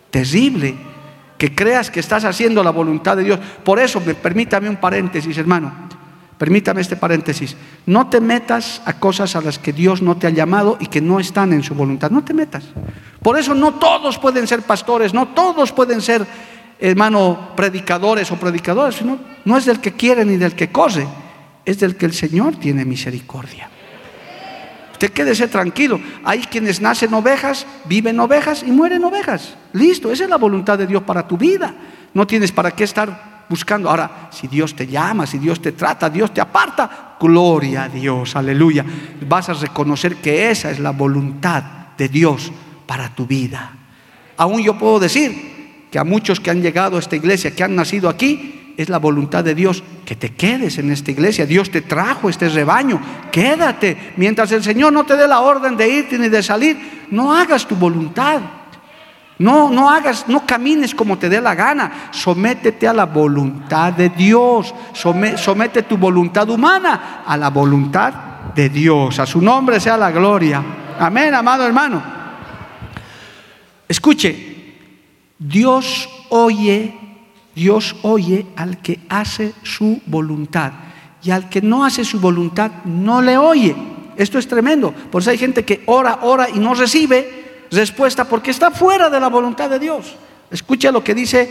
Terrible 0.09 0.75
que 1.37 1.53
creas 1.53 1.91
que 1.91 1.99
estás 1.99 2.25
haciendo 2.25 2.63
la 2.63 2.71
voluntad 2.71 3.17
de 3.17 3.23
Dios. 3.23 3.39
Por 3.63 3.79
eso, 3.79 4.01
permítame 4.01 4.69
un 4.69 4.77
paréntesis, 4.77 5.37
hermano. 5.37 5.71
Permítame 6.37 6.81
este 6.81 6.97
paréntesis. 6.97 7.55
No 7.85 8.09
te 8.09 8.19
metas 8.19 8.81
a 8.85 8.93
cosas 8.99 9.35
a 9.35 9.41
las 9.41 9.57
que 9.57 9.71
Dios 9.71 10.01
no 10.01 10.17
te 10.17 10.27
ha 10.27 10.31
llamado 10.31 10.77
y 10.79 10.87
que 10.87 10.99
no 10.99 11.19
están 11.19 11.53
en 11.53 11.63
su 11.63 11.75
voluntad. 11.75 12.11
No 12.11 12.23
te 12.23 12.33
metas. 12.33 12.65
Por 13.21 13.39
eso 13.39 13.53
no 13.53 13.75
todos 13.75 14.17
pueden 14.17 14.47
ser 14.47 14.61
pastores, 14.63 15.13
no 15.13 15.29
todos 15.29 15.71
pueden 15.71 16.01
ser, 16.01 16.25
hermano, 16.79 17.51
predicadores 17.55 18.31
o 18.31 18.35
predicadores. 18.35 18.95
Sino, 18.95 19.17
no 19.45 19.57
es 19.57 19.65
del 19.65 19.79
que 19.79 19.93
quiere 19.93 20.25
ni 20.25 20.35
del 20.35 20.55
que 20.55 20.71
corre, 20.71 21.07
es 21.63 21.79
del 21.79 21.95
que 21.95 22.05
el 22.05 22.13
Señor 22.13 22.57
tiene 22.57 22.83
misericordia. 22.83 23.69
Usted 24.95 25.11
quédese 25.11 25.49
tranquilo. 25.49 25.99
Hay 26.23 26.39
quienes 26.43 26.79
nacen 26.79 27.13
ovejas, 27.13 27.67
viven 27.83 28.17
ovejas 28.17 28.63
y 28.63 28.71
mueren 28.71 29.03
ovejas. 29.03 29.57
Listo, 29.73 30.09
esa 30.09 30.23
es 30.23 30.29
la 30.29 30.37
voluntad 30.37 30.77
de 30.77 30.87
Dios 30.87 31.03
para 31.03 31.27
tu 31.27 31.37
vida. 31.37 31.75
No 32.13 32.25
tienes 32.25 32.53
para 32.53 32.71
qué 32.71 32.85
estar 32.85 33.43
buscando. 33.49 33.89
Ahora, 33.89 34.29
si 34.31 34.47
Dios 34.47 34.73
te 34.73 34.87
llama, 34.87 35.27
si 35.27 35.37
Dios 35.37 35.61
te 35.61 35.73
trata, 35.73 36.09
Dios 36.09 36.33
te 36.33 36.39
aparta, 36.39 37.17
gloria 37.19 37.83
a 37.83 37.89
Dios, 37.89 38.37
aleluya. 38.37 38.85
Vas 39.27 39.49
a 39.49 39.53
reconocer 39.53 40.15
que 40.15 40.49
esa 40.49 40.71
es 40.71 40.79
la 40.79 40.91
voluntad 40.91 41.61
de 41.97 42.07
Dios 42.07 42.49
para 42.85 43.13
tu 43.13 43.27
vida. 43.27 43.73
Aún 44.37 44.63
yo 44.63 44.77
puedo 44.77 44.97
decir 44.97 45.87
que 45.91 45.99
a 45.99 46.05
muchos 46.05 46.39
que 46.39 46.51
han 46.51 46.61
llegado 46.61 46.95
a 46.95 46.99
esta 46.99 47.17
iglesia, 47.17 47.53
que 47.53 47.65
han 47.65 47.75
nacido 47.75 48.07
aquí, 48.07 48.64
es 48.77 48.89
la 48.89 48.99
voluntad 48.99 49.43
de 49.43 49.55
Dios 49.55 49.83
que 50.05 50.15
te 50.15 50.33
quedes 50.33 50.77
en 50.77 50.91
esta 50.91 51.11
iglesia. 51.11 51.45
Dios 51.45 51.71
te 51.71 51.81
trajo 51.81 52.29
este 52.29 52.49
rebaño. 52.49 52.99
Quédate. 53.31 54.13
Mientras 54.17 54.51
el 54.51 54.63
Señor 54.63 54.93
no 54.93 55.05
te 55.05 55.15
dé 55.15 55.27
la 55.27 55.41
orden 55.41 55.77
de 55.77 55.89
irte 55.89 56.17
ni 56.17 56.29
de 56.29 56.43
salir, 56.43 57.07
no 57.11 57.33
hagas 57.33 57.65
tu 57.65 57.75
voluntad. 57.75 58.41
No, 59.37 59.69
no 59.69 59.89
hagas, 59.89 60.29
no 60.29 60.45
camines 60.45 60.95
como 60.95 61.17
te 61.17 61.29
dé 61.29 61.41
la 61.41 61.55
gana. 61.55 62.09
Sométete 62.11 62.87
a 62.87 62.93
la 62.93 63.05
voluntad 63.05 63.93
de 63.93 64.09
Dios. 64.09 64.73
somete 64.93 65.83
tu 65.83 65.97
voluntad 65.97 66.49
humana 66.49 67.23
a 67.25 67.35
la 67.35 67.49
voluntad 67.49 68.13
de 68.55 68.69
Dios. 68.69 69.19
A 69.19 69.25
su 69.25 69.41
nombre 69.41 69.79
sea 69.79 69.97
la 69.97 70.11
gloria. 70.11 70.63
Amén, 70.99 71.33
amado 71.33 71.65
hermano. 71.65 72.01
Escuche, 73.87 74.73
Dios 75.37 76.09
oye, 76.29 77.04
Dios 77.55 77.95
oye 78.01 78.45
al 78.55 78.79
que 78.79 78.99
hace 79.09 79.53
su 79.63 80.01
voluntad. 80.05 80.73
Y 81.23 81.31
al 81.31 81.49
que 81.49 81.61
no 81.61 81.85
hace 81.85 82.05
su 82.05 82.19
voluntad, 82.19 82.69
no 82.83 83.21
le 83.21 83.37
oye. 83.37 83.75
Esto 84.17 84.37
es 84.37 84.47
tremendo. 84.47 84.91
Por 84.91 85.21
eso 85.21 85.31
hay 85.31 85.37
gente 85.37 85.63
que 85.63 85.81
ora, 85.87 86.19
ora 86.21 86.49
y 86.49 86.59
no 86.59 86.73
recibe 86.73 87.65
respuesta 87.71 88.25
porque 88.25 88.51
está 88.51 88.71
fuera 88.71 89.09
de 89.09 89.19
la 89.19 89.29
voluntad 89.29 89.69
de 89.69 89.79
Dios. 89.79 90.15
Escucha 90.51 90.91
lo 90.91 91.03
que 91.03 91.15
dice 91.15 91.49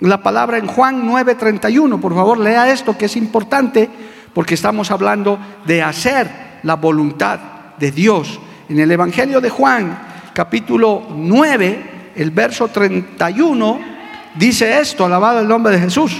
la 0.00 0.22
palabra 0.22 0.58
en 0.58 0.66
Juan 0.66 1.06
9:31. 1.06 2.00
Por 2.00 2.14
favor, 2.14 2.38
lea 2.38 2.72
esto 2.72 2.96
que 2.96 3.06
es 3.06 3.16
importante 3.16 3.88
porque 4.32 4.54
estamos 4.54 4.90
hablando 4.90 5.38
de 5.66 5.82
hacer 5.82 6.60
la 6.62 6.76
voluntad 6.76 7.38
de 7.78 7.90
Dios. 7.90 8.40
En 8.68 8.78
el 8.78 8.90
Evangelio 8.90 9.40
de 9.40 9.50
Juan, 9.50 9.98
capítulo 10.32 11.06
9, 11.14 12.12
el 12.14 12.30
verso 12.30 12.68
31, 12.68 13.99
dice 14.34 14.80
esto, 14.80 15.04
alabado 15.04 15.40
el 15.40 15.48
nombre 15.48 15.74
de 15.74 15.80
Jesús. 15.80 16.12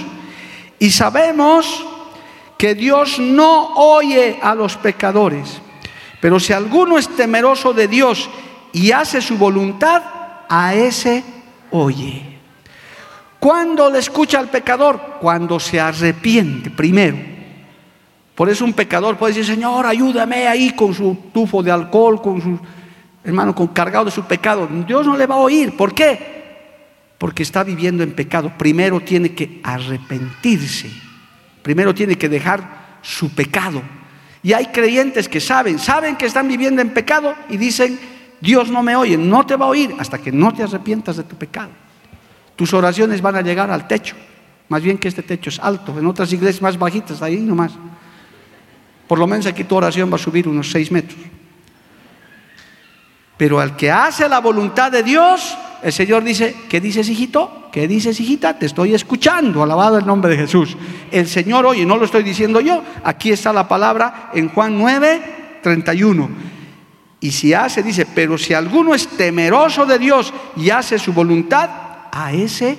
Y 0.79 0.91
sabemos 0.91 1.85
que 2.57 2.75
Dios 2.75 3.19
no 3.19 3.73
oye 3.75 4.39
a 4.41 4.55
los 4.55 4.77
pecadores, 4.77 5.61
pero 6.19 6.39
si 6.39 6.53
alguno 6.53 6.97
es 6.97 7.07
temeroso 7.09 7.73
de 7.73 7.87
Dios 7.87 8.29
y 8.71 8.91
hace 8.91 9.21
su 9.21 9.37
voluntad, 9.37 10.03
a 10.47 10.73
ese 10.73 11.23
oye. 11.71 12.39
¿Cuándo 13.39 13.89
le 13.89 13.99
escucha 13.99 14.37
al 14.37 14.49
pecador? 14.49 15.17
Cuando 15.19 15.59
se 15.59 15.79
arrepiente 15.79 16.69
primero. 16.69 17.17
Por 18.35 18.49
eso 18.49 18.65
un 18.65 18.73
pecador 18.73 19.17
puede 19.17 19.33
decir, 19.33 19.55
Señor, 19.55 19.85
ayúdame 19.85 20.47
ahí 20.47 20.71
con 20.71 20.93
su 20.93 21.15
tufo 21.33 21.63
de 21.63 21.71
alcohol, 21.71 22.21
con 22.21 22.41
su... 22.41 22.59
hermano, 23.23 23.53
con 23.55 23.67
cargado 23.67 24.05
de 24.05 24.11
su 24.11 24.23
pecado, 24.23 24.67
Dios 24.87 25.05
no 25.05 25.15
le 25.15 25.25
va 25.25 25.35
a 25.35 25.39
oír. 25.39 25.75
¿Por 25.75 25.93
qué? 25.93 26.40
Porque 27.21 27.43
está 27.43 27.63
viviendo 27.63 28.01
en 28.01 28.13
pecado. 28.13 28.51
Primero 28.57 28.99
tiene 28.99 29.35
que 29.35 29.59
arrepentirse. 29.61 30.89
Primero 31.61 31.93
tiene 31.93 32.17
que 32.17 32.27
dejar 32.27 32.97
su 33.03 33.29
pecado. 33.29 33.83
Y 34.41 34.53
hay 34.53 34.65
creyentes 34.65 35.29
que 35.29 35.39
saben, 35.39 35.77
saben 35.77 36.15
que 36.15 36.25
están 36.25 36.47
viviendo 36.47 36.81
en 36.81 36.89
pecado 36.89 37.35
y 37.47 37.57
dicen, 37.57 37.99
Dios 38.41 38.71
no 38.71 38.81
me 38.81 38.95
oye, 38.95 39.19
no 39.19 39.45
te 39.45 39.55
va 39.55 39.67
a 39.67 39.69
oír 39.69 39.93
hasta 39.99 40.17
que 40.17 40.31
no 40.31 40.51
te 40.51 40.63
arrepientas 40.63 41.17
de 41.17 41.23
tu 41.23 41.35
pecado. 41.35 41.69
Tus 42.55 42.73
oraciones 42.73 43.21
van 43.21 43.35
a 43.35 43.43
llegar 43.43 43.69
al 43.69 43.87
techo. 43.87 44.15
Más 44.67 44.81
bien 44.81 44.97
que 44.97 45.07
este 45.07 45.21
techo 45.21 45.51
es 45.51 45.59
alto. 45.59 45.99
En 45.99 46.07
otras 46.07 46.33
iglesias 46.33 46.63
más 46.63 46.79
bajitas, 46.79 47.21
ahí 47.21 47.37
nomás. 47.37 47.73
Por 49.07 49.19
lo 49.19 49.27
menos 49.27 49.45
aquí 49.45 49.63
tu 49.63 49.75
oración 49.75 50.11
va 50.11 50.15
a 50.15 50.17
subir 50.17 50.47
unos 50.47 50.71
seis 50.71 50.91
metros. 50.91 51.19
Pero 53.41 53.59
al 53.59 53.75
que 53.75 53.89
hace 53.89 54.29
la 54.29 54.37
voluntad 54.37 54.91
de 54.91 55.01
Dios, 55.01 55.57
el 55.81 55.91
Señor 55.91 56.23
dice, 56.23 56.55
¿qué 56.69 56.79
dices 56.79 57.09
hijito? 57.09 57.69
¿Qué 57.71 57.87
dices 57.87 58.19
hijita? 58.19 58.59
Te 58.59 58.67
estoy 58.67 58.93
escuchando, 58.93 59.63
alabado 59.63 59.97
el 59.97 60.05
nombre 60.05 60.29
de 60.29 60.37
Jesús. 60.37 60.77
El 61.09 61.27
Señor 61.27 61.65
oye, 61.65 61.83
no 61.83 61.97
lo 61.97 62.05
estoy 62.05 62.21
diciendo 62.21 62.61
yo, 62.61 62.83
aquí 63.03 63.31
está 63.31 63.51
la 63.51 63.67
palabra 63.67 64.29
en 64.35 64.49
Juan 64.49 64.77
9, 64.77 65.57
31. 65.63 66.29
Y 67.19 67.31
si 67.31 67.51
hace, 67.55 67.81
dice, 67.81 68.05
pero 68.05 68.37
si 68.37 68.53
alguno 68.53 68.93
es 68.93 69.07
temeroso 69.07 69.87
de 69.87 69.97
Dios 69.97 70.31
y 70.55 70.69
hace 70.69 70.99
su 70.99 71.11
voluntad, 71.11 71.67
a 72.11 72.31
ese 72.33 72.77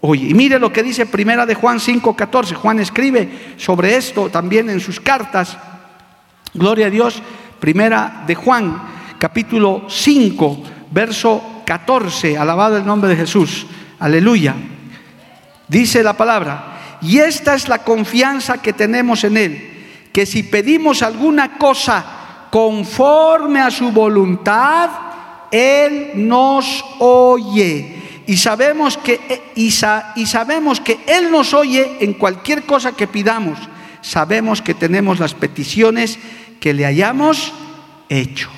oye. 0.00 0.26
Y 0.26 0.34
mire 0.34 0.58
lo 0.58 0.72
que 0.72 0.82
dice 0.82 1.06
primera 1.06 1.46
de 1.46 1.54
Juan 1.54 1.78
5, 1.78 2.16
14. 2.16 2.56
Juan 2.56 2.80
escribe 2.80 3.54
sobre 3.56 3.94
esto 3.94 4.28
también 4.28 4.70
en 4.70 4.80
sus 4.80 4.98
cartas. 4.98 5.56
Gloria 6.52 6.88
a 6.88 6.90
Dios. 6.90 7.22
Primera 7.60 8.24
de 8.26 8.34
Juan, 8.34 8.99
capítulo 9.20 9.84
5, 9.86 10.62
verso 10.90 11.62
14, 11.66 12.38
alabado 12.38 12.78
el 12.78 12.86
nombre 12.86 13.10
de 13.10 13.16
Jesús, 13.16 13.66
aleluya. 13.98 14.54
Dice 15.68 16.02
la 16.02 16.14
palabra, 16.14 16.98
y 17.02 17.18
esta 17.18 17.54
es 17.54 17.68
la 17.68 17.84
confianza 17.84 18.62
que 18.62 18.72
tenemos 18.72 19.22
en 19.24 19.36
Él, 19.36 20.08
que 20.10 20.24
si 20.24 20.42
pedimos 20.42 21.02
alguna 21.02 21.58
cosa 21.58 22.46
conforme 22.50 23.60
a 23.60 23.70
su 23.70 23.92
voluntad, 23.92 24.88
Él 25.50 26.12
nos 26.14 26.82
oye. 26.98 28.22
Y 28.26 28.38
sabemos 28.38 28.96
que, 28.96 29.52
y, 29.54 29.66
y 29.66 30.26
sabemos 30.26 30.80
que 30.80 30.98
Él 31.06 31.30
nos 31.30 31.52
oye 31.52 31.98
en 32.00 32.14
cualquier 32.14 32.64
cosa 32.64 32.92
que 32.92 33.06
pidamos. 33.06 33.58
Sabemos 34.00 34.62
que 34.62 34.72
tenemos 34.72 35.20
las 35.20 35.34
peticiones 35.34 36.18
que 36.58 36.72
le 36.72 36.86
hayamos 36.86 37.52
hecho. 38.08 38.50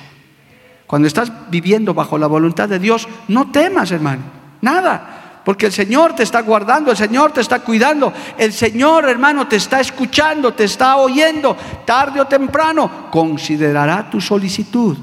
Cuando 0.93 1.07
estás 1.07 1.31
viviendo 1.49 1.95
bajo 1.95 2.19
la 2.19 2.27
voluntad 2.27 2.69
de 2.69 2.77
Dios, 2.77 3.07
no 3.27 3.49
temas, 3.49 3.89
hermano, 3.89 4.21
nada. 4.61 5.39
Porque 5.43 5.65
el 5.65 5.71
Señor 5.71 6.13
te 6.13 6.21
está 6.21 6.43
guardando, 6.43 6.91
el 6.91 6.97
Señor 6.97 7.31
te 7.31 7.41
está 7.41 7.61
cuidando, 7.61 8.13
el 8.37 8.53
Señor, 8.53 9.09
hermano, 9.09 9.47
te 9.47 9.55
está 9.55 9.79
escuchando, 9.79 10.53
te 10.53 10.65
está 10.65 10.97
oyendo. 10.97 11.57
Tarde 11.83 12.21
o 12.21 12.27
temprano 12.27 13.09
considerará 13.09 14.07
tu 14.07 14.21
solicitud. 14.21 14.95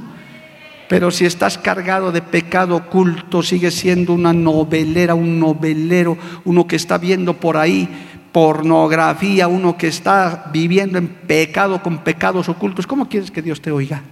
Pero 0.88 1.11
si 1.11 1.26
estás 1.26 1.59
cargado 1.59 2.12
de 2.12 2.22
pecado 2.22 2.76
oculto, 2.76 3.43
sigues 3.43 3.74
siendo 3.74 4.12
una 4.12 4.32
novelera, 4.32 5.16
un 5.16 5.41
novelero, 5.41 6.16
uno 6.45 6.68
que 6.68 6.76
está 6.76 6.99
viendo 6.99 7.34
por 7.34 7.57
ahí 7.57 7.88
pornografía, 8.30 9.49
uno 9.49 9.76
que 9.76 9.88
está 9.88 10.51
viviendo 10.53 10.99
en 10.99 11.09
pecado 11.09 11.82
con 11.82 11.99
pecados 12.05 12.49
ocultos, 12.49 12.86
¿cómo 12.86 13.09
quieres 13.09 13.32
que 13.32 13.43
Dios 13.43 13.61
te 13.61 13.72
oiga? 13.72 14.05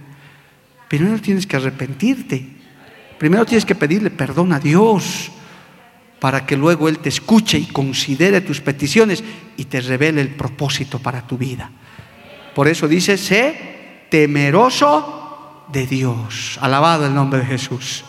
Primero 0.89 1.21
tienes 1.21 1.47
que 1.47 1.55
arrepentirte. 1.55 2.45
Primero 3.17 3.45
tienes 3.45 3.63
que 3.63 3.75
pedirle 3.75 4.09
perdón 4.09 4.51
a 4.51 4.59
Dios 4.59 5.31
para 6.19 6.45
que 6.45 6.57
luego 6.57 6.89
Él 6.89 6.99
te 6.99 7.09
escuche 7.09 7.57
y 7.57 7.67
considere 7.67 8.41
tus 8.41 8.59
peticiones 8.59 9.23
y 9.55 9.65
te 9.65 9.79
revele 9.79 10.19
el 10.19 10.29
propósito 10.29 10.99
para 10.99 11.25
tu 11.25 11.37
vida. 11.37 11.69
Por 12.55 12.67
eso 12.67 12.87
dice, 12.87 13.17
sé 13.17 14.07
temeroso 14.09 15.65
de 15.71 15.85
Dios. 15.85 16.57
Alabado 16.59 17.05
el 17.05 17.13
nombre 17.13 17.39
de 17.39 17.45
Jesús. 17.45 18.03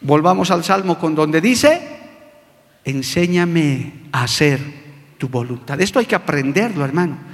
Volvamos 0.00 0.50
al 0.50 0.64
Salmo 0.64 0.98
con 0.98 1.14
donde 1.14 1.40
dice, 1.40 1.80
enséñame 2.84 4.08
a 4.12 4.24
hacer 4.24 4.60
tu 5.18 5.28
voluntad. 5.28 5.80
Esto 5.80 6.00
hay 6.00 6.06
que 6.06 6.16
aprenderlo, 6.16 6.84
hermano. 6.84 7.33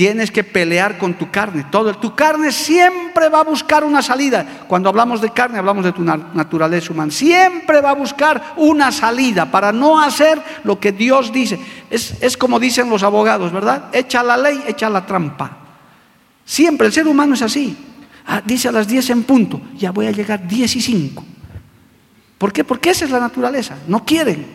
Tienes 0.00 0.30
que 0.30 0.42
pelear 0.42 0.96
con 0.96 1.12
tu 1.12 1.30
carne. 1.30 1.66
Todo, 1.70 1.92
tu 1.92 2.14
carne 2.14 2.52
siempre 2.52 3.28
va 3.28 3.40
a 3.40 3.44
buscar 3.44 3.84
una 3.84 4.00
salida. 4.00 4.64
Cuando 4.66 4.88
hablamos 4.88 5.20
de 5.20 5.28
carne, 5.28 5.58
hablamos 5.58 5.84
de 5.84 5.92
tu 5.92 6.02
naturaleza 6.02 6.90
humana. 6.90 7.12
Siempre 7.12 7.82
va 7.82 7.90
a 7.90 7.94
buscar 7.94 8.54
una 8.56 8.92
salida 8.92 9.50
para 9.50 9.72
no 9.72 10.00
hacer 10.00 10.40
lo 10.64 10.80
que 10.80 10.92
Dios 10.92 11.30
dice. 11.34 11.60
Es, 11.90 12.34
como 12.38 12.58
dicen 12.58 12.88
los 12.88 13.02
abogados, 13.02 13.52
¿verdad? 13.52 13.90
Echa 13.92 14.22
la 14.22 14.38
ley, 14.38 14.64
echa 14.66 14.88
la 14.88 15.04
trampa. 15.04 15.58
Siempre 16.46 16.86
el 16.86 16.94
ser 16.94 17.06
humano 17.06 17.34
es 17.34 17.42
así. 17.42 17.76
Ah, 18.26 18.40
dice 18.42 18.68
a 18.68 18.72
las 18.72 18.88
10 18.88 19.10
en 19.10 19.22
punto, 19.24 19.60
ya 19.76 19.90
voy 19.90 20.06
a 20.06 20.12
llegar 20.12 20.48
10 20.48 20.76
y 20.76 20.80
5. 20.80 21.24
¿Por 22.38 22.54
qué? 22.54 22.64
Porque 22.64 22.88
esa 22.88 23.04
es 23.04 23.10
la 23.10 23.20
naturaleza. 23.20 23.76
No 23.86 24.02
quieren. 24.06 24.46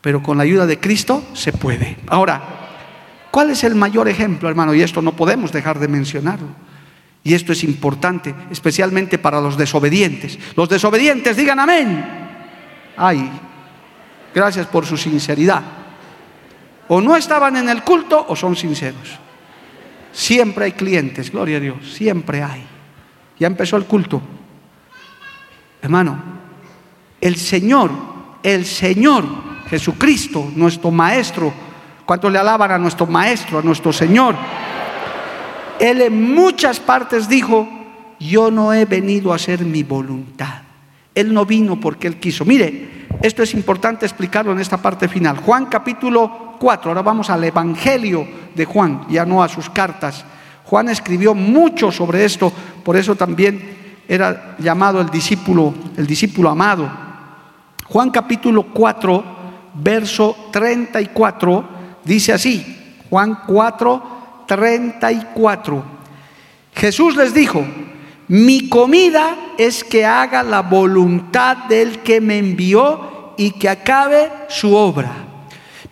Pero 0.00 0.22
con 0.22 0.36
la 0.36 0.44
ayuda 0.44 0.64
de 0.64 0.78
Cristo 0.78 1.24
se 1.32 1.52
puede. 1.52 1.96
Ahora, 2.06 2.61
¿Cuál 3.32 3.48
es 3.48 3.64
el 3.64 3.74
mayor 3.74 4.10
ejemplo, 4.10 4.50
hermano? 4.50 4.74
Y 4.74 4.82
esto 4.82 5.00
no 5.00 5.16
podemos 5.16 5.50
dejar 5.50 5.78
de 5.78 5.88
mencionarlo. 5.88 6.48
Y 7.24 7.32
esto 7.32 7.52
es 7.52 7.64
importante, 7.64 8.34
especialmente 8.50 9.16
para 9.16 9.40
los 9.40 9.56
desobedientes. 9.56 10.38
Los 10.54 10.68
desobedientes 10.68 11.34
digan 11.34 11.58
amén. 11.58 12.04
Ay, 12.94 13.30
gracias 14.34 14.66
por 14.66 14.84
su 14.84 14.98
sinceridad. 14.98 15.62
O 16.88 17.00
no 17.00 17.16
estaban 17.16 17.56
en 17.56 17.70
el 17.70 17.82
culto 17.82 18.22
o 18.28 18.36
son 18.36 18.54
sinceros. 18.54 19.18
Siempre 20.12 20.66
hay 20.66 20.72
clientes, 20.72 21.32
gloria 21.32 21.56
a 21.56 21.60
Dios, 21.60 21.90
siempre 21.90 22.42
hay. 22.42 22.62
Ya 23.38 23.46
empezó 23.46 23.78
el 23.78 23.86
culto. 23.86 24.20
Hermano, 25.80 26.22
el 27.18 27.36
Señor, 27.36 27.90
el 28.42 28.66
Señor 28.66 29.24
Jesucristo, 29.70 30.52
nuestro 30.54 30.90
Maestro, 30.90 31.71
¿Cuánto 32.12 32.28
le 32.28 32.38
alaban 32.38 32.70
a 32.70 32.76
nuestro 32.76 33.06
Maestro, 33.06 33.60
a 33.60 33.62
nuestro 33.62 33.90
Señor? 33.90 34.34
Él 35.80 36.02
en 36.02 36.34
muchas 36.34 36.78
partes 36.78 37.26
dijo, 37.26 37.66
yo 38.20 38.50
no 38.50 38.74
he 38.74 38.84
venido 38.84 39.32
a 39.32 39.36
hacer 39.36 39.64
mi 39.64 39.82
voluntad. 39.82 40.60
Él 41.14 41.32
no 41.32 41.46
vino 41.46 41.80
porque 41.80 42.08
Él 42.08 42.20
quiso. 42.20 42.44
Mire, 42.44 43.06
esto 43.22 43.42
es 43.42 43.54
importante 43.54 44.04
explicarlo 44.04 44.52
en 44.52 44.60
esta 44.60 44.76
parte 44.76 45.08
final. 45.08 45.38
Juan 45.38 45.64
capítulo 45.70 46.56
4, 46.58 46.90
ahora 46.90 47.00
vamos 47.00 47.30
al 47.30 47.44
Evangelio 47.44 48.28
de 48.54 48.66
Juan, 48.66 49.06
ya 49.08 49.24
no 49.24 49.42
a 49.42 49.48
sus 49.48 49.70
cartas. 49.70 50.22
Juan 50.64 50.90
escribió 50.90 51.34
mucho 51.34 51.90
sobre 51.90 52.26
esto, 52.26 52.52
por 52.84 52.94
eso 52.94 53.16
también 53.16 54.02
era 54.06 54.56
llamado 54.58 55.00
el 55.00 55.08
discípulo, 55.08 55.72
el 55.96 56.06
discípulo 56.06 56.50
amado. 56.50 56.90
Juan 57.86 58.10
capítulo 58.10 58.64
4, 58.64 59.24
verso 59.76 60.50
34 60.52 61.71
Dice 62.04 62.32
así, 62.32 62.94
Juan 63.10 63.40
4, 63.46 64.44
34. 64.46 65.84
Jesús 66.74 67.16
les 67.16 67.34
dijo, 67.34 67.64
mi 68.28 68.68
comida 68.68 69.36
es 69.58 69.84
que 69.84 70.06
haga 70.06 70.42
la 70.42 70.62
voluntad 70.62 71.56
del 71.68 71.98
que 72.00 72.20
me 72.20 72.38
envió 72.38 73.34
y 73.36 73.52
que 73.52 73.68
acabe 73.68 74.30
su 74.48 74.74
obra. 74.74 75.12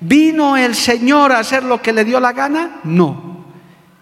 ¿Vino 0.01 0.57
el 0.57 0.75
Señor 0.75 1.33
a 1.33 1.41
hacer 1.41 1.63
lo 1.63 1.83
que 1.83 1.93
le 1.93 2.05
dio 2.05 2.19
la 2.21 2.33
gana? 2.33 2.81
No. 2.85 3.45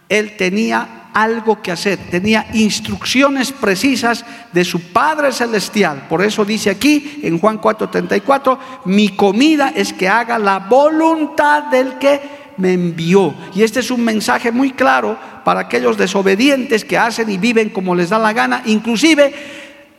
Él 0.09 0.37
tenía 0.37 0.98
algo 1.13 1.61
que 1.63 1.73
hacer, 1.73 1.99
tenía 2.11 2.47
instrucciones 2.53 3.53
precisas 3.53 4.25
de 4.53 4.65
su 4.65 4.93
Padre 4.93 5.33
Celestial. 5.33 6.07
Por 6.09 6.23
eso 6.23 6.45
dice 6.45 6.71
aquí 6.71 7.21
en 7.23 7.39
Juan 7.39 7.61
4:34, 7.61 8.59
mi 8.85 9.11
comida 9.11 9.73
es 9.75 9.93
que 9.93 10.09
haga 10.09 10.39
la 10.39 10.59
voluntad 10.59 11.65
del 11.65 11.99
que 11.99 12.21
me 12.59 12.73
envió. 12.73 13.35
Y 13.55 13.63
este 13.63 13.81
es 13.81 13.91
un 13.91 14.05
mensaje 14.05 14.53
muy 14.53 14.73
claro 14.73 15.17
para 15.45 15.61
aquellos 15.61 15.97
desobedientes 15.97 16.85
que 16.85 16.99
hacen 16.99 17.31
y 17.31 17.39
viven 17.39 17.71
como 17.71 17.95
les 17.95 18.11
da 18.11 18.19
la 18.19 18.33
gana, 18.33 18.63
inclusive, 18.67 19.33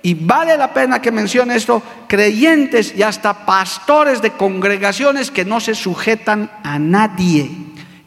y 0.01 0.13
vale 0.13 0.57
la 0.57 0.73
pena 0.73 1.01
que 1.01 1.11
mencione 1.11 1.55
esto, 1.55 1.81
creyentes 2.07 2.93
y 2.95 3.03
hasta 3.03 3.45
pastores 3.45 4.21
de 4.21 4.31
congregaciones 4.31 5.31
que 5.31 5.45
no 5.45 5.59
se 5.59 5.75
sujetan 5.75 6.49
a 6.63 6.79
nadie. 6.79 7.49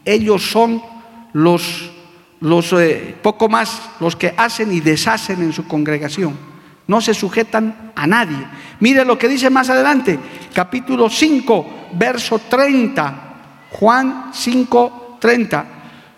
Ellos 0.05 0.49
son 0.49 0.81
los 1.33 1.92
los 2.43 2.73
eh, 2.73 3.15
poco 3.21 3.47
más 3.47 3.81
los 4.01 4.17
que 4.17 4.33
hacen 4.35 4.71
y 4.73 4.81
deshacen 4.81 5.41
en 5.41 5.53
su 5.53 5.65
congregación. 5.65 6.37
No 6.87 6.99
se 6.99 7.13
sujetan 7.13 7.93
a 7.95 8.05
nadie. 8.05 8.45
Mire 8.81 9.05
lo 9.05 9.17
que 9.17 9.29
dice 9.29 9.49
más 9.49 9.69
adelante, 9.69 10.19
capítulo 10.53 11.09
5, 11.09 11.65
verso 11.93 12.39
30. 12.49 13.69
Juan 13.71 14.31
5, 14.33 15.17
30. 15.21 15.65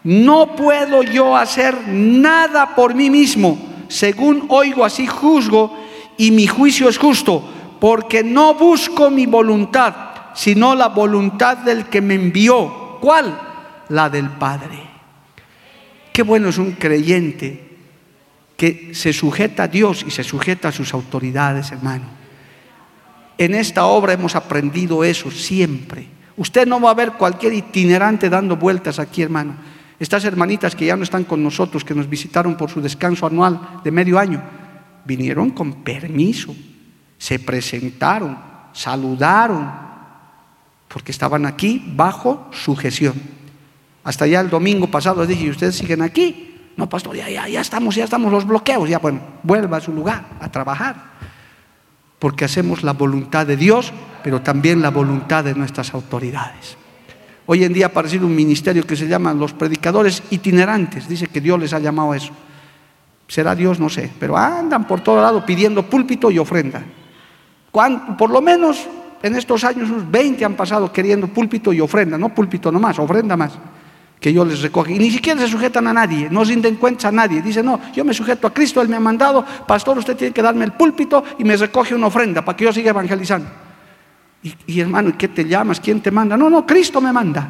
No 0.05 0.55
puedo 0.55 1.03
yo 1.03 1.37
hacer 1.37 1.87
nada 1.87 2.75
por 2.75 2.95
mí 2.95 3.09
mismo. 3.09 3.57
según 3.87 4.45
oigo 4.49 4.83
así 4.83 5.05
juzgo 5.05 5.77
y 6.17 6.31
mi 6.31 6.47
juicio 6.47 6.89
es 6.89 6.97
justo, 6.97 7.43
porque 7.79 8.23
no 8.23 8.55
busco 8.55 9.11
mi 9.11 9.27
voluntad, 9.27 9.93
sino 10.33 10.73
la 10.73 10.87
voluntad 10.87 11.57
del 11.57 11.85
que 11.85 12.01
me 12.01 12.15
envió. 12.15 12.97
¿Cuál? 12.99 13.39
La 13.89 14.09
del 14.09 14.31
Padre. 14.31 14.94
Qué 16.15 16.23
bueno 16.23 16.47
es 16.47 16.57
un 16.57 16.71
creyente 16.71 17.61
que 18.55 18.91
se 18.93 19.11
sujeta 19.11 19.63
a 19.63 19.67
Dios 19.67 20.05
y 20.07 20.11
se 20.11 20.23
sujeta 20.23 20.69
a 20.69 20.71
sus 20.71 20.93
autoridades, 20.93 21.73
hermano. 21.73 22.05
En 23.37 23.53
esta 23.53 23.83
obra 23.87 24.13
hemos 24.13 24.33
aprendido 24.33 25.03
eso 25.03 25.29
siempre. 25.29 26.07
Usted 26.37 26.65
no 26.65 26.79
va 26.79 26.91
a 26.91 26.93
ver 26.93 27.11
cualquier 27.11 27.51
itinerante 27.51 28.29
dando 28.29 28.55
vueltas 28.55 28.97
aquí, 28.97 29.23
hermano. 29.23 29.57
Estas 29.99 30.23
hermanitas 30.23 30.73
que 30.73 30.85
ya 30.85 30.95
no 30.95 31.03
están 31.03 31.25
con 31.25 31.43
nosotros, 31.43 31.83
que 31.83 31.93
nos 31.93 32.09
visitaron 32.09 32.55
por 32.55 32.69
su 32.69 32.79
descanso 32.79 33.27
anual 33.27 33.81
de 33.83 33.91
medio 33.91 34.17
año, 34.17 34.41
vinieron 35.03 35.49
con 35.49 35.83
permiso, 35.83 36.55
se 37.17 37.39
presentaron, 37.39 38.37
saludaron, 38.71 39.69
porque 40.87 41.11
estaban 41.11 41.45
aquí 41.45 41.83
bajo 41.93 42.47
sujeción. 42.53 43.44
Hasta 44.05 44.27
ya 44.27 44.39
el 44.39 44.51
domingo 44.51 44.87
pasado 44.87 45.21
les 45.21 45.29
dije, 45.29 45.49
¿ustedes 45.49 45.75
siguen 45.75 46.03
aquí? 46.03 46.53
No, 46.77 46.87
pastor, 46.87 47.15
ya, 47.15 47.27
ya, 47.27 47.49
ya 47.49 47.59
estamos, 47.59 47.95
ya 47.95 48.03
estamos 48.03 48.31
los 48.31 48.45
bloqueos, 48.45 48.87
ya 48.87 48.99
bueno, 48.99 49.19
vuelva 49.41 49.77
a 49.77 49.81
su 49.81 49.91
lugar 49.91 50.23
a 50.39 50.49
trabajar. 50.51 50.95
Porque 52.19 52.45
hacemos 52.45 52.83
la 52.83 52.93
voluntad 52.93 53.47
de 53.47 53.57
Dios, 53.57 53.91
pero 54.23 54.41
también 54.41 54.81
la 54.81 54.91
voluntad 54.91 55.43
de 55.43 55.55
nuestras 55.55 55.91
autoridades. 55.95 56.77
Hoy 57.47 57.63
en 57.63 57.73
día 57.73 57.87
ha 57.87 57.89
aparecido 57.89 58.27
un 58.27 58.35
ministerio 58.35 58.85
que 58.85 58.95
se 58.95 59.07
llama 59.07 59.33
los 59.33 59.53
predicadores 59.53 60.21
itinerantes. 60.29 61.07
Dice 61.07 61.25
que 61.25 61.41
Dios 61.41 61.59
les 61.59 61.73
ha 61.73 61.79
llamado 61.79 62.13
eso. 62.13 62.31
Será 63.27 63.55
Dios, 63.55 63.79
no 63.79 63.89
sé, 63.89 64.11
pero 64.19 64.37
andan 64.37 64.85
por 64.85 65.01
todo 65.01 65.19
lado 65.19 65.43
pidiendo 65.43 65.83
púlpito 65.89 66.29
y 66.29 66.37
ofrenda. 66.37 66.83
Por 68.17 68.29
lo 68.29 68.41
menos 68.41 68.87
en 69.23 69.35
estos 69.35 69.63
años, 69.63 69.89
unos 69.89 70.11
20 70.11 70.45
han 70.45 70.53
pasado 70.53 70.93
queriendo 70.93 71.27
púlpito 71.27 71.73
y 71.73 71.81
ofrenda, 71.81 72.19
no 72.19 72.29
púlpito 72.29 72.71
nomás, 72.71 72.99
ofrenda 72.99 73.35
más, 73.35 73.53
que 74.19 74.33
yo 74.33 74.43
les 74.45 74.61
recoge. 74.61 74.93
Y 74.93 74.99
ni 74.99 75.11
siquiera 75.11 75.39
se 75.39 75.47
sujetan 75.47 75.87
a 75.87 75.93
nadie, 75.93 76.29
no 76.29 76.43
rinden 76.43 76.75
cuenta 76.75 77.09
a 77.09 77.11
nadie. 77.11 77.41
Dicen, 77.41 77.65
no, 77.65 77.79
yo 77.93 78.03
me 78.03 78.13
sujeto 78.13 78.47
a 78.47 78.53
Cristo, 78.53 78.81
Él 78.81 78.89
me 78.89 78.95
ha 78.95 78.99
mandado, 78.99 79.45
pastor, 79.67 79.97
usted 79.97 80.15
tiene 80.15 80.33
que 80.33 80.41
darme 80.41 80.65
el 80.65 80.73
púlpito 80.73 81.23
y 81.37 81.43
me 81.43 81.55
recoge 81.57 81.93
una 81.93 82.07
ofrenda 82.07 82.43
para 82.43 82.55
que 82.55 82.65
yo 82.65 82.73
siga 82.73 82.89
evangelizando. 82.89 83.47
Y, 84.43 84.53
y 84.67 84.79
hermano, 84.79 85.09
¿y 85.09 85.13
qué 85.13 85.27
te 85.27 85.45
llamas? 85.45 85.79
¿Quién 85.79 86.01
te 86.01 86.11
manda? 86.11 86.37
No, 86.37 86.49
no, 86.49 86.65
Cristo 86.65 87.01
me 87.01 87.11
manda. 87.11 87.49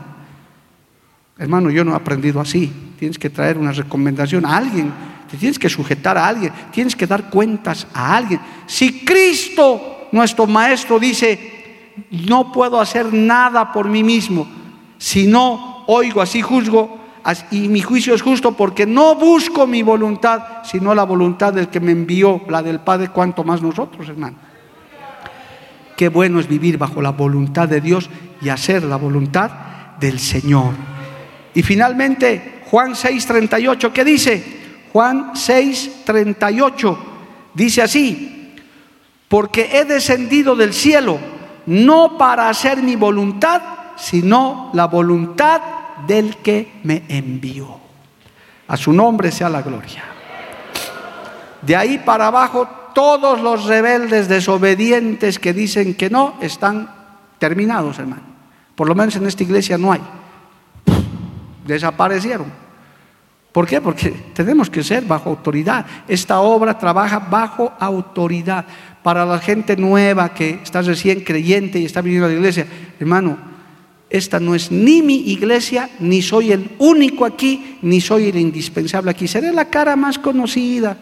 Hermano, 1.38 1.70
yo 1.70 1.84
no 1.84 1.92
he 1.92 1.96
aprendido 1.96 2.40
así. 2.40 2.72
Tienes 2.98 3.20
que 3.20 3.30
traer 3.30 3.58
una 3.58 3.74
recomendación 3.74 4.46
a 4.46 4.56
alguien 4.56 4.94
te 5.30 5.38
tienes 5.38 5.58
que 5.58 5.70
sujetar 5.70 6.18
a 6.18 6.28
alguien, 6.28 6.54
tienes 6.72 6.96
que 6.96 7.08
dar 7.08 7.30
cuentas 7.30 7.88
a 7.94 8.16
alguien. 8.16 8.40
Si 8.66 9.04
Cristo, 9.04 10.08
nuestro 10.12 10.46
Maestro, 10.46 11.00
dice, 11.00 11.96
no 12.12 12.52
puedo 12.52 12.80
hacer 12.80 13.12
nada 13.12 13.72
por 13.72 13.88
mí 13.88 14.04
mismo, 14.04 14.48
si 14.98 15.28
no 15.28 15.75
oigo 15.88 16.22
así 16.22 16.42
juzgo, 16.42 17.00
y 17.50 17.68
mi 17.70 17.82
juicio 17.82 18.14
es 18.14 18.22
justo 18.22 18.52
porque 18.52 18.86
no 18.86 19.16
busco 19.16 19.66
mi 19.66 19.82
voluntad, 19.82 20.64
sino 20.64 20.94
la 20.94 21.04
voluntad 21.04 21.54
del 21.54 21.70
que 21.70 21.80
me 21.80 21.92
envió, 21.92 22.42
la 22.50 22.62
del 22.62 22.80
Padre, 22.80 23.10
cuanto 23.10 23.44
más 23.44 23.62
nosotros, 23.62 24.08
hermano. 24.08 24.38
Qué 25.98 26.10
bueno 26.10 26.40
es 26.40 26.48
vivir 26.48 26.78
bajo 26.78 27.02
la 27.02 27.12
voluntad 27.12 27.68
de 27.68 27.82
Dios 27.82 28.10
y 28.42 28.50
hacer 28.50 28.84
la 28.84 28.98
voluntad 28.98 29.50
del 30.00 30.20
Señor. 30.20 30.74
Y 31.54 31.64
finalmente, 31.64 32.62
Juan 32.70 32.94
6:38, 32.96 33.92
¿qué 33.92 34.04
dice? 34.04 34.56
Juan 34.92 35.32
6, 35.34 36.04
38 36.06 37.00
dice 37.54 37.82
así, 37.82 38.54
porque 39.28 39.70
he 39.74 39.86
descendido 39.86 40.56
del 40.56 40.74
cielo 40.74 41.18
no 41.66 42.18
para 42.18 42.50
hacer 42.50 42.84
mi 42.84 42.96
voluntad, 42.96 43.62
sino 43.96 44.70
la 44.74 44.86
voluntad 44.88 45.62
del 46.08 46.38
que 46.38 46.80
me 46.84 47.04
envió. 47.08 47.80
A 48.68 48.78
su 48.78 48.92
nombre 48.94 49.32
sea 49.32 49.50
la 49.50 49.62
gloria. 49.62 50.04
De 51.62 51.76
ahí 51.76 51.98
para 52.00 52.28
abajo, 52.28 52.68
todos 52.94 53.42
los 53.42 53.66
rebeldes 53.66 54.28
desobedientes 54.28 55.40
que 55.40 55.54
dicen 55.54 55.96
que 55.96 56.10
no, 56.10 56.36
están 56.42 56.90
terminados, 57.40 58.00
hermano. 58.00 58.24
Por 58.76 58.88
lo 58.88 58.96
menos 58.96 59.16
en 59.16 59.26
esta 59.26 59.44
iglesia 59.44 59.78
no 59.78 59.92
hay. 59.92 60.02
Desaparecieron. 61.66 62.66
¿Por 63.52 63.66
qué? 63.66 63.80
Porque 63.80 64.12
tenemos 64.34 64.70
que 64.70 64.84
ser 64.84 65.06
bajo 65.06 65.30
autoridad. 65.30 65.86
Esta 66.08 66.42
obra 66.42 66.78
trabaja 66.78 67.20
bajo 67.20 67.72
autoridad. 67.80 68.66
Para 69.02 69.26
la 69.26 69.40
gente 69.40 69.78
nueva 69.78 70.34
que 70.34 70.60
está 70.62 70.82
recién 70.82 71.22
creyente 71.22 71.80
y 71.80 71.86
está 71.86 72.02
viniendo 72.02 72.26
a 72.26 72.30
la 72.30 72.36
iglesia, 72.36 72.68
hermano, 73.00 73.55
esta 74.18 74.40
no 74.40 74.56
es 74.56 74.72
ni 74.72 75.02
mi 75.02 75.16
iglesia, 75.32 75.90
ni 76.00 76.22
soy 76.22 76.52
el 76.52 76.72
único 76.80 77.26
aquí, 77.26 77.78
ni 77.82 78.02
soy 78.02 78.30
el 78.30 78.38
indispensable 78.38 79.12
aquí. 79.12 79.28
Seré 79.28 79.52
la 79.52 79.70
cara 79.70 79.96
más 79.96 80.20
conocida, 80.20 80.98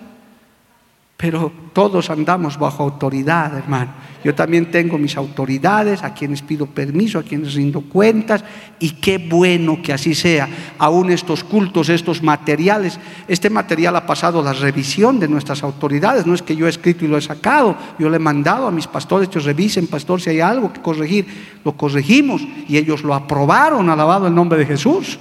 pero 1.16 1.51
todos 1.74 2.09
andamos 2.09 2.57
bajo 2.57 2.84
autoridad, 2.84 3.57
hermano. 3.57 3.91
Yo 4.24 4.34
también 4.34 4.72
tengo 4.72 4.97
mis 4.97 5.16
autoridades, 5.16 6.03
a 6.03 6.14
quienes 6.14 6.41
pido 6.41 6.66
permiso, 6.66 7.20
a 7.20 7.24
quienes 7.24 7.53
rindo 7.53 7.82
cuentas, 7.82 8.43
y 8.80 8.91
qué 8.91 9.18
bueno 9.18 9.80
que 9.82 9.93
así 9.93 10.16
sea. 10.16 10.49
Aún 10.78 11.11
estos 11.11 11.43
cultos, 11.43 11.89
estos 11.89 12.24
materiales, 12.24 12.99
este 13.28 13.49
material 13.49 13.95
ha 13.95 14.05
pasado 14.05 14.41
la 14.41 14.53
revisión 14.53 15.20
de 15.20 15.28
nuestras 15.28 15.64
autoridades, 15.64 16.26
no 16.26 16.34
es 16.34 16.41
que 16.41 16.55
yo 16.55 16.66
he 16.66 16.70
escrito 16.70 17.05
y 17.05 17.07
lo 17.07 17.18
he 17.18 17.22
sacado, 17.22 17.78
yo 17.99 18.09
le 18.09 18.18
he 18.18 18.20
mandado 18.20 18.68
a 18.68 18.72
mis 18.72 18.88
pastores 18.88 19.30
que 19.30 19.39
revisen, 19.39 19.88
pastor, 19.88 20.20
si 20.20 20.30
hay 20.30 20.39
algo 20.39 20.74
que 20.74 20.82
corregir, 20.82 21.28
lo 21.64 21.74
corregimos, 21.74 22.41
y 22.68 22.78
ellos 22.78 23.03
lo 23.03 23.14
aprobaron, 23.14 23.89
alabado 23.89 24.28
el 24.28 24.36
nombre 24.36 24.57
de 24.59 24.66
Jesús. 24.66 25.20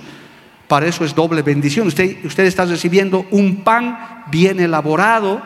Para 0.69 0.87
eso 0.87 1.05
es 1.05 1.15
doble 1.15 1.43
bendición. 1.43 1.87
Usted, 1.87 2.25
usted 2.25 2.45
está 2.45 2.65
recibiendo 2.65 3.27
un 3.31 3.57
pan 3.57 4.25
bien 4.31 4.59
elaborado, 4.59 5.43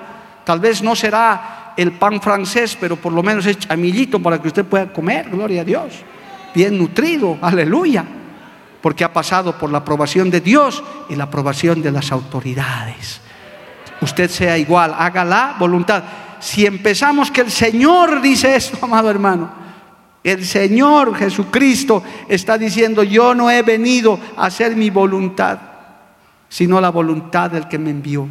tal 0.47 0.61
vez 0.61 0.81
no 0.81 0.95
será 0.95 1.75
el 1.77 1.91
pan 1.93 2.23
francés, 2.23 2.79
pero 2.81 2.95
por 2.95 3.13
lo 3.13 3.21
menos 3.21 3.45
es 3.47 3.59
chamillito 3.59 4.23
para 4.23 4.41
que 4.41 4.47
usted 4.47 4.65
pueda 4.65 4.93
comer, 4.93 5.29
gloria 5.29 5.63
a 5.63 5.65
Dios. 5.65 5.93
Bien 6.55 6.79
nutrido, 6.79 7.37
aleluya. 7.43 8.05
Porque 8.81 9.03
ha 9.03 9.13
pasado 9.13 9.59
por 9.59 9.73
la 9.73 9.79
aprobación 9.79 10.31
de 10.31 10.41
Dios 10.41 10.85
y 11.09 11.17
la 11.17 11.25
aprobación 11.25 11.83
de 11.83 11.91
las 11.91 12.13
autoridades. 12.13 13.21
Usted 14.01 14.31
sea 14.31 14.57
igual, 14.57 14.95
haga 14.97 15.25
la 15.25 15.57
voluntad. 15.59 16.05
Si 16.39 16.65
empezamos 16.65 17.33
que 17.33 17.41
el 17.41 17.51
Señor 17.51 18.23
dice 18.23 18.55
esto, 18.55 18.79
amado 18.83 19.11
hermano, 19.11 19.51
el 20.23 20.45
Señor 20.45 21.17
Jesucristo 21.17 22.05
está 22.29 22.57
diciendo, 22.57 23.03
yo 23.03 23.35
no 23.35 23.51
he 23.51 23.63
venido 23.63 24.21
a 24.37 24.47
hacer 24.47 24.77
mi 24.77 24.91
voluntad, 24.91 25.59
sino 26.49 26.81
la 26.81 26.91
voluntad 26.91 27.51
del 27.51 27.67
que 27.67 27.79
me 27.79 27.91
envió. 27.91 28.29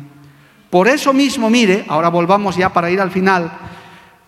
Por 0.70 0.88
eso 0.88 1.14
mismo, 1.14 1.50
mire, 1.50 1.86
ahora 1.88 2.10
volvamos 2.10 2.58
ya 2.58 2.74
para 2.74 2.90
ir 2.90 3.00
al 3.00 3.12
final, 3.12 3.52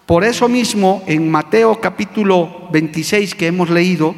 por 0.06 0.24
eso 0.24 0.48
mismo 0.48 1.04
en 1.06 1.30
Mateo 1.30 1.82
capítulo 1.82 2.70
26 2.72 3.36
que 3.36 3.48
hemos 3.48 3.70
leído, 3.70 4.16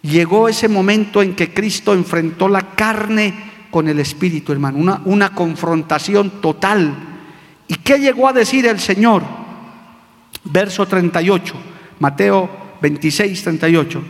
llegó 0.00 0.48
ese 0.48 0.68
momento 0.68 1.22
en 1.22 1.34
que 1.34 1.52
Cristo 1.52 1.92
enfrentó 1.92 2.48
la 2.48 2.62
carne 2.74 3.34
con 3.70 3.86
el 3.88 3.98
Espíritu, 3.98 4.52
hermano, 4.52 5.02
una, 5.04 5.34
confrontación 5.34 6.40
total. 6.40 6.94
¿Y 7.68 7.74
qué 7.74 7.98
llegó 7.98 8.28
a 8.28 8.32
decir 8.32 8.66
el 8.66 8.80
Señor? 8.80 9.22
Verso 10.44 10.86
38, 10.86 11.54
Mateo 11.98 12.48
26, 12.80 13.42
38. 13.42 14.02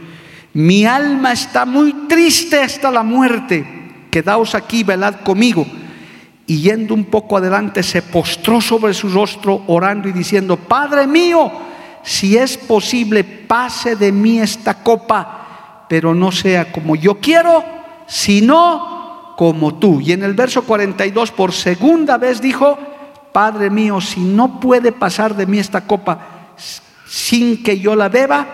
Mi 0.52 0.84
alma 0.84 1.32
está 1.32 1.64
muy 1.64 1.92
triste 2.06 2.60
hasta 2.60 2.90
la 2.92 3.02
muerte. 3.02 4.06
Quedaos 4.10 4.54
aquí, 4.54 4.84
velad 4.84 5.22
conmigo 5.22 5.66
y 6.46 6.60
yendo 6.60 6.94
un 6.94 7.04
poco 7.04 7.36
adelante 7.36 7.82
se 7.82 8.02
postró 8.02 8.60
sobre 8.60 8.92
su 8.94 9.08
rostro 9.08 9.62
orando 9.66 10.08
y 10.08 10.12
diciendo, 10.12 10.56
Padre 10.56 11.06
mío, 11.06 11.50
si 12.02 12.36
es 12.36 12.58
posible, 12.58 13.24
pase 13.24 13.96
de 13.96 14.12
mí 14.12 14.40
esta 14.40 14.82
copa, 14.82 15.86
pero 15.88 16.14
no 16.14 16.30
sea 16.30 16.70
como 16.70 16.96
yo 16.96 17.18
quiero, 17.18 17.64
sino 18.06 19.34
como 19.36 19.76
tú. 19.76 20.00
Y 20.00 20.12
en 20.12 20.22
el 20.22 20.34
verso 20.34 20.64
42 20.64 21.30
por 21.30 21.52
segunda 21.52 22.18
vez 22.18 22.40
dijo, 22.40 22.78
Padre 23.32 23.70
mío, 23.70 24.00
si 24.00 24.20
no 24.20 24.60
puede 24.60 24.92
pasar 24.92 25.34
de 25.34 25.46
mí 25.46 25.58
esta 25.58 25.86
copa 25.86 26.28
sin 27.06 27.62
que 27.62 27.78
yo 27.78 27.96
la 27.96 28.08
beba, 28.08 28.46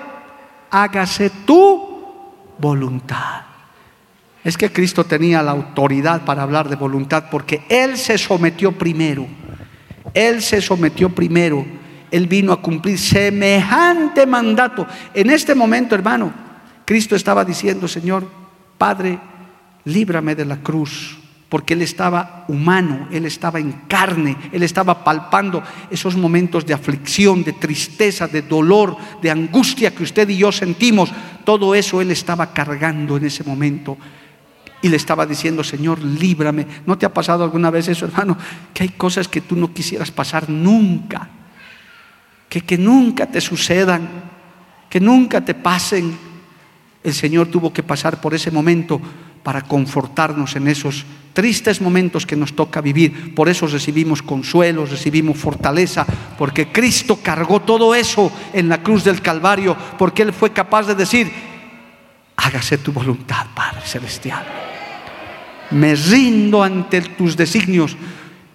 hágase 0.70 1.30
tu 1.44 1.88
voluntad. 2.58 3.49
Es 4.42 4.56
que 4.56 4.72
Cristo 4.72 5.04
tenía 5.04 5.42
la 5.42 5.50
autoridad 5.50 6.24
para 6.24 6.42
hablar 6.42 6.68
de 6.68 6.76
voluntad 6.76 7.24
porque 7.30 7.62
Él 7.68 7.96
se 7.98 8.16
sometió 8.16 8.72
primero. 8.72 9.26
Él 10.14 10.40
se 10.42 10.62
sometió 10.62 11.10
primero. 11.10 11.64
Él 12.10 12.26
vino 12.26 12.52
a 12.52 12.62
cumplir 12.62 12.98
semejante 12.98 14.26
mandato. 14.26 14.86
En 15.14 15.30
este 15.30 15.54
momento, 15.54 15.94
hermano, 15.94 16.32
Cristo 16.84 17.14
estaba 17.14 17.44
diciendo, 17.44 17.86
Señor, 17.86 18.26
Padre, 18.78 19.20
líbrame 19.84 20.34
de 20.34 20.44
la 20.44 20.56
cruz. 20.56 21.18
porque 21.50 21.74
Él 21.74 21.82
estaba 21.82 22.44
humano, 22.46 23.08
Él 23.10 23.26
estaba 23.26 23.58
en 23.58 23.72
carne, 23.88 24.36
Él 24.52 24.62
estaba 24.62 25.02
palpando 25.02 25.62
esos 25.90 26.16
momentos 26.16 26.64
de 26.64 26.72
aflicción, 26.72 27.42
de 27.42 27.52
tristeza, 27.52 28.28
de 28.28 28.42
dolor, 28.42 28.96
de 29.20 29.32
angustia 29.32 29.92
que 29.92 30.04
usted 30.04 30.28
y 30.28 30.38
yo 30.38 30.52
sentimos. 30.52 31.10
Todo 31.44 31.74
eso 31.74 32.00
Él 32.00 32.12
estaba 32.12 32.52
cargando 32.52 33.16
en 33.16 33.24
ese 33.24 33.42
momento. 33.42 33.98
Y 34.82 34.88
le 34.88 34.96
estaba 34.96 35.26
diciendo, 35.26 35.62
Señor, 35.62 36.02
líbrame. 36.02 36.66
¿No 36.86 36.96
te 36.96 37.06
ha 37.06 37.12
pasado 37.12 37.44
alguna 37.44 37.70
vez 37.70 37.88
eso, 37.88 38.06
hermano? 38.06 38.36
Que 38.72 38.84
hay 38.84 38.88
cosas 38.90 39.28
que 39.28 39.42
tú 39.42 39.56
no 39.56 39.72
quisieras 39.72 40.10
pasar 40.10 40.48
nunca. 40.48 41.28
Que, 42.48 42.62
que 42.62 42.78
nunca 42.78 43.26
te 43.26 43.40
sucedan. 43.40 44.08
Que 44.88 45.00
nunca 45.00 45.44
te 45.44 45.54
pasen. 45.54 46.16
El 47.04 47.14
Señor 47.14 47.48
tuvo 47.48 47.72
que 47.72 47.82
pasar 47.82 48.20
por 48.20 48.34
ese 48.34 48.50
momento 48.50 49.00
para 49.42 49.62
confortarnos 49.62 50.56
en 50.56 50.68
esos 50.68 51.04
tristes 51.32 51.80
momentos 51.80 52.26
que 52.26 52.36
nos 52.36 52.54
toca 52.54 52.80
vivir. 52.80 53.34
Por 53.34 53.48
eso 53.48 53.66
recibimos 53.66 54.22
consuelo, 54.22 54.84
recibimos 54.84 55.38
fortaleza, 55.38 56.06
porque 56.36 56.68
Cristo 56.68 57.18
cargó 57.22 57.60
todo 57.60 57.94
eso 57.94 58.30
en 58.52 58.68
la 58.68 58.82
cruz 58.82 59.04
del 59.04 59.22
Calvario, 59.22 59.76
porque 59.98 60.22
Él 60.22 60.32
fue 60.32 60.50
capaz 60.52 60.86
de 60.86 60.94
decir, 60.94 61.30
hágase 62.36 62.78
tu 62.78 62.92
voluntad, 62.92 63.46
Padre 63.54 63.82
Celestial. 63.84 64.69
Me 65.70 65.94
rindo 65.94 66.62
ante 66.62 67.00
tus 67.00 67.36
designios. 67.36 67.96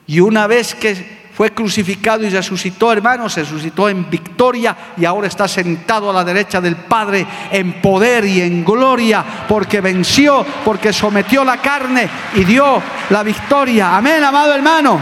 Y 0.07 0.20
una 0.20 0.47
vez 0.47 0.76
que 0.76 1.26
fue 1.36 1.51
crucificado 1.51 2.24
y 2.24 2.30
resucitó, 2.30 2.93
hermano, 2.93 3.28
se 3.28 3.41
resucitó 3.41 3.89
en 3.89 4.09
victoria 4.09 4.93
y 4.95 5.03
ahora 5.03 5.28
está 5.28 5.49
sentado 5.49 6.09
a 6.09 6.13
la 6.13 6.24
derecha 6.24 6.61
del 6.61 6.78
Padre 6.78 7.28
en 7.51 7.82
poder 7.82 8.24
y 8.24 8.39
en 8.39 8.63
gloria, 8.63 9.26
porque 9.45 9.82
venció, 9.82 10.45
porque 10.63 10.93
sometió 10.93 11.43
la 11.43 11.57
carne 11.57 12.09
y 12.36 12.45
dio 12.45 12.82
la 13.09 13.22
victoria. 13.22 13.97
Amén, 13.97 14.24
amado 14.24 14.55
hermano. 14.55 14.97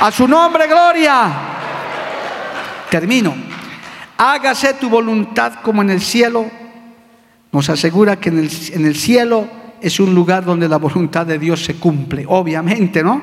A 0.00 0.10
su 0.10 0.26
nombre, 0.26 0.66
gloria. 0.66 1.30
Termino. 2.90 3.32
Hágase 4.18 4.74
tu 4.74 4.88
voluntad 4.88 5.60
como 5.62 5.82
en 5.82 5.90
el 5.90 6.00
cielo. 6.00 6.50
Nos 7.52 7.68
asegura 7.68 8.16
que 8.16 8.30
en 8.30 8.40
el, 8.40 8.50
en 8.72 8.86
el 8.86 8.96
cielo 8.96 9.46
es 9.80 10.00
un 10.00 10.14
lugar 10.14 10.44
donde 10.44 10.68
la 10.68 10.78
voluntad 10.78 11.26
de 11.26 11.38
Dios 11.38 11.64
se 11.64 11.74
cumple, 11.74 12.24
obviamente, 12.28 13.02
¿no? 13.02 13.20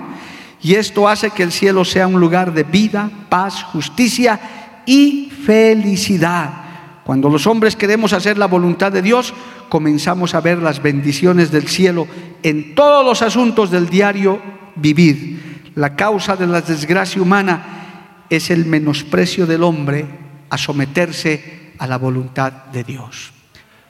Y 0.62 0.76
esto 0.76 1.08
hace 1.10 1.32
que 1.32 1.44
el 1.44 1.52
cielo 1.52 1.84
sea 1.84 2.08
un 2.08 2.20
lugar 2.20 2.54
de 2.54 2.64
vida, 2.64 3.10
paz, 3.30 3.64
justicia 3.64 4.40
y 4.86 5.30
felicidad. 5.46 6.64
Cuando 7.04 7.30
los 7.30 7.48
hombres 7.48 7.76
queremos 7.76 8.14
hacer 8.14 8.38
la 8.38 8.48
voluntad 8.48 8.92
de 8.92 9.02
Dios, 9.02 9.34
comenzamos 9.68 10.36
a 10.36 10.42
ver 10.42 10.60
las 10.60 10.82
bendiciones 10.82 11.52
del 11.52 11.68
cielo 11.68 12.08
en 12.44 12.76
todos 12.76 13.06
los 13.06 13.22
asuntos 13.22 13.72
del 13.72 13.90
diario 13.90 14.42
vivir. 14.76 15.72
La 15.76 15.96
causa 15.96 16.38
de 16.38 16.48
la 16.48 16.62
desgracia 16.62 17.22
humana 17.22 18.26
es 18.30 18.50
el 18.50 18.66
menosprecio 18.66 19.46
del 19.46 19.64
hombre 19.64 20.06
a 20.50 20.58
someterse 20.58 21.74
a 21.78 21.88
la 21.88 21.98
voluntad 21.98 22.52
de 22.72 22.84
Dios. 22.86 23.34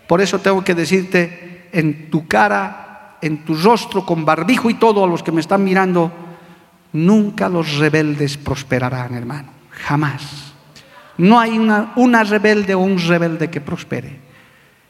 Por 0.07 0.21
eso 0.21 0.39
tengo 0.39 0.63
que 0.63 0.73
decirte 0.73 1.52
en 1.73 2.09
tu 2.09 2.27
cara, 2.27 3.17
en 3.21 3.43
tu 3.43 3.55
rostro, 3.55 4.05
con 4.05 4.23
barbijo 4.23 4.69
y 4.69 4.75
todo, 4.75 5.03
a 5.03 5.07
los 5.07 5.21
que 5.21 5.33
me 5.33 5.41
están 5.41 5.63
mirando, 5.63 6.11
Nunca 6.93 7.49
los 7.49 7.77
rebeldes 7.77 8.37
prosperarán, 8.37 9.15
hermano. 9.15 9.49
Jamás. 9.71 10.53
No 11.17 11.39
hay 11.39 11.57
una, 11.57 11.91
una 11.95 12.23
rebelde 12.23 12.75
o 12.75 12.79
un 12.79 12.99
rebelde 12.99 13.49
que 13.49 13.61
prospere. 13.61 14.21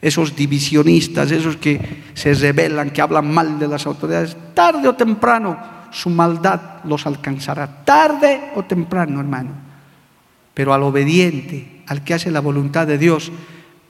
Esos 0.01 0.35
divisionistas, 0.35 1.31
esos 1.31 1.55
que 1.55 2.03
se 2.13 2.33
rebelan, 2.33 2.91
que 2.91 3.01
hablan 3.01 3.33
mal 3.33 3.57
de 3.57 3.69
las 3.69 3.87
autoridades, 3.87 4.35
tarde 4.53 4.87
o 4.89 4.95
temprano 4.95 5.57
su 5.91 6.09
maldad 6.09 6.83
los 6.83 7.07
alcanzará. 7.07 7.85
Tarde 7.85 8.51
o 8.55 8.63
temprano, 8.63 9.21
hermano. 9.21 9.51
Pero 10.53 10.73
al 10.73 10.83
obediente, 10.83 11.83
al 11.87 12.03
que 12.03 12.15
hace 12.15 12.31
la 12.31 12.41
voluntad 12.41 12.85
de 12.85 12.97
Dios, 12.97 13.31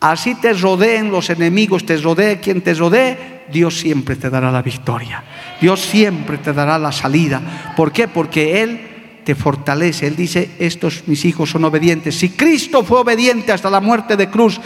así 0.04 0.36
te 0.36 0.54
rodeen 0.54 1.10
los 1.10 1.30
enemigos, 1.30 1.86
te 1.86 1.96
rodee 1.98 2.40
quien 2.42 2.62
te 2.62 2.74
rodee, 2.74 3.46
Dios 3.52 3.80
siempre 3.80 4.18
te 4.18 4.30
dará 4.30 4.52
la 4.52 4.62
victoria. 4.62 5.24
Dios 5.62 5.80
siempre 5.80 6.38
te 6.38 6.52
dará 6.52 6.78
la 6.78 6.92
salida. 6.92 7.74
¿Por 7.78 7.92
qué? 7.94 8.10
Porque 8.10 8.62
Él 8.62 9.22
te 9.24 9.34
fortalece. 9.34 10.06
Él 10.08 10.18
dice, 10.18 10.52
estos 10.60 11.04
mis 11.08 11.24
hijos 11.24 11.50
son 11.50 11.64
obedientes. 11.64 12.16
Si 12.16 12.32
Cristo 12.32 12.84
fue 12.84 13.00
obediente 13.00 13.54
hasta 13.54 13.70
la 13.70 13.80
muerte 13.80 14.18
de 14.18 14.30
cruz 14.30 14.60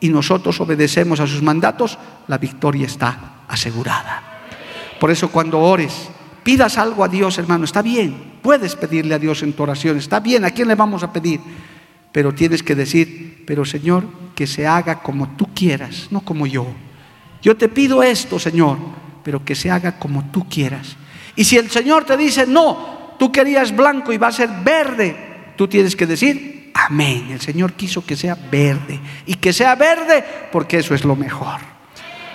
y 0.00 0.08
nosotros 0.08 0.58
obedecemos 0.60 1.20
a 1.20 1.26
sus 1.26 1.42
mandatos, 1.42 1.98
la 2.26 2.38
victoria 2.38 2.86
está 2.86 3.42
asegurada. 3.46 4.22
Por 4.98 5.10
eso 5.10 5.28
cuando 5.28 5.60
ores, 5.60 6.08
pidas 6.42 6.78
algo 6.78 7.04
a 7.04 7.08
Dios, 7.08 7.36
hermano, 7.36 7.66
está 7.66 7.82
bien. 7.82 8.38
Puedes 8.40 8.76
pedirle 8.76 9.14
a 9.14 9.18
Dios 9.18 9.42
en 9.42 9.52
tu 9.52 9.62
oración, 9.62 9.98
está 9.98 10.20
bien. 10.20 10.46
¿A 10.46 10.50
quién 10.50 10.68
le 10.68 10.74
vamos 10.74 11.02
a 11.02 11.12
pedir? 11.12 11.40
Pero 12.14 12.32
tienes 12.32 12.62
que 12.62 12.74
decir, 12.74 13.42
pero 13.46 13.66
Señor, 13.66 14.04
que 14.34 14.46
se 14.46 14.66
haga 14.66 15.02
como 15.02 15.36
tú 15.36 15.52
quieras, 15.54 16.08
no 16.10 16.22
como 16.22 16.46
yo. 16.46 16.66
Yo 17.42 17.56
te 17.56 17.68
pido 17.68 18.02
esto, 18.02 18.38
Señor 18.38 18.78
pero 19.24 19.44
que 19.44 19.56
se 19.56 19.70
haga 19.70 19.98
como 19.98 20.30
tú 20.30 20.46
quieras. 20.48 20.96
Y 21.34 21.44
si 21.44 21.56
el 21.56 21.70
Señor 21.70 22.04
te 22.04 22.16
dice, 22.16 22.46
no, 22.46 23.16
tú 23.18 23.32
querías 23.32 23.74
blanco 23.74 24.12
y 24.12 24.18
va 24.18 24.28
a 24.28 24.32
ser 24.32 24.50
verde, 24.62 25.16
tú 25.56 25.66
tienes 25.66 25.96
que 25.96 26.06
decir, 26.06 26.70
amén. 26.74 27.28
El 27.32 27.40
Señor 27.40 27.72
quiso 27.72 28.04
que 28.04 28.14
sea 28.14 28.36
verde. 28.36 29.00
Y 29.26 29.34
que 29.34 29.52
sea 29.52 29.74
verde 29.74 30.22
porque 30.52 30.78
eso 30.78 30.94
es 30.94 31.04
lo 31.04 31.16
mejor. 31.16 31.60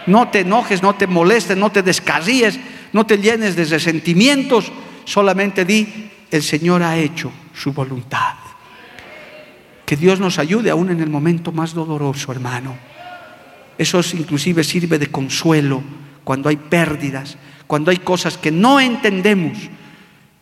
No 0.07 0.29
te 0.29 0.39
enojes, 0.39 0.81
no 0.81 0.95
te 0.95 1.05
molestes, 1.05 1.55
no 1.55 1.71
te 1.71 1.83
descarríes, 1.83 2.59
no 2.91 3.05
te 3.05 3.19
llenes 3.19 3.55
de 3.55 3.65
resentimientos. 3.65 4.71
Solamente 5.05 5.63
di, 5.63 6.09
el 6.31 6.41
Señor 6.41 6.81
ha 6.81 6.97
hecho 6.97 7.31
su 7.53 7.71
voluntad. 7.71 8.48
Que 9.89 9.97
Dios 9.97 10.19
nos 10.19 10.37
ayude 10.37 10.69
aún 10.69 10.91
en 10.91 11.01
el 11.01 11.09
momento 11.09 11.51
más 11.51 11.73
doloroso, 11.73 12.31
hermano. 12.31 12.77
Eso 13.75 13.99
inclusive 14.13 14.63
sirve 14.63 14.99
de 14.99 15.07
consuelo 15.07 15.81
cuando 16.23 16.47
hay 16.47 16.57
pérdidas, 16.57 17.39
cuando 17.65 17.89
hay 17.89 17.97
cosas 17.97 18.37
que 18.37 18.51
no 18.51 18.79
entendemos. 18.79 19.57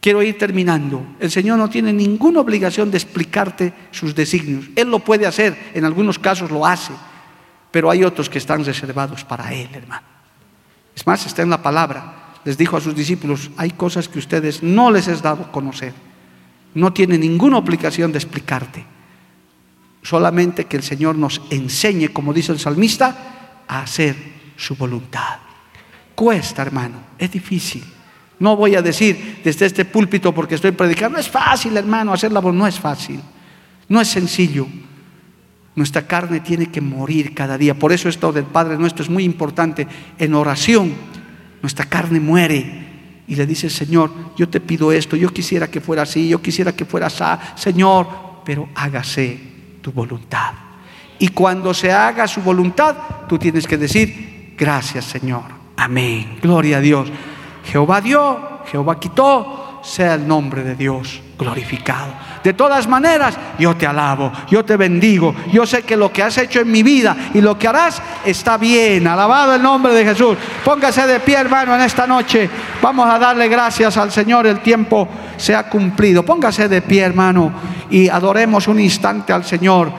Quiero 0.02 0.22
ir 0.22 0.38
terminando. 0.38 1.02
El 1.18 1.32
Señor 1.32 1.58
no 1.58 1.70
tiene 1.70 1.94
ninguna 1.94 2.42
obligación 2.42 2.92
de 2.92 2.98
explicarte 2.98 3.74
sus 3.92 4.14
designios. 4.14 4.66
Él 4.76 4.92
lo 4.92 5.00
puede 5.00 5.26
hacer, 5.26 5.72
en 5.74 5.86
algunos 5.86 6.20
casos 6.20 6.52
lo 6.52 6.66
hace, 6.66 6.92
pero 7.72 7.90
hay 7.90 8.04
otros 8.04 8.30
que 8.30 8.40
están 8.40 8.66
reservados 8.66 9.24
para 9.24 9.54
Él, 9.54 9.70
hermano. 9.72 10.06
Es 10.94 11.08
más, 11.08 11.26
está 11.26 11.42
en 11.42 11.52
la 11.52 11.64
palabra. 11.64 12.34
Les 12.44 12.58
dijo 12.58 12.76
a 12.76 12.82
sus 12.82 12.94
discípulos, 12.94 13.50
hay 13.56 13.70
cosas 13.70 14.10
que 14.10 14.20
ustedes 14.20 14.62
no 14.62 14.92
les 14.92 15.08
es 15.08 15.22
dado 15.22 15.50
conocer. 15.54 15.94
No 16.74 16.92
tiene 16.92 17.18
ninguna 17.18 17.60
obligación 17.60 18.12
de 18.12 18.18
explicarte. 18.18 18.97
Solamente 20.02 20.66
que 20.66 20.78
el 20.78 20.84
Señor 20.84 21.16
nos 21.16 21.42
enseñe, 21.50 22.10
como 22.10 22.34
dice 22.34 22.52
el 22.52 22.60
salmista, 22.60 23.64
a 23.68 23.82
hacer 23.82 24.16
su 24.56 24.76
voluntad. 24.76 25.38
Cuesta, 26.16 26.62
hermano, 26.62 26.98
es 27.18 27.32
difícil. 27.32 27.84
No 28.40 28.56
voy 28.56 28.76
a 28.76 28.82
decir 28.82 29.42
desde 29.44 29.66
este 29.66 29.86
púlpito 29.86 30.34
porque 30.34 30.56
estoy 30.56 30.72
predicando, 30.72 31.16
no 31.16 31.22
es 31.22 31.30
fácil, 31.30 31.76
hermano, 31.76 32.14
hacer 32.14 32.32
la 32.32 32.40
voz, 32.40 32.54
no 32.54 32.68
es 32.68 32.80
fácil, 32.80 33.20
no 33.90 34.00
es 34.00 34.08
sencillo. 34.08 34.68
Nuestra 35.76 36.08
carne 36.08 36.40
tiene 36.40 36.72
que 36.72 36.82
morir 36.82 37.34
cada 37.36 37.58
día. 37.58 37.78
Por 37.78 37.92
eso 37.92 38.10
esto 38.10 38.32
del 38.32 38.46
Padre 38.46 38.78
nuestro 38.78 39.04
es 39.04 39.10
muy 39.10 39.24
importante. 39.24 39.88
En 40.18 40.34
oración, 40.34 40.94
nuestra 41.62 41.86
carne 41.86 42.20
muere 42.20 42.88
y 43.28 43.36
le 43.36 43.46
dice, 43.46 43.70
Señor, 43.70 44.12
yo 44.38 44.50
te 44.50 44.60
pido 44.60 44.92
esto, 44.92 45.16
yo 45.16 45.30
quisiera 45.30 45.70
que 45.70 45.82
fuera 45.82 46.04
así, 46.04 46.30
yo 46.30 46.42
quisiera 46.42 46.76
que 46.76 46.86
fuera 46.86 47.08
así, 47.08 47.24
Señor, 47.56 48.08
pero 48.46 48.70
hágase 48.74 49.40
tu 49.88 49.94
voluntad. 49.94 50.52
Y 51.18 51.30
cuando 51.30 51.74
se 51.74 51.94
haga 51.94 52.28
su 52.28 52.42
voluntad, 52.42 52.94
tú 53.30 53.40
tienes 53.40 53.66
que 53.66 53.78
decir, 53.78 54.54
gracias 54.58 55.06
Señor. 55.06 55.44
Amén. 55.78 56.40
Gloria 56.42 56.78
a 56.78 56.82
Dios. 56.82 57.10
Jehová 57.64 58.02
dio, 58.02 58.60
Jehová 58.70 59.00
quitó, 59.00 59.67
sea 59.88 60.16
el 60.16 60.28
nombre 60.28 60.64
de 60.64 60.76
Dios 60.76 61.22
glorificado. 61.40 62.12
De 62.44 62.52
todas 62.52 62.90
maneras, 62.90 63.38
yo 63.58 63.78
te 63.78 63.88
alabo, 63.88 64.32
yo 64.50 64.66
te 64.66 64.76
bendigo. 64.76 65.34
Yo 65.54 65.66
sé 65.66 65.84
que 65.84 65.96
lo 65.96 66.12
que 66.12 66.22
has 66.22 66.38
hecho 66.38 66.60
en 66.60 66.70
mi 66.70 66.84
vida 66.84 67.16
y 67.34 67.40
lo 67.40 67.58
que 67.58 67.70
harás 67.70 68.02
está 68.26 68.58
bien. 68.58 69.08
Alabado 69.08 69.56
el 69.56 69.62
nombre 69.62 69.94
de 69.94 70.04
Jesús. 70.04 70.38
Póngase 70.66 71.08
de 71.08 71.22
pie, 71.22 71.38
hermano, 71.38 71.74
en 71.74 71.82
esta 71.82 72.06
noche. 72.06 72.50
Vamos 72.82 73.10
a 73.10 73.18
darle 73.18 73.48
gracias 73.48 73.96
al 73.96 74.12
Señor. 74.12 74.46
El 74.46 74.60
tiempo 74.60 75.08
se 75.38 75.56
ha 75.56 75.70
cumplido. 75.70 76.24
Póngase 76.24 76.68
de 76.68 76.82
pie, 76.82 77.04
hermano, 77.04 77.54
y 77.90 78.10
adoremos 78.10 78.68
un 78.68 78.82
instante 78.82 79.32
al 79.32 79.46
Señor. 79.46 79.90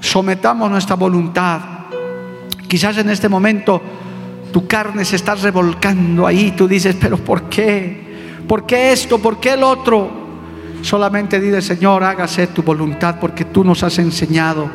Sometamos 0.00 0.70
nuestra 0.70 0.96
voluntad. 0.96 1.60
Quizás 2.66 2.96
en 2.96 3.10
este 3.10 3.28
momento 3.28 3.82
tu 4.50 4.66
carne 4.66 5.04
se 5.04 5.16
está 5.16 5.34
revolcando 5.34 6.26
ahí, 6.26 6.54
tú 6.56 6.66
dices, 6.66 6.96
pero 6.98 7.18
¿por 7.18 7.50
qué? 7.50 8.05
¿Por 8.48 8.64
qué 8.64 8.92
esto? 8.92 9.18
¿Por 9.18 9.38
qué 9.40 9.54
el 9.54 9.62
otro? 9.62 10.10
Solamente 10.82 11.40
dile, 11.40 11.60
Señor, 11.62 12.04
hágase 12.04 12.46
tu 12.48 12.62
voluntad, 12.62 13.16
porque 13.20 13.46
tú 13.46 13.64
nos 13.64 13.82
has 13.82 13.98
enseñado 13.98 14.70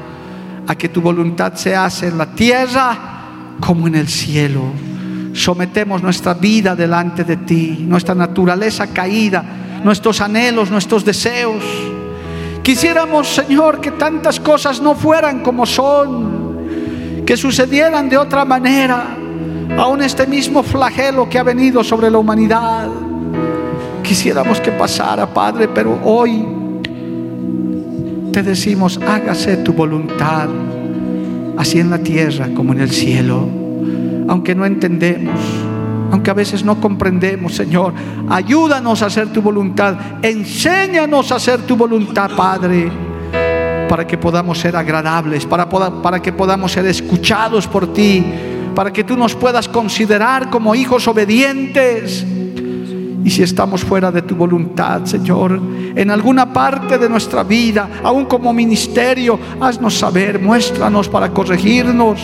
a 0.67 0.75
que 0.75 0.89
tu 0.89 1.01
voluntad 1.01 1.53
se 1.53 1.75
hace 1.75 2.07
en 2.07 2.17
la 2.17 2.33
tierra 2.33 2.97
como 3.59 3.87
en 3.87 3.95
el 3.95 4.07
cielo. 4.07 4.61
sometemos 5.33 6.03
nuestra 6.03 6.33
vida 6.33 6.75
delante 6.75 7.23
de 7.23 7.37
ti, 7.37 7.85
nuestra 7.87 8.13
naturaleza 8.13 8.87
caída, 8.87 9.41
nuestros 9.81 10.19
anhelos, 10.19 10.69
nuestros 10.69 11.05
deseos. 11.05 11.63
Quisiéramos, 12.61 13.29
Señor, 13.29 13.79
que 13.79 13.91
tantas 13.91 14.41
cosas 14.41 14.81
no 14.81 14.93
fueran 14.93 15.41
como 15.41 15.65
son, 15.65 17.23
que 17.25 17.37
sucedieran 17.37 18.09
de 18.09 18.17
otra 18.17 18.43
manera, 18.43 19.15
aún 19.77 20.01
este 20.03 20.27
mismo 20.27 20.63
flagelo 20.63 21.29
que 21.29 21.39
ha 21.39 21.43
venido 21.43 21.81
sobre 21.81 22.11
la 22.11 22.17
humanidad. 22.17 22.89
Quisiéramos 24.03 24.59
que 24.59 24.71
pasara, 24.71 25.33
Padre, 25.33 25.67
pero 25.67 25.99
hoy 26.03 26.45
te 28.31 28.43
decimos, 28.43 28.99
hágase 29.05 29.57
tu 29.57 29.73
voluntad, 29.73 30.49
así 31.57 31.79
en 31.79 31.89
la 31.89 31.99
tierra 31.99 32.49
como 32.55 32.73
en 32.73 32.81
el 32.81 32.91
cielo, 32.91 33.47
aunque 34.27 34.55
no 34.55 34.65
entendemos 34.65 35.39
aunque 36.11 36.29
a 36.29 36.33
veces 36.33 36.63
no 36.63 36.79
comprendemos, 36.79 37.55
Señor. 37.55 37.93
Ayúdanos 38.29 39.01
a 39.01 39.05
hacer 39.05 39.29
tu 39.29 39.41
voluntad. 39.41 39.95
Enséñanos 40.21 41.31
a 41.31 41.35
hacer 41.35 41.61
tu 41.61 41.77
voluntad, 41.77 42.31
Padre, 42.35 42.91
para 43.87 44.05
que 44.05 44.17
podamos 44.17 44.59
ser 44.59 44.75
agradables, 44.75 45.45
para, 45.45 45.69
para 45.69 46.21
que 46.21 46.33
podamos 46.33 46.73
ser 46.73 46.85
escuchados 46.85 47.65
por 47.65 47.93
ti, 47.93 48.25
para 48.75 48.91
que 48.91 49.05
tú 49.05 49.15
nos 49.15 49.35
puedas 49.35 49.69
considerar 49.69 50.49
como 50.49 50.75
hijos 50.75 51.07
obedientes. 51.07 52.25
Y 53.23 53.29
si 53.29 53.43
estamos 53.43 53.83
fuera 53.83 54.11
de 54.11 54.23
tu 54.23 54.35
voluntad, 54.35 55.05
Señor, 55.05 55.59
en 55.95 56.09
alguna 56.09 56.51
parte 56.51 56.97
de 56.97 57.07
nuestra 57.07 57.43
vida, 57.43 57.87
aún 58.03 58.25
como 58.25 58.51
ministerio, 58.51 59.39
haznos 59.59 59.97
saber, 59.97 60.39
muéstranos 60.41 61.07
para 61.07 61.29
corregirnos, 61.29 62.19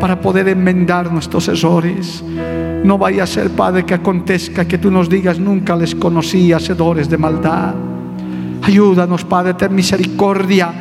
para 0.00 0.20
poder 0.20 0.48
enmendar 0.48 1.12
nuestros 1.12 1.48
errores. 1.48 2.24
No 2.84 2.98
vaya 2.98 3.24
a 3.24 3.26
ser, 3.26 3.50
Padre, 3.50 3.84
que 3.84 3.94
acontezca 3.94 4.66
que 4.66 4.78
tú 4.78 4.90
nos 4.90 5.08
digas, 5.08 5.38
nunca 5.38 5.76
les 5.76 5.94
conocí 5.94 6.52
hacedores 6.52 7.08
de 7.08 7.18
maldad. 7.18 7.74
Ayúdanos, 8.62 9.24
Padre, 9.24 9.54
ten 9.54 9.74
misericordia. 9.74 10.72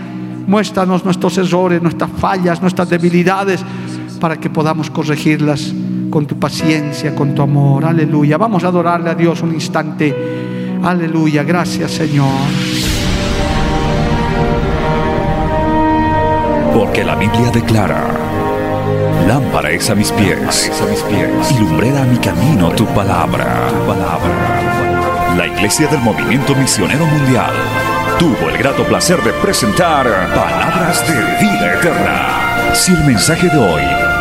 Muéstranos 0.47 1.03
nuestros 1.05 1.37
errores, 1.37 1.81
nuestras 1.81 2.09
fallas, 2.11 2.61
nuestras 2.61 2.89
debilidades, 2.89 3.63
para 4.19 4.37
que 4.37 4.49
podamos 4.49 4.89
corregirlas 4.89 5.73
con 6.13 6.27
tu 6.27 6.37
paciencia, 6.37 7.15
con 7.15 7.33
tu 7.33 7.41
amor. 7.41 7.85
Aleluya. 7.85 8.37
Vamos 8.37 8.63
a 8.63 8.67
adorarle 8.67 9.09
a 9.09 9.15
Dios 9.15 9.41
un 9.41 9.51
instante. 9.51 10.15
Aleluya. 10.83 11.41
Gracias, 11.41 11.89
Señor. 11.89 12.29
Porque 16.71 17.03
la 17.03 17.15
Biblia 17.15 17.49
declara 17.51 18.03
Lámpara 19.27 19.71
es 19.71 19.89
a 19.89 19.95
mis 19.95 20.11
pies, 20.11 20.71
a 20.79 20.85
mis 20.85 21.01
pies, 21.01 21.51
y 21.51 21.59
lumbrera 21.59 22.03
a 22.03 22.05
mi 22.05 22.17
camino 22.17 22.69
tu 22.73 22.85
palabra. 22.85 23.69
tu 23.69 23.87
palabra. 23.87 25.33
La 25.35 25.47
Iglesia 25.47 25.87
del 25.87 26.01
Movimiento 26.01 26.53
Misionero 26.53 27.07
Mundial 27.07 27.53
tuvo 28.19 28.51
el 28.51 28.57
grato 28.59 28.83
placer 28.83 29.19
de 29.23 29.33
presentar 29.33 30.05
Palabras 30.35 31.07
de 31.07 31.15
Vida 31.43 31.73
Eterna. 31.73 32.75
Si 32.75 32.91
el 32.91 33.03
mensaje 33.03 33.49
de 33.49 33.57
hoy 33.57 34.12